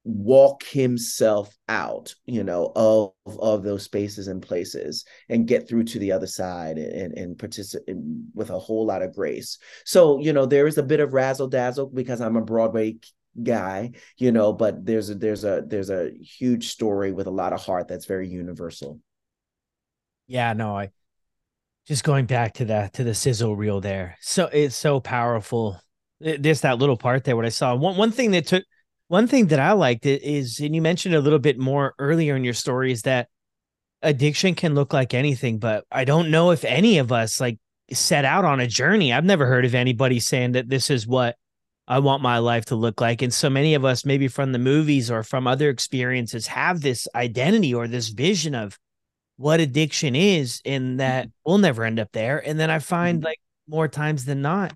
walk 0.07 0.63
himself 0.63 1.57
out 1.67 2.13
you 2.25 2.43
know 2.43 2.71
of 2.75 3.11
of 3.39 3.63
those 3.63 3.81
spaces 3.81 4.27
and 4.27 4.41
places 4.41 5.03
and 5.29 5.47
get 5.47 5.67
through 5.67 5.83
to 5.83 5.97
the 5.97 6.11
other 6.11 6.27
side 6.27 6.77
and 6.77 7.17
and 7.17 7.39
participate 7.39 7.95
with 8.35 8.51
a 8.51 8.59
whole 8.59 8.85
lot 8.85 9.01
of 9.01 9.15
grace. 9.15 9.57
So 9.83 10.19
you 10.19 10.31
know 10.31 10.45
there 10.45 10.67
is 10.67 10.77
a 10.77 10.83
bit 10.83 10.99
of 10.99 11.13
razzle 11.13 11.47
dazzle 11.47 11.87
because 11.87 12.21
i'm 12.21 12.35
a 12.35 12.41
broadway 12.41 12.97
guy 13.41 13.91
you 14.17 14.31
know 14.31 14.53
but 14.53 14.85
there's 14.85 15.09
a 15.09 15.15
there's 15.15 15.43
a 15.43 15.63
there's 15.67 15.89
a 15.89 16.11
huge 16.21 16.69
story 16.69 17.11
with 17.11 17.27
a 17.27 17.31
lot 17.31 17.51
of 17.51 17.63
heart 17.63 17.87
that's 17.87 18.05
very 18.05 18.29
universal. 18.29 18.99
Yeah 20.27 20.53
no 20.53 20.77
i 20.77 20.91
just 21.87 22.03
going 22.03 22.25
back 22.25 22.53
to 22.53 22.65
that 22.65 22.93
to 22.93 23.03
the 23.03 23.13
sizzle 23.13 23.55
reel 23.55 23.79
there. 23.79 24.17
So 24.19 24.49
it's 24.51 24.75
so 24.75 24.99
powerful. 24.99 25.79
There's 26.19 26.61
that 26.61 26.79
little 26.79 26.97
part 26.97 27.23
there 27.23 27.35
what 27.35 27.45
i 27.45 27.49
saw. 27.49 27.75
One 27.75 27.97
one 27.97 28.11
thing 28.11 28.31
that 28.31 28.47
took 28.47 28.63
one 29.07 29.27
thing 29.27 29.47
that 29.47 29.59
I 29.59 29.73
liked 29.73 30.05
is, 30.05 30.59
and 30.59 30.75
you 30.75 30.81
mentioned 30.81 31.15
a 31.15 31.21
little 31.21 31.39
bit 31.39 31.59
more 31.59 31.93
earlier 31.99 32.35
in 32.35 32.43
your 32.43 32.53
story, 32.53 32.91
is 32.91 33.03
that 33.03 33.29
addiction 34.01 34.55
can 34.55 34.75
look 34.75 34.93
like 34.93 35.13
anything, 35.13 35.59
but 35.59 35.85
I 35.91 36.05
don't 36.05 36.31
know 36.31 36.51
if 36.51 36.63
any 36.63 36.97
of 36.97 37.11
us 37.11 37.39
like 37.39 37.59
set 37.91 38.25
out 38.25 38.45
on 38.45 38.59
a 38.59 38.67
journey. 38.67 39.13
I've 39.13 39.25
never 39.25 39.45
heard 39.45 39.65
of 39.65 39.75
anybody 39.75 40.19
saying 40.19 40.53
that 40.53 40.69
this 40.69 40.89
is 40.89 41.05
what 41.05 41.35
I 41.87 41.99
want 41.99 42.23
my 42.23 42.39
life 42.39 42.65
to 42.65 42.75
look 42.75 42.99
like. 42.99 43.21
And 43.21 43.33
so 43.33 43.49
many 43.49 43.75
of 43.75 43.85
us, 43.85 44.05
maybe 44.05 44.27
from 44.27 44.51
the 44.51 44.59
movies 44.59 45.11
or 45.11 45.21
from 45.21 45.45
other 45.45 45.69
experiences, 45.69 46.47
have 46.47 46.81
this 46.81 47.07
identity 47.13 47.73
or 47.73 47.87
this 47.87 48.09
vision 48.09 48.55
of 48.55 48.77
what 49.37 49.59
addiction 49.59 50.15
is, 50.15 50.61
and 50.65 50.99
that 50.99 51.25
mm-hmm. 51.25 51.31
we'll 51.45 51.57
never 51.57 51.83
end 51.83 51.99
up 51.99 52.11
there. 52.11 52.39
And 52.39 52.59
then 52.59 52.71
I 52.71 52.79
find 52.79 53.19
mm-hmm. 53.19 53.25
like 53.25 53.39
more 53.67 53.87
times 53.87 54.25
than 54.25 54.41
not, 54.41 54.73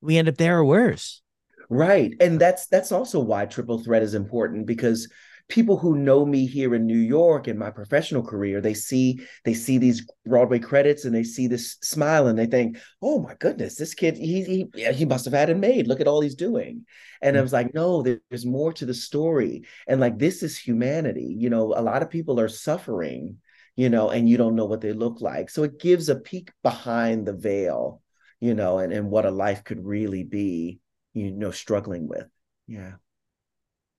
we 0.00 0.18
end 0.18 0.28
up 0.28 0.36
there 0.36 0.58
or 0.58 0.64
worse. 0.64 1.22
Right. 1.70 2.14
And 2.20 2.40
that's 2.40 2.66
that's 2.66 2.90
also 2.90 3.20
why 3.20 3.46
triple 3.46 3.78
threat 3.78 4.02
is 4.02 4.14
important 4.14 4.66
because 4.66 5.08
people 5.48 5.76
who 5.78 5.96
know 5.96 6.26
me 6.26 6.46
here 6.46 6.74
in 6.74 6.86
New 6.86 6.98
York 6.98 7.46
in 7.46 7.56
my 7.58 7.70
professional 7.70 8.24
career, 8.24 8.60
they 8.60 8.74
see 8.74 9.20
they 9.44 9.54
see 9.54 9.78
these 9.78 10.04
Broadway 10.26 10.58
credits 10.58 11.04
and 11.04 11.14
they 11.14 11.22
see 11.22 11.46
this 11.46 11.76
smile 11.82 12.26
and 12.26 12.36
they 12.36 12.46
think, 12.46 12.78
"Oh 13.00 13.20
my 13.20 13.36
goodness, 13.38 13.76
this 13.76 13.94
kid 13.94 14.16
he 14.16 14.42
he 14.74 14.92
he 14.92 15.04
must 15.04 15.24
have 15.26 15.34
had 15.34 15.48
it 15.48 15.58
made. 15.58 15.86
Look 15.86 16.00
at 16.00 16.08
all 16.08 16.20
he's 16.20 16.34
doing." 16.34 16.86
And 17.22 17.34
mm-hmm. 17.34 17.38
I 17.38 17.42
was 17.42 17.52
like, 17.52 17.72
"No, 17.72 18.02
there's 18.02 18.46
more 18.46 18.72
to 18.72 18.84
the 18.86 18.94
story." 18.94 19.62
And 19.86 20.00
like 20.00 20.18
this 20.18 20.42
is 20.42 20.58
humanity. 20.58 21.36
You 21.38 21.50
know, 21.50 21.74
a 21.76 21.82
lot 21.82 22.02
of 22.02 22.10
people 22.10 22.40
are 22.40 22.48
suffering, 22.48 23.38
you 23.76 23.90
know, 23.90 24.10
and 24.10 24.28
you 24.28 24.36
don't 24.36 24.56
know 24.56 24.66
what 24.66 24.80
they 24.80 24.92
look 24.92 25.20
like. 25.20 25.50
So 25.50 25.62
it 25.62 25.78
gives 25.78 26.08
a 26.08 26.16
peek 26.16 26.50
behind 26.64 27.26
the 27.26 27.32
veil, 27.34 28.02
you 28.40 28.54
know, 28.54 28.78
and 28.78 28.92
and 28.92 29.08
what 29.08 29.24
a 29.26 29.30
life 29.30 29.62
could 29.62 29.84
really 29.84 30.24
be 30.24 30.80
you 31.14 31.30
know 31.30 31.50
struggling 31.50 32.08
with. 32.08 32.26
Yeah. 32.66 32.94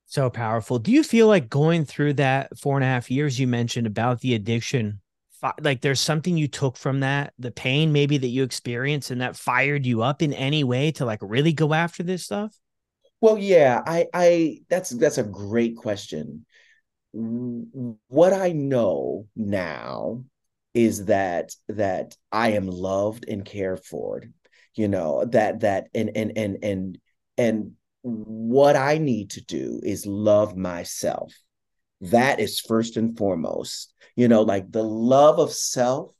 So 0.06 0.30
powerful. 0.30 0.80
Do 0.80 0.91
you 0.91 1.04
feel 1.04 1.28
like 1.28 1.50
going 1.50 1.86
through 1.86 2.13
that 2.15 2.58
four 2.58 2.76
and 2.76 2.84
a 2.84 2.88
half 2.88 3.10
years 3.10 3.39
you 3.39 3.47
mentioned 3.47 3.88
about 3.88 4.19
the 4.19 4.36
addiction 4.36 5.00
like 5.62 5.82
there's 5.82 6.00
something 6.00 6.38
you 6.38 6.47
took 6.47 6.78
from 6.78 7.00
that 7.00 7.34
the 7.39 7.52
pain 7.52 7.91
maybe 7.91 8.17
that 8.17 8.28
you 8.28 8.43
experienced 8.43 9.12
and 9.12 9.21
that 9.21 9.36
fired 9.36 9.86
you 9.86 10.02
up 10.04 10.21
in 10.21 10.34
any 10.34 10.63
way 10.63 10.91
to 10.91 11.06
like 11.06 11.19
really 11.21 11.54
go 11.54 11.74
after 11.74 12.04
this 12.04 12.24
stuff? 12.24 12.56
Well 13.21 13.38
yeah 13.38 13.82
i 13.86 14.08
i 14.13 14.60
that's 14.69 14.89
that's 14.91 15.17
a 15.17 15.24
great 15.24 15.76
question. 15.76 16.45
What 17.13 18.34
i 18.34 18.52
know 18.52 19.28
now 19.36 20.24
is 20.74 21.06
that 21.06 21.54
that 21.67 22.15
i 22.32 22.52
am 22.52 22.67
loved 22.67 23.28
and 23.28 23.43
cared 23.43 23.84
for 23.84 24.24
you 24.75 24.88
know 24.88 25.25
that 25.25 25.62
that 25.62 25.88
and 25.93 26.12
and 26.15 26.38
and 26.38 26.57
and 26.63 26.97
and 27.38 27.71
what 28.01 28.75
i 28.75 28.97
need 28.97 29.31
to 29.31 29.41
do 29.41 29.79
is 29.84 30.05
love 30.05 30.55
myself. 30.57 31.34
That 32.01 32.39
is 32.39 32.60
first 32.60 32.97
and 32.97 33.15
foremost 33.17 33.93
you 34.15 34.27
know 34.27 34.41
like 34.41 34.71
the 34.71 34.84
love 34.84 35.39
of 35.39 35.53
self 35.53 36.12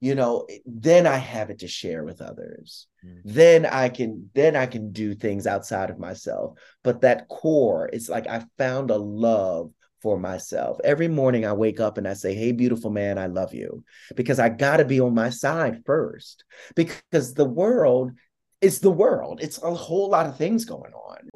you 0.00 0.14
know 0.14 0.46
then 0.64 1.06
i 1.06 1.16
have 1.16 1.50
it 1.50 1.60
to 1.60 1.68
share 1.68 2.04
with 2.04 2.22
others. 2.22 2.86
Mm-hmm. 3.04 3.20
then 3.24 3.66
i 3.66 3.88
can 3.88 4.30
then 4.34 4.56
i 4.56 4.66
can 4.66 4.92
do 4.92 5.14
things 5.14 5.46
outside 5.46 5.90
of 5.90 5.98
myself. 5.98 6.58
But 6.82 7.02
that 7.02 7.28
core 7.28 7.88
is 7.88 8.08
like 8.08 8.26
i 8.26 8.44
found 8.56 8.90
a 8.90 8.96
love 8.96 9.72
for 10.02 10.18
myself. 10.18 10.78
Every 10.84 11.08
morning 11.08 11.44
I 11.44 11.52
wake 11.52 11.80
up 11.80 11.98
and 11.98 12.06
I 12.06 12.14
say, 12.14 12.34
Hey, 12.34 12.52
beautiful 12.52 12.90
man, 12.90 13.18
I 13.18 13.26
love 13.26 13.54
you. 13.54 13.84
Because 14.16 14.38
I 14.38 14.48
got 14.48 14.78
to 14.78 14.84
be 14.84 15.00
on 15.00 15.14
my 15.14 15.30
side 15.30 15.82
first. 15.84 16.44
Because 16.74 17.34
the 17.34 17.44
world 17.44 18.12
is 18.60 18.80
the 18.80 18.90
world. 18.90 19.40
It's 19.42 19.62
a 19.62 19.74
whole 19.74 20.10
lot 20.10 20.26
of 20.26 20.36
things 20.36 20.64
going 20.64 20.92
on. 20.92 21.28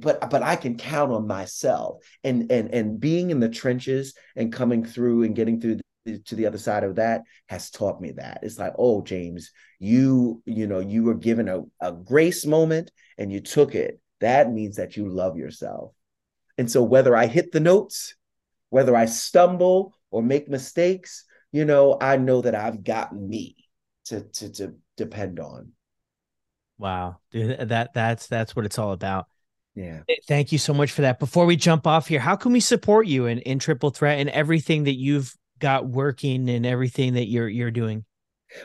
But 0.00 0.28
but 0.30 0.42
I 0.42 0.56
can 0.56 0.76
count 0.76 1.12
on 1.12 1.26
myself 1.26 1.98
and 2.24 2.50
and 2.50 2.74
and 2.74 3.00
being 3.00 3.30
in 3.30 3.40
the 3.40 3.48
trenches 3.48 4.14
and 4.36 4.52
coming 4.52 4.84
through 4.84 5.22
and 5.22 5.34
getting 5.34 5.60
through 5.60 5.78
to 6.24 6.34
the 6.34 6.46
other 6.46 6.58
side 6.58 6.82
of 6.82 6.96
that 6.96 7.22
has 7.48 7.70
taught 7.70 8.00
me 8.00 8.10
that 8.12 8.40
it's 8.42 8.58
like 8.58 8.72
oh 8.78 9.02
james 9.02 9.50
you 9.78 10.42
you 10.46 10.66
know 10.66 10.80
you 10.80 11.04
were 11.04 11.14
given 11.14 11.46
a, 11.48 11.60
a 11.80 11.92
grace 11.92 12.46
moment 12.46 12.90
and 13.18 13.30
you 13.30 13.38
took 13.38 13.74
it 13.74 14.00
that 14.20 14.50
means 14.50 14.76
that 14.76 14.96
you 14.96 15.08
love 15.08 15.36
yourself 15.36 15.92
and 16.60 16.70
so 16.70 16.82
whether 16.82 17.16
i 17.16 17.26
hit 17.26 17.50
the 17.52 17.58
notes 17.58 18.14
whether 18.68 18.94
i 18.94 19.06
stumble 19.06 19.94
or 20.10 20.22
make 20.22 20.46
mistakes 20.48 21.24
you 21.50 21.64
know 21.64 21.96
i 22.00 22.16
know 22.18 22.42
that 22.42 22.54
i've 22.54 22.84
got 22.84 23.16
me 23.16 23.56
to 24.04 24.20
to, 24.20 24.50
to 24.50 24.74
depend 24.96 25.40
on 25.40 25.72
wow 26.78 27.16
Dude, 27.32 27.58
that 27.70 27.94
that's 27.94 28.26
that's 28.26 28.54
what 28.54 28.66
it's 28.66 28.78
all 28.78 28.92
about 28.92 29.26
yeah. 29.76 30.00
Thank 30.26 30.50
you 30.50 30.58
so 30.58 30.74
much 30.74 30.90
for 30.90 31.02
that. 31.02 31.20
Before 31.20 31.46
we 31.46 31.54
jump 31.54 31.86
off 31.86 32.08
here, 32.08 32.18
how 32.18 32.34
can 32.34 32.52
we 32.52 32.58
support 32.60 33.06
you 33.06 33.26
in, 33.26 33.38
in 33.38 33.60
Triple 33.60 33.90
Threat 33.90 34.18
and 34.18 34.28
everything 34.28 34.84
that 34.84 34.96
you've 34.96 35.32
got 35.60 35.86
working 35.86 36.50
and 36.50 36.66
everything 36.66 37.14
that 37.14 37.28
you're 37.28 37.48
you're 37.48 37.70
doing? 37.70 38.04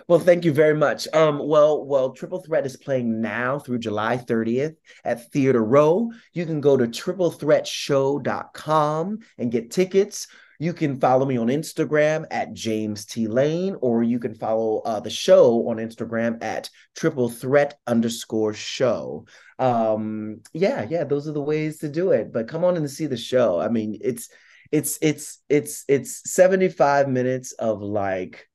Well, 0.08 0.20
thank 0.20 0.46
you 0.46 0.54
very 0.54 0.76
much. 0.76 1.08
Um, 1.14 1.40
well, 1.40 1.84
well, 1.86 2.12
Triple 2.12 2.42
Threat 2.42 2.66
is 2.66 2.78
playing 2.78 3.22
now 3.22 3.60
through 3.60 3.80
July 3.80 4.18
30th 4.18 4.76
at 5.04 5.32
Theater 5.32 5.64
Row. 5.64 6.12
You 6.34 6.46
can 6.46 6.62
go 6.62 6.78
to 6.78 6.88
triplethreatshow.com 6.88 9.20
and 9.38 9.52
get 9.52 9.72
tickets. 9.72 10.28
You 10.58 10.72
can 10.74 11.00
follow 11.00 11.26
me 11.26 11.38
on 11.38 11.48
Instagram 11.48 12.26
at 12.32 12.54
James 12.54 13.06
T 13.06 13.28
Lane, 13.28 13.76
or 13.82 14.04
you 14.04 14.20
can 14.20 14.34
follow 14.34 14.80
uh, 14.86 15.02
the 15.02 15.10
show 15.10 15.68
on 15.68 15.78
Instagram 15.78 16.42
at 16.42 16.70
triple 16.96 17.30
threat 17.30 17.78
underscore 17.86 18.54
show. 18.54 19.26
Um, 19.60 20.42
yeah, 20.54 20.88
yeah, 20.90 21.04
those 21.04 21.28
are 21.28 21.34
the 21.34 21.42
ways 21.42 21.80
to 21.80 21.90
do 21.90 22.12
it. 22.12 22.32
But 22.32 22.48
come 22.48 22.64
on 22.64 22.78
and 22.78 22.90
see 22.90 23.06
the 23.06 23.18
show. 23.18 23.60
I 23.60 23.68
mean, 23.68 24.00
it's 24.02 24.30
it's 24.72 24.98
it's 25.02 25.40
it's 25.50 25.84
it's 25.88 26.32
75 26.32 27.10
minutes 27.10 27.52
of 27.54 27.82
like 27.82 28.48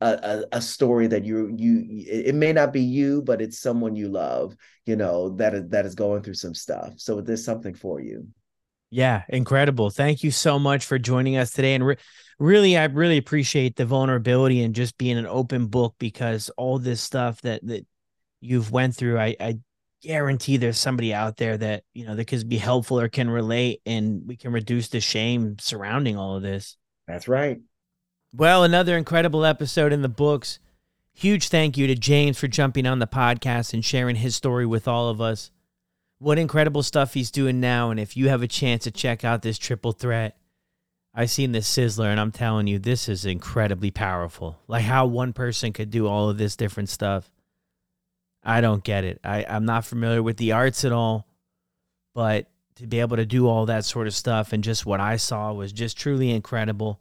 a, 0.00 0.06
a, 0.52 0.56
a, 0.58 0.60
story 0.60 1.06
that 1.06 1.24
you 1.24 1.54
you 1.56 1.84
it 1.88 2.34
may 2.34 2.52
not 2.52 2.72
be 2.72 2.82
you 2.82 3.22
but 3.22 3.40
it's 3.40 3.58
someone 3.58 3.96
you 3.96 4.08
love 4.08 4.54
you 4.84 4.94
know 4.94 5.30
that 5.30 5.54
is 5.54 5.68
that 5.70 5.86
is 5.86 5.94
going 5.94 6.22
through 6.22 6.34
some 6.34 6.54
stuff. 6.54 6.94
So 6.96 7.20
there's 7.20 7.44
something 7.44 7.74
for 7.74 8.00
you. 8.00 8.28
Yeah 8.90 9.22
incredible. 9.28 9.90
Thank 9.90 10.22
you 10.22 10.30
so 10.30 10.58
much 10.58 10.84
for 10.84 10.98
joining 10.98 11.36
us 11.36 11.52
today 11.52 11.74
and 11.74 11.86
re- 11.86 11.96
really 12.38 12.76
i 12.76 12.84
really 12.84 13.16
appreciate 13.16 13.76
the 13.76 13.86
vulnerability 13.86 14.62
and 14.62 14.74
just 14.74 14.98
being 14.98 15.16
an 15.16 15.26
open 15.26 15.68
book 15.68 15.94
because 15.98 16.50
all 16.58 16.78
this 16.78 17.00
stuff 17.00 17.40
that 17.40 17.66
that 17.66 17.86
you've 18.42 18.70
went 18.70 18.94
through 18.94 19.18
i 19.18 19.34
i 19.40 19.58
guarantee 20.02 20.58
there's 20.58 20.78
somebody 20.78 21.14
out 21.14 21.38
there 21.38 21.56
that 21.56 21.82
you 21.94 22.04
know 22.04 22.14
that 22.14 22.26
could 22.26 22.46
be 22.46 22.58
helpful 22.58 23.00
or 23.00 23.08
can 23.08 23.30
relate 23.30 23.80
and 23.86 24.22
we 24.26 24.36
can 24.36 24.52
reduce 24.52 24.88
the 24.88 25.00
shame 25.00 25.56
surrounding 25.58 26.18
all 26.18 26.36
of 26.36 26.42
this. 26.42 26.76
That's 27.08 27.26
right 27.26 27.58
well 28.32 28.64
another 28.64 28.96
incredible 28.96 29.44
episode 29.44 29.92
in 29.92 30.02
the 30.02 30.08
books 30.08 30.58
huge 31.12 31.48
thank 31.48 31.76
you 31.76 31.86
to 31.86 31.94
james 31.94 32.38
for 32.38 32.48
jumping 32.48 32.86
on 32.86 32.98
the 32.98 33.06
podcast 33.06 33.72
and 33.72 33.84
sharing 33.84 34.16
his 34.16 34.34
story 34.34 34.66
with 34.66 34.86
all 34.86 35.08
of 35.08 35.20
us 35.20 35.50
what 36.18 36.38
incredible 36.38 36.82
stuff 36.82 37.14
he's 37.14 37.30
doing 37.30 37.60
now 37.60 37.90
and 37.90 38.00
if 38.00 38.16
you 38.16 38.28
have 38.28 38.42
a 38.42 38.48
chance 38.48 38.84
to 38.84 38.90
check 38.90 39.24
out 39.24 39.42
this 39.42 39.58
triple 39.58 39.92
threat 39.92 40.36
I've 41.18 41.30
seen 41.30 41.52
this 41.52 41.70
sizzler 41.74 42.10
and 42.10 42.20
i'm 42.20 42.32
telling 42.32 42.66
you 42.66 42.78
this 42.78 43.08
is 43.08 43.24
incredibly 43.24 43.90
powerful 43.90 44.58
like 44.68 44.84
how 44.84 45.06
one 45.06 45.32
person 45.32 45.72
could 45.72 45.90
do 45.90 46.06
all 46.06 46.28
of 46.28 46.36
this 46.36 46.56
different 46.56 46.90
stuff 46.90 47.30
I 48.46 48.60
don't 48.60 48.84
get 48.84 49.02
it. 49.02 49.18
I, 49.24 49.44
I'm 49.44 49.64
not 49.64 49.84
familiar 49.84 50.22
with 50.22 50.36
the 50.36 50.52
arts 50.52 50.84
at 50.84 50.92
all, 50.92 51.26
but 52.14 52.46
to 52.76 52.86
be 52.86 53.00
able 53.00 53.16
to 53.16 53.26
do 53.26 53.48
all 53.48 53.66
that 53.66 53.84
sort 53.84 54.06
of 54.06 54.14
stuff 54.14 54.52
and 54.52 54.62
just 54.62 54.86
what 54.86 55.00
I 55.00 55.16
saw 55.16 55.52
was 55.52 55.72
just 55.72 55.98
truly 55.98 56.30
incredible. 56.30 57.00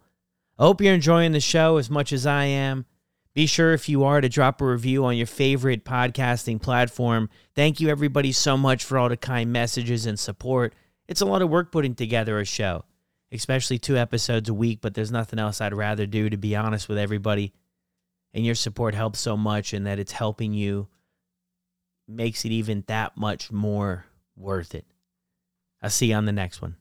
I 0.58 0.64
hope 0.64 0.80
you're 0.82 0.93
enjoying 0.93 1.34
the 1.34 1.39
show 1.39 1.78
as 1.78 1.89
much 1.89 2.14
as 2.14 2.26
I 2.26 2.45
am. 2.45 2.86
Be 3.34 3.45
sure 3.45 3.74
if 3.74 3.89
you 3.89 4.06
are 4.06 4.22
to 4.22 4.30
drop 4.30 4.62
a 4.62 4.66
review 4.66 5.03
on 5.03 5.18
your 5.18 5.28
favorite 5.28 5.84
podcasting 5.84 6.62
platform. 6.62 7.30
Thank 7.53 7.82
you 7.82 7.89
everybody 7.89 8.32
so 8.32 8.56
much 8.56 8.86
for 8.86 8.97
all 8.97 9.10
the 9.10 9.18
kind 9.18 9.51
messages 9.51 10.06
and 10.06 10.18
support. 10.18 10.74
It's 11.10 11.20
a 11.20 11.26
lot 11.26 11.41
of 11.41 11.49
work 11.49 11.74
putting 11.74 11.95
together 11.95 12.39
a 12.39 12.45
show, 12.45 12.86
especially 13.34 13.78
two 13.78 13.97
episodes 13.97 14.47
a 14.47 14.53
week, 14.53 14.80
but 14.82 14.93
there's 14.93 15.12
nothing 15.12 15.39
else 15.39 15.60
I'd 15.60 15.74
rather 15.74 16.06
do 16.06 16.30
to 16.30 16.38
be 16.38 16.56
honest 16.56 16.88
with 16.88 16.97
everybody. 16.97 17.51
And 18.34 18.45
your 18.45 18.56
support 18.56 18.95
helps 18.95 19.20
so 19.20 19.36
much 19.36 19.74
and 19.74 19.86
that 19.86 19.99
it's 19.99 20.14
helping 20.14 20.53
you 20.53 20.88
makes 22.08 22.45
it 22.45 22.51
even 22.51 22.86
that 22.88 23.18
much 23.18 23.51
more 23.51 24.06
worth 24.38 24.74
it. 24.74 24.86
I'll 25.82 25.89
see 25.89 26.08
you 26.08 26.16
on 26.16 26.26
the 26.26 26.32
next 26.32 26.62
one. 26.62 26.78